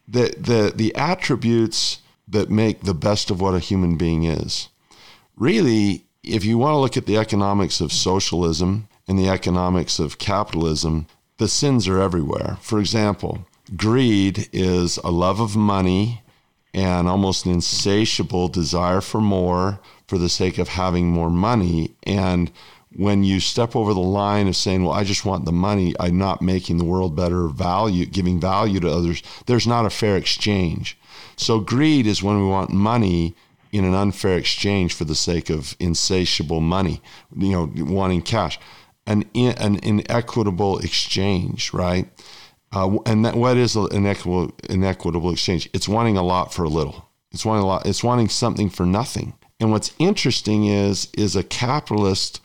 the 0.07 0.35
the 0.39 0.73
the 0.75 0.95
attributes 0.95 2.01
that 2.29 2.51
make 2.51 2.83
the 2.83 2.95
best 2.95 3.31
of 3.31 3.41
what 3.41 3.55
a 3.55 3.61
human 3.61 3.97
being 3.97 4.25
is. 4.25 4.69
Really, 5.37 6.05
if 6.23 6.45
you 6.45 6.59
want 6.59 6.75
to 6.75 6.79
look 6.79 6.97
at 6.97 7.07
the 7.07 7.17
economics 7.17 7.81
of 7.81 7.93
socialism 7.93 8.89
and 9.09 9.19
the 9.19 9.29
economics 9.29 9.99
of 9.99 10.19
capitalism, 10.19 11.07
the 11.39 11.49
sins 11.49 11.87
are 11.89 12.01
everywhere. 12.01 12.59
For 12.61 12.79
example, 12.79 13.47
greed 13.77 14.49
is 14.53 14.99
a 14.99 15.11
love 15.11 15.41
of 15.41 15.57
money 15.57 16.23
and 16.73 17.09
almost 17.09 17.47
an 17.47 17.53
insatiable 17.53 18.49
desire 18.49 19.01
for 19.01 19.21
more 19.21 19.81
for 20.07 20.19
the 20.19 20.29
sake 20.29 20.59
of 20.59 20.69
having 20.69 21.09
more 21.09 21.31
money. 21.31 21.95
And 22.05 22.51
when 22.95 23.25
you 23.25 23.41
step 23.41 23.75
over 23.75 23.93
the 23.93 24.01
line 24.01 24.49
of 24.49 24.57
saying, 24.57 24.85
well, 24.85 24.93
I 24.93 25.05
just 25.05 25.25
want 25.25 25.45
the 25.45 25.53
money, 25.53 25.95
I'm 25.99 26.19
not 26.19 26.41
making 26.41 26.79
the 26.79 26.85
world 26.85 27.17
better, 27.17 27.49
value, 27.49 28.07
giving 28.07 28.41
value 28.41 28.81
to 28.81 28.91
others, 28.91 29.23
there's 29.47 29.67
not 29.67 29.87
a 29.87 29.91
fair 29.91 30.17
exchange. 30.17 30.99
So 31.37 31.61
greed 31.61 32.07
is 32.07 32.23
when 32.23 32.41
we 32.41 32.49
want 32.49 32.71
money 32.71 33.35
in 33.73 33.85
an 33.85 33.95
unfair 33.95 34.39
exchange 34.39 34.95
for 34.95 35.05
the 35.05 35.15
sake 35.15 35.51
of 35.51 35.77
insatiable 35.79 36.61
money, 36.61 37.03
you 37.37 37.53
know, 37.53 37.71
wanting 37.77 38.23
cash, 38.23 38.59
an, 39.07 39.25
an 39.35 39.77
inequitable 39.83 40.79
exchange, 40.79 41.73
right? 41.73 42.09
Uh, 42.73 42.99
and 43.07 43.25
that, 43.25 43.37
what 43.37 43.57
is 43.57 43.77
an 43.77 44.07
equitable, 44.07 44.53
inequitable 44.69 45.31
exchange? 45.31 45.69
It's 45.73 45.89
wanting 45.89 46.17
a 46.17 46.23
lot 46.23 46.53
for 46.53 46.65
a 46.65 46.69
little. 46.69 47.09
It's 47.33 47.45
wanting 47.45 47.65
a 47.65 47.67
lot. 47.67 47.87
It's 47.87 48.05
wanting 48.05 48.29
something 48.29 48.69
for 48.69 48.85
nothing. 48.87 49.35
And 49.61 49.71
what's 49.71 49.95
interesting 49.99 50.67
is 50.67 51.09
is 51.15 51.37
a 51.37 51.43
capitalist 51.43 52.41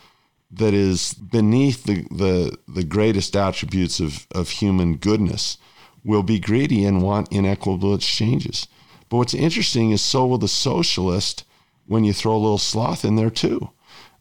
that 0.51 0.73
is 0.73 1.13
beneath 1.13 1.83
the, 1.83 2.05
the, 2.11 2.57
the 2.67 2.83
greatest 2.83 3.35
attributes 3.35 3.99
of, 3.99 4.27
of 4.31 4.49
human 4.49 4.97
goodness 4.97 5.57
will 6.03 6.23
be 6.23 6.39
greedy 6.39 6.83
and 6.85 7.01
want 7.01 7.31
inequitable 7.31 7.95
exchanges. 7.95 8.67
But 9.09 9.17
what's 9.17 9.33
interesting 9.33 9.91
is 9.91 10.01
so 10.01 10.25
will 10.25 10.37
the 10.37 10.47
socialist 10.47 11.45
when 11.85 12.03
you 12.03 12.13
throw 12.13 12.35
a 12.35 12.37
little 12.37 12.57
sloth 12.57 13.05
in 13.05 13.15
there 13.15 13.29
too. 13.29 13.69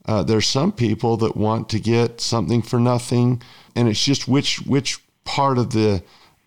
Uh, 0.07 0.23
there's 0.23 0.47
some 0.47 0.73
people 0.73 1.17
that 1.19 1.37
want 1.37 1.69
to 1.69 1.79
get 1.79 2.21
something 2.21 2.63
for 2.63 2.81
nothing, 2.81 3.43
and 3.77 3.89
it's 3.89 4.05
just 4.05 4.27
which 4.27 4.61
which 4.63 4.99
part 5.25 5.59
of 5.59 5.71
the 5.71 6.03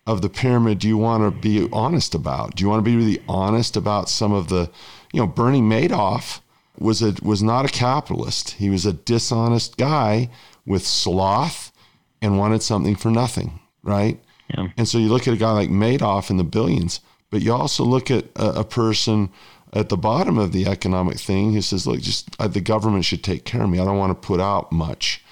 of 0.05 0.21
the 0.21 0.29
pyramid 0.29 0.79
do 0.79 0.87
you 0.87 0.97
want 0.97 1.23
to 1.23 1.39
be 1.39 1.69
honest 1.71 2.13
about? 2.13 2.55
Do 2.55 2.63
you 2.63 2.69
want 2.69 2.83
to 2.83 2.89
be 2.89 2.97
really 2.97 3.23
honest 3.27 3.77
about 3.77 4.09
some 4.09 4.33
of 4.33 4.49
the, 4.49 4.69
you 5.13 5.19
know, 5.19 5.27
Bernie 5.27 5.61
Madoff 5.61 6.41
was 6.77 7.01
a 7.01 7.15
was 7.21 7.41
not 7.41 7.65
a 7.65 7.69
capitalist. 7.69 8.51
He 8.51 8.69
was 8.69 8.85
a 8.85 8.93
dishonest 8.93 9.77
guy 9.77 10.29
with 10.65 10.85
sloth 10.85 11.71
and 12.21 12.37
wanted 12.37 12.63
something 12.63 12.95
for 12.95 13.11
nothing, 13.11 13.59
right? 13.83 14.19
Yeah. 14.49 14.67
And 14.77 14.87
so 14.87 14.97
you 14.97 15.07
look 15.07 15.27
at 15.27 15.33
a 15.33 15.37
guy 15.37 15.51
like 15.51 15.69
Madoff 15.69 16.29
in 16.29 16.37
the 16.37 16.43
billions, 16.43 16.99
but 17.29 17.41
you 17.41 17.53
also 17.53 17.83
look 17.83 18.11
at 18.11 18.25
a, 18.35 18.61
a 18.61 18.63
person 18.63 19.29
at 19.73 19.89
the 19.89 19.97
bottom 19.97 20.37
of 20.37 20.51
the 20.51 20.67
economic 20.67 21.19
thing 21.19 21.53
who 21.53 21.61
says, 21.61 21.87
"Look, 21.87 22.01
just 22.01 22.29
uh, 22.39 22.47
the 22.47 22.61
government 22.61 23.05
should 23.05 23.23
take 23.23 23.45
care 23.45 23.63
of 23.63 23.69
me. 23.69 23.79
I 23.79 23.85
don't 23.85 23.97
want 23.97 24.11
to 24.11 24.27
put 24.27 24.39
out 24.39 24.71
much." 24.71 25.23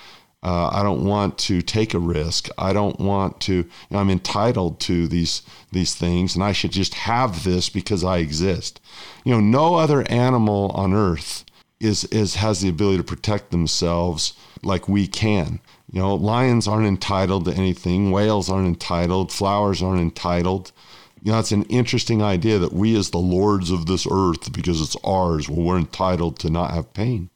Uh, 0.43 0.71
I 0.73 0.81
don't 0.81 1.05
want 1.05 1.37
to 1.37 1.61
take 1.61 1.93
a 1.93 1.99
risk. 1.99 2.49
I 2.57 2.73
don't 2.73 2.99
want 2.99 3.39
to. 3.41 3.53
You 3.53 3.65
know, 3.91 3.99
I'm 3.99 4.09
entitled 4.09 4.79
to 4.81 5.07
these 5.07 5.43
these 5.71 5.93
things, 5.93 6.33
and 6.35 6.43
I 6.43 6.51
should 6.51 6.71
just 6.71 6.95
have 6.95 7.43
this 7.43 7.69
because 7.69 8.03
I 8.03 8.17
exist. 8.17 8.81
You 9.23 9.33
know, 9.33 9.39
no 9.39 9.75
other 9.75 10.03
animal 10.09 10.71
on 10.73 10.93
Earth 10.93 11.45
is 11.79 12.05
is 12.05 12.35
has 12.35 12.61
the 12.61 12.69
ability 12.69 12.97
to 12.97 13.03
protect 13.03 13.51
themselves 13.51 14.33
like 14.63 14.89
we 14.89 15.05
can. 15.07 15.59
You 15.91 15.99
know, 15.99 16.15
lions 16.15 16.67
aren't 16.67 16.87
entitled 16.87 17.45
to 17.45 17.53
anything. 17.53 18.09
Whales 18.09 18.49
aren't 18.49 18.67
entitled. 18.67 19.31
Flowers 19.31 19.83
aren't 19.83 20.01
entitled. 20.01 20.71
You 21.21 21.31
know, 21.31 21.39
it's 21.39 21.51
an 21.51 21.63
interesting 21.63 22.21
idea 22.21 22.57
that 22.57 22.73
we, 22.73 22.95
as 22.95 23.11
the 23.11 23.19
lords 23.19 23.69
of 23.69 23.85
this 23.85 24.07
earth, 24.09 24.51
because 24.51 24.81
it's 24.81 24.97
ours, 25.03 25.47
well, 25.47 25.61
we're 25.61 25.77
entitled 25.77 26.39
to 26.39 26.49
not 26.49 26.71
have 26.71 26.93
pain. 26.93 27.29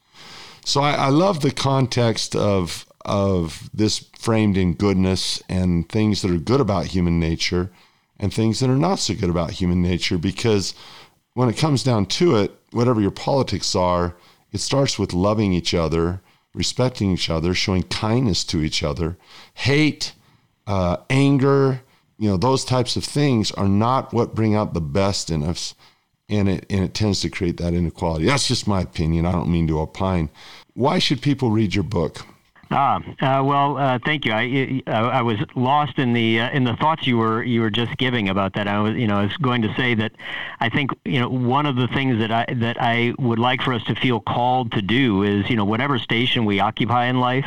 So 0.65 0.81
I, 0.81 0.93
I 0.93 1.09
love 1.09 1.41
the 1.41 1.51
context 1.51 2.35
of 2.35 2.85
of 3.05 3.69
this 3.71 3.99
framed 4.17 4.57
in 4.57 4.73
goodness 4.73 5.41
and 5.47 5.87
things 5.87 6.23
that 6.23 6.31
are 6.31 6.37
good 6.39 6.59
about 6.59 6.87
human 6.87 7.19
nature 7.19 7.69
and 8.19 8.33
things 8.33 8.59
that 8.59 8.69
are 8.69 8.77
not 8.77 8.97
so 8.97 9.13
good 9.13 9.29
about 9.29 9.51
human 9.51 9.81
nature 9.81 10.17
because 10.17 10.73
when 11.35 11.49
it 11.49 11.57
comes 11.57 11.83
down 11.83 12.07
to 12.07 12.35
it, 12.37 12.51
whatever 12.71 12.99
your 12.99 13.11
politics 13.11 13.75
are, 13.75 14.15
it 14.51 14.59
starts 14.59 14.97
with 14.97 15.13
loving 15.13 15.53
each 15.53 15.73
other, 15.73 16.21
respecting 16.53 17.11
each 17.11 17.29
other, 17.29 17.53
showing 17.53 17.83
kindness 17.83 18.43
to 18.45 18.61
each 18.61 18.81
other. 18.81 19.17
Hate, 19.53 20.13
uh, 20.65 20.97
anger, 21.09 21.81
you 22.17 22.29
know, 22.29 22.37
those 22.37 22.65
types 22.65 22.95
of 22.95 23.03
things 23.03 23.51
are 23.51 23.67
not 23.67 24.13
what 24.13 24.35
bring 24.35 24.55
out 24.55 24.73
the 24.73 24.81
best 24.81 25.29
in 25.29 25.43
us. 25.43 25.75
And 26.27 26.49
it, 26.49 26.65
and 26.71 26.83
it 26.83 26.95
tends 26.95 27.21
to 27.21 27.29
create 27.29 27.57
that 27.57 27.75
inequality. 27.75 28.25
That's 28.25 28.47
just 28.47 28.67
my 28.67 28.81
opinion. 28.81 29.27
I 29.27 29.31
don't 29.31 29.51
mean 29.51 29.67
to 29.67 29.79
opine. 29.79 30.31
Why 30.73 30.97
should 30.97 31.21
people 31.21 31.51
read 31.51 31.75
your 31.75 31.83
book? 31.83 32.25
Ah, 32.71 32.97
uh, 33.21 33.43
well, 33.43 33.77
uh, 33.77 33.99
thank 34.03 34.25
you. 34.25 34.31
I, 34.31 34.81
I 34.87 35.21
was 35.21 35.37
lost 35.55 35.99
in 35.99 36.13
the 36.13 36.41
uh, 36.41 36.49
in 36.49 36.63
the 36.63 36.75
thoughts 36.75 37.05
you 37.05 37.17
were 37.17 37.43
you 37.43 37.61
were 37.61 37.69
just 37.69 37.95
giving 37.97 38.27
about 38.29 38.53
that. 38.53 38.67
I 38.67 38.79
was 38.79 38.95
you 38.95 39.07
know 39.07 39.17
I 39.17 39.25
was 39.25 39.37
going 39.37 39.61
to 39.61 39.73
say 39.75 39.93
that 39.95 40.13
I 40.59 40.69
think 40.69 40.91
you 41.05 41.19
know 41.19 41.29
one 41.29 41.67
of 41.67 41.75
the 41.75 41.87
things 41.87 42.17
that 42.19 42.31
I 42.31 42.45
that 42.55 42.81
I 42.81 43.13
would 43.19 43.39
like 43.39 43.61
for 43.61 43.73
us 43.73 43.83
to 43.83 43.95
feel 43.95 44.19
called 44.19 44.71
to 44.73 44.81
do 44.81 45.23
is 45.23 45.49
you 45.49 45.55
know 45.55 45.65
whatever 45.65 45.99
station 45.99 46.43
we 46.45 46.59
occupy 46.59 47.05
in 47.05 47.19
life, 47.19 47.45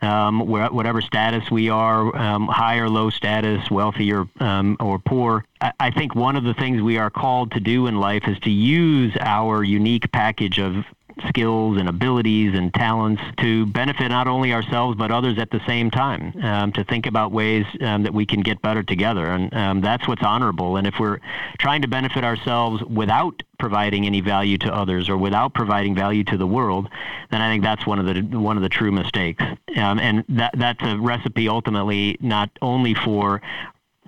um, 0.00 0.40
whatever 0.46 1.02
status 1.02 1.50
we 1.50 1.68
are, 1.68 2.16
um, 2.16 2.46
high 2.46 2.78
or 2.78 2.88
low 2.88 3.10
status, 3.10 3.70
wealthy 3.70 4.12
or 4.12 4.28
um, 4.40 4.76
or 4.80 4.98
poor. 4.98 5.44
I, 5.60 5.72
I 5.78 5.90
think 5.90 6.14
one 6.14 6.36
of 6.36 6.44
the 6.44 6.54
things 6.54 6.80
we 6.80 6.96
are 6.96 7.10
called 7.10 7.52
to 7.52 7.60
do 7.60 7.86
in 7.86 7.96
life 7.96 8.26
is 8.26 8.38
to 8.40 8.50
use 8.50 9.14
our 9.20 9.62
unique 9.62 10.10
package 10.10 10.58
of 10.58 10.84
skills 11.28 11.78
and 11.78 11.88
abilities 11.88 12.54
and 12.54 12.72
talents 12.74 13.22
to 13.38 13.66
benefit 13.66 14.08
not 14.08 14.26
only 14.26 14.52
ourselves 14.52 14.96
but 14.96 15.10
others 15.10 15.38
at 15.38 15.50
the 15.50 15.60
same 15.66 15.90
time. 15.90 16.34
Um, 16.42 16.72
to 16.72 16.84
think 16.84 17.06
about 17.06 17.32
ways 17.32 17.64
um, 17.80 18.02
that 18.02 18.12
we 18.12 18.26
can 18.26 18.40
get 18.40 18.60
better 18.62 18.82
together, 18.82 19.26
and 19.26 19.54
um, 19.54 19.80
that's 19.80 20.06
what's 20.08 20.22
honorable. 20.22 20.76
And 20.76 20.86
if 20.86 20.94
we're 20.98 21.20
trying 21.58 21.82
to 21.82 21.88
benefit 21.88 22.24
ourselves 22.24 22.82
without 22.84 23.42
providing 23.58 24.06
any 24.06 24.20
value 24.20 24.58
to 24.58 24.74
others 24.74 25.08
or 25.08 25.16
without 25.16 25.54
providing 25.54 25.94
value 25.94 26.24
to 26.24 26.36
the 26.36 26.46
world, 26.46 26.88
then 27.30 27.40
I 27.40 27.50
think 27.50 27.62
that's 27.62 27.86
one 27.86 27.98
of 27.98 28.06
the 28.06 28.38
one 28.38 28.56
of 28.56 28.62
the 28.62 28.68
true 28.68 28.92
mistakes. 28.92 29.42
Um, 29.76 29.98
and 29.98 30.24
that 30.28 30.54
that's 30.56 30.82
a 30.82 30.98
recipe 30.98 31.48
ultimately 31.48 32.16
not 32.20 32.50
only 32.60 32.94
for 32.94 33.40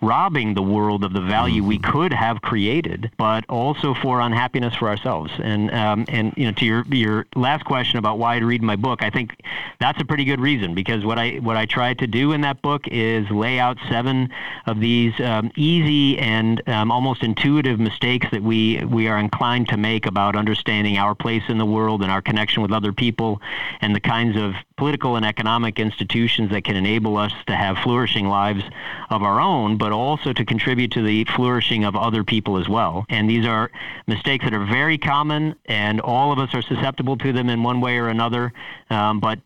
robbing 0.07 0.55
the 0.55 0.63
world 0.63 1.03
of 1.03 1.13
the 1.13 1.21
value 1.21 1.65
we 1.65 1.79
mm-hmm. 1.79 1.91
could 1.91 2.13
have 2.13 2.41
created, 2.41 3.11
but 3.17 3.45
also 3.49 3.95
for 3.95 4.21
unhappiness 4.21 4.75
for 4.77 4.89
ourselves. 4.89 5.33
And 5.43 5.71
um, 5.73 6.05
and 6.09 6.33
you 6.37 6.47
know, 6.47 6.53
to 6.53 6.65
your 6.65 6.85
your 6.91 7.27
last 7.35 7.65
question 7.65 7.99
about 7.99 8.19
why 8.19 8.39
to 8.39 8.47
read 8.47 8.63
my 8.63 8.77
book, 8.77 9.03
I 9.03 9.11
think 9.11 9.41
that's 9.81 10.01
a 10.01 10.05
pretty 10.05 10.25
good 10.25 10.41
reason 10.41 10.75
because 10.75 11.05
what 11.05 11.19
I 11.19 11.37
what 11.37 11.57
I 11.57 11.67
tried 11.67 11.99
to 11.99 12.07
do 12.07 12.33
in 12.33 12.43
that 12.43 12.63
book 12.63 12.87
is 12.89 13.29
lay 13.31 13.59
out 13.59 13.79
seven 13.89 14.31
of 14.67 14.81
these 14.81 15.19
um, 15.21 15.51
easy 15.57 16.19
and 16.19 16.67
um, 16.69 16.93
almost 16.93 17.23
intuitive 17.23 17.81
mistakes 17.81 18.29
that 18.31 18.43
we 18.43 18.85
we 18.85 19.09
are 19.09 19.19
inclined 19.19 19.69
to 19.69 19.77
make 19.77 20.07
about 20.07 20.37
understanding 20.37 20.97
our 20.97 21.15
place 21.15 21.43
in 21.49 21.59
the 21.59 21.67
world 21.67 22.03
and 22.03 22.13
our 22.13 22.23
connection 22.23 22.63
with 22.63 22.73
other 22.73 22.93
people 22.93 23.41
and 23.81 23.95
the 23.95 24.01
kinds 24.01 24.37
of 24.37 24.55
political 24.77 25.17
and 25.17 25.25
economic 25.25 25.79
institutions 25.79 26.51
that 26.51 26.63
can 26.63 26.77
enable 26.77 27.17
us 27.17 27.33
to 27.47 27.57
have 27.57 27.79
flourishing 27.79 28.29
lives 28.29 28.63
of 29.11 29.23
our 29.23 29.41
own, 29.41 29.79
but 29.79 29.93
also 29.99 30.33
to 30.33 30.45
contribute 30.45 30.93
to 30.93 31.03
the 31.03 31.25
flourishing 31.25 31.85
of 31.85 31.97
other 31.97 32.25
people 32.25 32.57
as 32.57 32.69
well. 32.69 33.07
And 33.09 33.29
these 33.29 33.47
are 33.47 33.71
mistakes 34.07 34.45
that 34.45 34.55
are 34.55 34.65
very 34.65 34.99
common, 34.99 35.55
and 35.67 36.01
all 36.01 36.33
of 36.33 36.39
us 36.39 36.55
are 36.55 36.63
susceptible 36.63 37.17
to 37.19 37.33
them 37.33 37.49
in 37.49 37.63
one 37.63 37.81
way 37.81 37.99
or 37.99 38.09
another. 38.09 38.53
Um, 38.91 39.21
but 39.21 39.39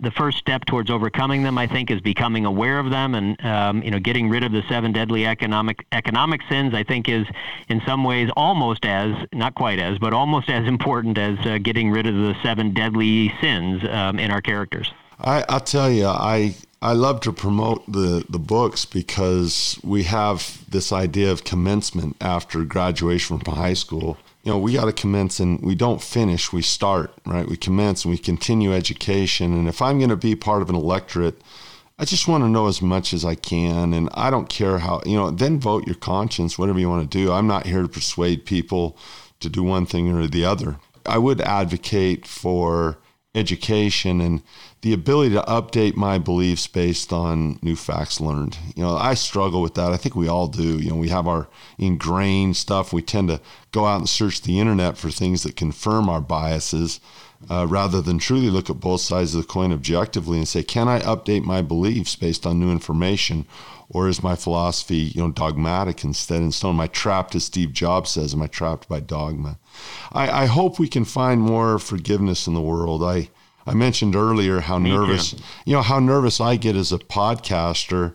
the 0.00 0.10
first 0.12 0.38
step 0.38 0.64
towards 0.64 0.90
overcoming 0.90 1.42
them, 1.42 1.58
I 1.58 1.66
think, 1.66 1.90
is 1.90 2.00
becoming 2.00 2.44
aware 2.44 2.78
of 2.78 2.90
them 2.90 3.14
and 3.14 3.44
um, 3.44 3.82
you 3.82 3.90
know 3.90 3.98
getting 3.98 4.28
rid 4.28 4.44
of 4.44 4.52
the 4.52 4.62
seven 4.68 4.92
deadly 4.92 5.26
economic 5.26 5.84
economic 5.92 6.40
sins. 6.48 6.74
I 6.74 6.84
think 6.84 7.08
is 7.08 7.26
in 7.68 7.82
some 7.84 8.04
ways 8.04 8.30
almost 8.36 8.84
as 8.84 9.14
not 9.32 9.54
quite 9.54 9.80
as, 9.80 9.98
but 9.98 10.12
almost 10.12 10.50
as 10.50 10.66
important 10.66 11.18
as 11.18 11.38
uh, 11.44 11.58
getting 11.58 11.90
rid 11.90 12.06
of 12.06 12.14
the 12.14 12.36
seven 12.42 12.72
deadly 12.74 13.32
sins 13.40 13.82
um, 13.90 14.18
in 14.18 14.30
our 14.30 14.40
characters. 14.40 14.92
I, 15.20 15.44
I'll 15.48 15.60
tell 15.60 15.90
you, 15.90 16.06
I 16.06 16.54
I 16.80 16.92
love 16.92 17.20
to 17.22 17.32
promote 17.32 17.90
the, 17.90 18.24
the 18.28 18.38
books 18.38 18.84
because 18.84 19.80
we 19.82 20.04
have 20.04 20.64
this 20.70 20.92
idea 20.92 21.32
of 21.32 21.44
commencement 21.44 22.16
after 22.20 22.64
graduation 22.64 23.38
from 23.38 23.54
high 23.54 23.74
school 23.74 24.16
you 24.44 24.52
know, 24.54 24.58
we 24.58 24.72
got 24.72 24.86
to 24.86 24.92
commence 24.94 25.40
and 25.40 25.60
we 25.60 25.74
don't 25.74 26.00
finish, 26.00 26.54
we 26.54 26.62
start, 26.62 27.12
right? 27.26 27.46
We 27.46 27.56
commence 27.58 28.04
and 28.04 28.12
we 28.12 28.16
continue 28.16 28.72
education. 28.72 29.52
And 29.52 29.68
if 29.68 29.82
I'm 29.82 29.98
going 29.98 30.08
to 30.08 30.16
be 30.16 30.34
part 30.34 30.62
of 30.62 30.70
an 30.70 30.76
electorate 30.76 31.42
I 32.00 32.04
just 32.04 32.28
want 32.28 32.44
to 32.44 32.48
know 32.48 32.68
as 32.68 32.80
much 32.80 33.12
as 33.12 33.24
I 33.24 33.34
can. 33.34 33.92
And 33.92 34.08
I 34.14 34.30
don't 34.30 34.48
care 34.48 34.78
how, 34.78 35.02
you 35.04 35.16
know, 35.16 35.30
then 35.30 35.58
vote 35.58 35.86
your 35.86 35.96
conscience, 35.96 36.56
whatever 36.56 36.78
you 36.78 36.88
want 36.88 37.10
to 37.10 37.18
do. 37.18 37.32
I'm 37.32 37.48
not 37.48 37.66
here 37.66 37.82
to 37.82 37.88
persuade 37.88 38.46
people 38.46 38.96
to 39.40 39.48
do 39.48 39.64
one 39.64 39.84
thing 39.84 40.08
or 40.12 40.28
the 40.28 40.44
other. 40.44 40.76
I 41.04 41.18
would 41.18 41.40
advocate 41.40 42.24
for 42.24 42.98
education 43.34 44.20
and 44.20 44.42
the 44.80 44.92
ability 44.92 45.34
to 45.34 45.42
update 45.42 45.96
my 45.96 46.18
beliefs 46.18 46.66
based 46.66 47.12
on 47.12 47.58
new 47.62 47.76
facts 47.76 48.20
learned. 48.20 48.58
You 48.74 48.82
know, 48.82 48.96
I 48.96 49.14
struggle 49.14 49.60
with 49.60 49.74
that. 49.74 49.92
I 49.92 49.96
think 49.96 50.14
we 50.14 50.28
all 50.28 50.48
do. 50.48 50.78
You 50.78 50.90
know, 50.90 50.96
we 50.96 51.08
have 51.08 51.28
our 51.28 51.48
ingrained 51.78 52.56
stuff. 52.56 52.92
We 52.92 53.02
tend 53.02 53.28
to 53.28 53.40
go 53.70 53.86
out 53.86 53.98
and 53.98 54.08
search 54.08 54.42
the 54.42 54.58
internet 54.58 54.96
for 54.96 55.10
things 55.10 55.42
that 55.42 55.56
confirm 55.56 56.08
our 56.08 56.20
biases 56.20 57.00
uh, 57.50 57.66
rather 57.68 58.00
than 58.00 58.18
truly 58.18 58.50
look 58.50 58.68
at 58.68 58.80
both 58.80 59.00
sides 59.00 59.34
of 59.34 59.42
the 59.42 59.48
coin 59.48 59.72
objectively 59.72 60.38
and 60.38 60.48
say, 60.48 60.62
can 60.62 60.88
I 60.88 61.00
update 61.00 61.44
my 61.44 61.62
beliefs 61.62 62.16
based 62.16 62.46
on 62.46 62.58
new 62.60 62.70
information? 62.70 63.46
Or 63.90 64.06
is 64.06 64.22
my 64.22 64.36
philosophy, 64.36 64.96
you 65.14 65.22
know, 65.22 65.30
dogmatic 65.32 66.04
instead 66.04 66.42
in 66.42 66.52
stone? 66.52 66.74
Am 66.74 66.80
I 66.80 66.88
trapped, 66.88 67.34
as 67.34 67.44
Steve 67.44 67.72
Jobs 67.72 68.10
says, 68.10 68.34
am 68.34 68.42
I 68.42 68.46
trapped 68.46 68.86
by 68.86 69.00
dogma? 69.00 69.58
I, 70.12 70.42
I 70.42 70.46
hope 70.46 70.78
we 70.78 70.88
can 70.88 71.06
find 71.06 71.40
more 71.40 71.78
forgiveness 71.78 72.46
in 72.46 72.54
the 72.54 72.60
world. 72.60 73.02
I 73.02 73.30
I 73.66 73.74
mentioned 73.74 74.16
earlier 74.16 74.60
how 74.60 74.78
Me 74.78 74.90
nervous, 74.90 75.32
too. 75.32 75.42
you 75.66 75.74
know, 75.74 75.82
how 75.82 76.00
nervous 76.00 76.40
I 76.40 76.56
get 76.56 76.74
as 76.74 76.90
a 76.90 76.98
podcaster, 76.98 78.14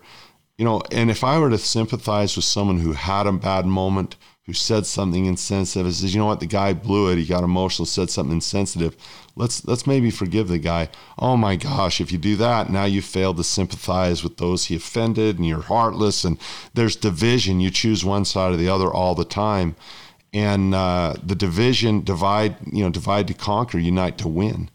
you 0.58 0.64
know, 0.64 0.82
and 0.90 1.10
if 1.10 1.22
I 1.22 1.38
were 1.38 1.50
to 1.50 1.58
sympathize 1.58 2.34
with 2.36 2.44
someone 2.44 2.80
who 2.80 2.92
had 2.92 3.26
a 3.26 3.32
bad 3.32 3.64
moment, 3.66 4.16
who 4.46 4.52
said 4.52 4.84
something 4.84 5.24
insensitive, 5.24 5.86
and 5.86 5.94
says, 5.94 6.14
you 6.14 6.20
know 6.20 6.26
what, 6.26 6.40
the 6.40 6.46
guy 6.46 6.74
blew 6.74 7.10
it, 7.10 7.16
he 7.16 7.24
got 7.24 7.44
emotional, 7.44 7.86
said 7.86 8.10
something 8.10 8.34
insensitive. 8.34 8.94
Let's 9.36 9.64
let's 9.66 9.86
maybe 9.86 10.10
forgive 10.10 10.48
the 10.48 10.58
guy. 10.58 10.90
Oh 11.18 11.36
my 11.36 11.56
gosh, 11.56 12.00
if 12.00 12.12
you 12.12 12.18
do 12.18 12.36
that, 12.36 12.70
now 12.70 12.84
you 12.84 13.00
failed 13.00 13.38
to 13.38 13.44
sympathize 13.44 14.22
with 14.22 14.36
those 14.36 14.66
he 14.66 14.76
offended, 14.76 15.38
and 15.38 15.46
you're 15.46 15.62
heartless, 15.62 16.24
and 16.24 16.38
there's 16.74 16.96
division. 16.96 17.60
You 17.60 17.70
choose 17.70 18.04
one 18.04 18.24
side 18.24 18.52
or 18.52 18.56
the 18.56 18.68
other 18.68 18.92
all 18.92 19.14
the 19.14 19.24
time, 19.24 19.76
and 20.34 20.74
uh, 20.74 21.14
the 21.22 21.34
division 21.34 22.04
divide, 22.04 22.56
you 22.70 22.84
know, 22.84 22.90
divide 22.90 23.28
to 23.28 23.34
conquer, 23.34 23.78
unite 23.78 24.18
to 24.18 24.28
win. 24.28 24.68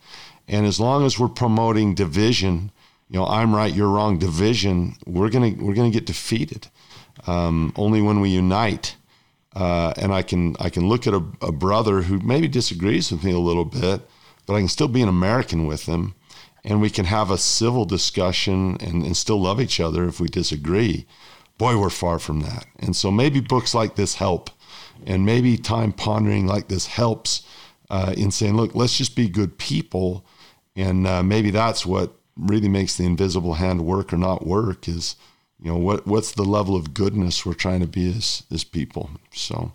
And 0.47 0.65
as 0.65 0.79
long 0.79 1.05
as 1.05 1.19
we're 1.19 1.27
promoting 1.27 1.93
division, 1.93 2.71
you 3.09 3.19
know, 3.19 3.25
I'm 3.27 3.53
right, 3.53 3.73
you're 3.73 3.89
wrong, 3.89 4.17
division, 4.17 4.95
we're 5.05 5.29
gonna 5.29 5.53
we're 5.59 5.75
gonna 5.75 5.91
get 5.91 6.07
defeated. 6.07 6.67
Um, 7.27 7.71
only 7.75 8.01
when 8.01 8.19
we 8.19 8.29
unite, 8.29 8.95
uh, 9.55 9.93
and 9.97 10.13
I 10.13 10.21
can 10.21 10.55
I 10.59 10.69
can 10.69 10.87
look 10.87 11.07
at 11.07 11.13
a, 11.13 11.23
a, 11.41 11.51
brother 11.51 12.03
who 12.03 12.19
maybe 12.19 12.47
disagrees 12.47 13.11
with 13.11 13.23
me 13.23 13.31
a 13.31 13.39
little 13.39 13.65
bit, 13.65 14.01
but 14.45 14.53
I 14.53 14.59
can 14.59 14.67
still 14.67 14.87
be 14.87 15.01
an 15.01 15.09
American 15.09 15.65
with 15.65 15.85
him, 15.85 16.13
and 16.63 16.81
we 16.81 16.89
can 16.89 17.05
have 17.05 17.31
a 17.31 17.37
civil 17.37 17.85
discussion 17.85 18.77
and, 18.79 19.03
and 19.03 19.17
still 19.17 19.41
love 19.41 19.59
each 19.59 19.79
other 19.79 20.07
if 20.07 20.19
we 20.19 20.27
disagree. 20.27 21.07
Boy, 21.57 21.77
we're 21.77 21.89
far 21.89 22.19
from 22.19 22.41
that. 22.41 22.67
And 22.79 22.95
so 22.95 23.11
maybe 23.11 23.41
books 23.41 23.73
like 23.73 23.95
this 23.95 24.15
help, 24.15 24.49
and 25.05 25.25
maybe 25.25 25.57
time 25.57 25.91
pondering 25.91 26.47
like 26.47 26.67
this 26.67 26.85
helps 26.87 27.43
uh, 27.89 28.13
in 28.15 28.31
saying, 28.31 28.55
look, 28.55 28.75
let's 28.75 28.97
just 28.97 29.15
be 29.15 29.27
good 29.27 29.57
people 29.57 30.25
and 30.79 31.07
uh, 31.07 31.21
maybe 31.21 31.51
that's 31.51 31.85
what 31.85 32.13
really 32.37 32.69
makes 32.69 32.95
the 32.95 33.05
invisible 33.05 33.55
hand 33.55 33.81
work 33.81 34.13
or 34.13 34.17
not 34.17 34.47
work 34.47 34.87
is 34.87 35.15
you 35.61 35.71
know 35.71 35.77
what 35.77 36.05
what's 36.07 36.31
the 36.33 36.43
level 36.43 36.75
of 36.75 36.93
goodness 36.93 37.45
we're 37.45 37.53
trying 37.53 37.79
to 37.79 37.87
be 37.87 38.09
as 38.09 38.43
as 38.51 38.63
people 38.63 39.09
so 39.31 39.71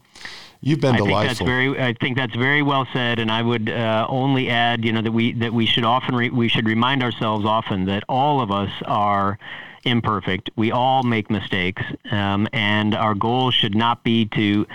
you've 0.65 0.81
been 0.81 0.95
I 0.95 0.99
delightful. 0.99 1.21
Think 1.21 1.29
that's 1.29 1.41
very, 1.41 1.81
I 1.81 1.93
think 1.93 2.17
that's 2.17 2.35
very 2.35 2.63
well 2.63 2.89
said, 2.93 3.19
and 3.19 3.31
I 3.31 3.43
would 3.43 3.69
uh, 3.69 4.07
only 4.09 4.49
add, 4.49 4.85
you 4.85 4.93
know, 4.93 5.03
that 5.03 5.13
we 5.13 5.33
that 5.35 5.53
we 5.53 5.67
should 5.67 5.85
often 5.85 6.17
re- 6.17 6.31
we 6.31 6.49
should 6.49 6.67
remind 6.67 7.03
ourselves 7.03 7.45
often 7.45 7.85
that 7.85 8.03
all 8.09 8.41
of 8.41 8.51
us 8.51 8.71
are 8.87 9.39
imperfect. 9.85 10.51
We 10.57 10.73
all 10.73 11.03
make 11.03 11.31
mistakes, 11.31 11.83
um, 12.11 12.49
and 12.53 12.95
our 12.95 13.15
goal 13.15 13.51
should 13.51 13.75
not 13.75 14.03
be 14.03 14.25
to 14.27 14.67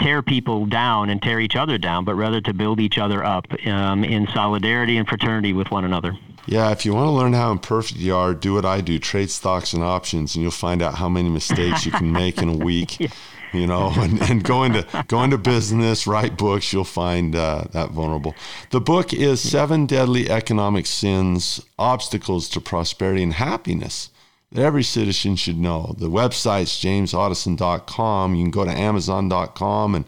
tear 0.00 0.22
people 0.22 0.66
down 0.66 1.10
and 1.10 1.20
tear 1.20 1.40
each 1.40 1.56
other 1.56 1.78
down, 1.78 2.04
but 2.04 2.14
rather 2.14 2.40
to 2.40 2.54
build 2.54 2.80
each 2.80 2.98
other 2.98 3.24
up 3.24 3.46
um, 3.66 4.04
in 4.04 4.26
solidarity 4.28 4.96
and 4.96 5.08
fraternity 5.08 5.52
with 5.52 5.70
one 5.70 5.84
another. 5.84 6.16
Yeah, 6.46 6.70
if 6.72 6.84
you 6.84 6.92
want 6.92 7.06
to 7.06 7.12
learn 7.12 7.32
how 7.34 7.52
imperfect 7.52 8.00
you 8.00 8.16
are, 8.16 8.34
do 8.34 8.54
what 8.54 8.64
I 8.64 8.80
do 8.80 8.98
trade 8.98 9.30
stocks 9.30 9.72
and 9.72 9.82
options, 9.82 10.34
and 10.34 10.42
you'll 10.42 10.50
find 10.50 10.82
out 10.82 10.96
how 10.96 11.08
many 11.08 11.28
mistakes 11.28 11.86
you 11.86 11.92
can 11.92 12.12
make 12.12 12.38
in 12.42 12.48
a 12.48 12.56
week. 12.56 12.98
yeah. 13.00 13.08
You 13.52 13.66
know, 13.66 13.92
and, 13.96 14.20
and 14.22 14.42
go 14.42 14.64
into 14.64 14.86
go 15.08 15.22
into 15.22 15.36
business, 15.36 16.06
write 16.06 16.38
books. 16.38 16.72
You'll 16.72 16.84
find 16.84 17.36
uh, 17.36 17.64
that 17.72 17.90
vulnerable. 17.90 18.34
The 18.70 18.80
book 18.80 19.12
is 19.12 19.42
Seven 19.42 19.84
Deadly 19.84 20.30
Economic 20.30 20.86
Sins: 20.86 21.60
Obstacles 21.78 22.48
to 22.48 22.62
Prosperity 22.62 23.22
and 23.22 23.34
Happiness 23.34 24.08
that 24.52 24.62
every 24.62 24.82
citizen 24.82 25.36
should 25.36 25.58
know. 25.58 25.94
The 25.98 26.10
website's 26.10 26.82
jamesotteson.com. 26.82 28.34
You 28.34 28.44
can 28.44 28.50
go 28.50 28.64
to 28.64 28.70
amazon.com 28.70 29.94
and 29.94 30.04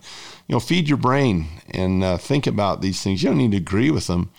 you 0.46 0.54
know 0.54 0.60
feed 0.60 0.88
your 0.88 0.98
brain 0.98 1.46
and 1.70 2.04
uh, 2.04 2.18
think 2.18 2.46
about 2.46 2.82
these 2.82 3.02
things. 3.02 3.22
You 3.22 3.30
don't 3.30 3.38
need 3.38 3.52
to 3.52 3.56
agree 3.56 3.90
with 3.90 4.06
them, 4.06 4.30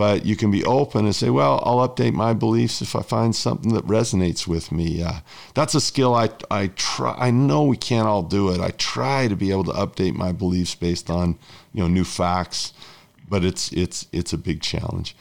but 0.00 0.24
you 0.24 0.34
can 0.34 0.50
be 0.50 0.64
open 0.64 1.04
and 1.04 1.14
say, 1.14 1.28
"Well, 1.28 1.62
I'll 1.66 1.86
update 1.86 2.14
my 2.14 2.32
beliefs 2.32 2.80
if 2.80 2.96
I 2.96 3.02
find 3.02 3.36
something 3.36 3.74
that 3.74 3.86
resonates 3.86 4.46
with 4.46 4.72
me." 4.72 5.02
Uh, 5.02 5.20
that's 5.52 5.74
a 5.74 5.80
skill 5.80 6.14
I 6.14 6.30
I 6.50 6.68
try. 6.68 7.14
I 7.18 7.30
know 7.30 7.64
we 7.64 7.76
can't 7.76 8.08
all 8.08 8.22
do 8.22 8.48
it. 8.48 8.62
I 8.62 8.70
try 8.70 9.28
to 9.28 9.36
be 9.36 9.50
able 9.50 9.64
to 9.64 9.72
update 9.72 10.14
my 10.14 10.32
beliefs 10.32 10.74
based 10.74 11.10
on 11.10 11.38
you 11.74 11.82
know 11.82 11.88
new 11.88 12.04
facts, 12.04 12.72
but 13.28 13.44
it's 13.44 13.72
it's 13.72 14.06
it's 14.10 14.32
a 14.32 14.38
big 14.38 14.62
challenge. 14.62 15.14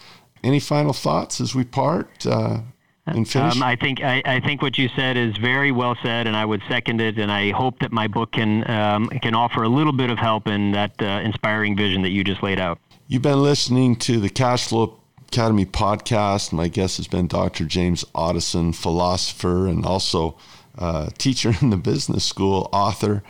Any 0.46 0.62
final 0.62 0.94
thoughts 0.94 1.42
as 1.42 1.54
we 1.54 1.66
part? 1.66 2.26
Uh, 2.26 2.62
and 3.06 3.28
finish? 3.28 3.58
Um, 3.58 3.64
I 3.64 3.76
think 3.76 4.02
I, 4.02 4.22
I, 4.26 4.40
think 4.40 4.62
what 4.62 4.78
you 4.78 4.88
said 4.96 5.18
is 5.18 5.36
very 5.36 5.74
well 5.74 5.98
said, 6.02 6.26
and 6.26 6.38
I 6.38 6.46
would 6.46 6.62
second 6.70 7.02
it. 7.02 7.18
And 7.18 7.30
I 7.30 7.52
hope 7.52 7.80
that 7.80 7.92
my 7.92 8.08
book 8.08 8.32
can 8.32 8.70
um, 8.72 9.10
can 9.22 9.36
offer 9.36 9.64
a 9.64 9.70
little 9.70 9.92
bit 9.92 10.10
of 10.10 10.18
help 10.18 10.48
in 10.48 10.72
that 10.72 10.94
uh, 11.02 11.20
inspiring 11.22 11.76
vision 11.76 12.02
that 12.04 12.12
you 12.12 12.24
just 12.24 12.42
laid 12.42 12.62
out. 12.62 12.80
You've 13.12 13.24
been 13.24 13.41
listening 13.41 13.95
to 14.01 14.20
the 14.20 14.30
Cash 14.30 14.68
Flow 14.68 14.99
Academy 15.30 15.66
podcast. 15.66 16.53
My 16.53 16.68
guest 16.68 16.97
has 16.97 17.07
been 17.07 17.26
Dr. 17.26 17.66
James 17.66 18.03
Otteson, 18.14 18.76
philosopher 18.76 19.66
and 19.66 19.84
also 19.84 20.38
uh, 20.78 21.10
teacher 21.18 21.51
in 21.60 21.72
the 21.72 21.78
business 21.78 22.24
school, 22.24 22.70
author. 22.72 23.24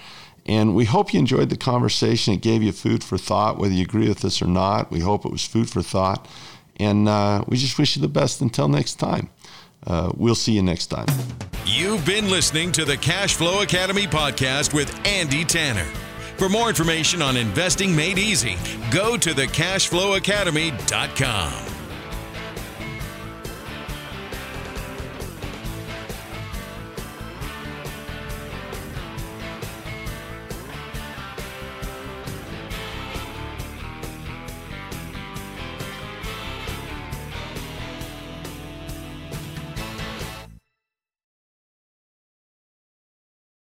And 0.45 0.75
we 0.75 0.83
hope 0.83 1.13
you 1.13 1.19
enjoyed 1.21 1.49
the 1.49 1.55
conversation. 1.55 2.33
It 2.33 2.41
gave 2.41 2.61
you 2.61 2.73
food 2.73 3.05
for 3.05 3.17
thought, 3.17 3.57
whether 3.57 3.73
you 3.73 3.83
agree 3.83 4.09
with 4.09 4.25
us 4.25 4.41
or 4.41 4.47
not. 4.47 4.91
We 4.91 4.99
hope 4.99 5.23
it 5.23 5.31
was 5.31 5.45
food 5.45 5.69
for 5.69 5.81
thought. 5.81 6.27
And 6.75 7.07
uh, 7.07 7.45
we 7.47 7.55
just 7.55 7.79
wish 7.79 7.95
you 7.95 8.01
the 8.01 8.09
best 8.09 8.41
until 8.41 8.67
next 8.67 8.95
time. 8.95 9.29
Uh, 9.87 10.11
we'll 10.13 10.35
see 10.35 10.51
you 10.51 10.61
next 10.61 10.87
time. 10.87 11.07
You've 11.65 12.05
been 12.05 12.29
listening 12.29 12.73
to 12.73 12.83
the 12.83 12.97
Cash 12.97 13.35
Flow 13.35 13.61
Academy 13.61 14.07
podcast 14.07 14.73
with 14.73 14.93
Andy 15.07 15.45
Tanner. 15.45 15.87
For 16.39 16.47
more 16.47 16.69
information 16.69 17.21
on 17.21 17.35
investing 17.35 17.93
made 17.93 18.17
easy, 18.17 18.55
go 18.91 19.17
to 19.17 19.31
thecashflowacademy.com. 19.31 21.78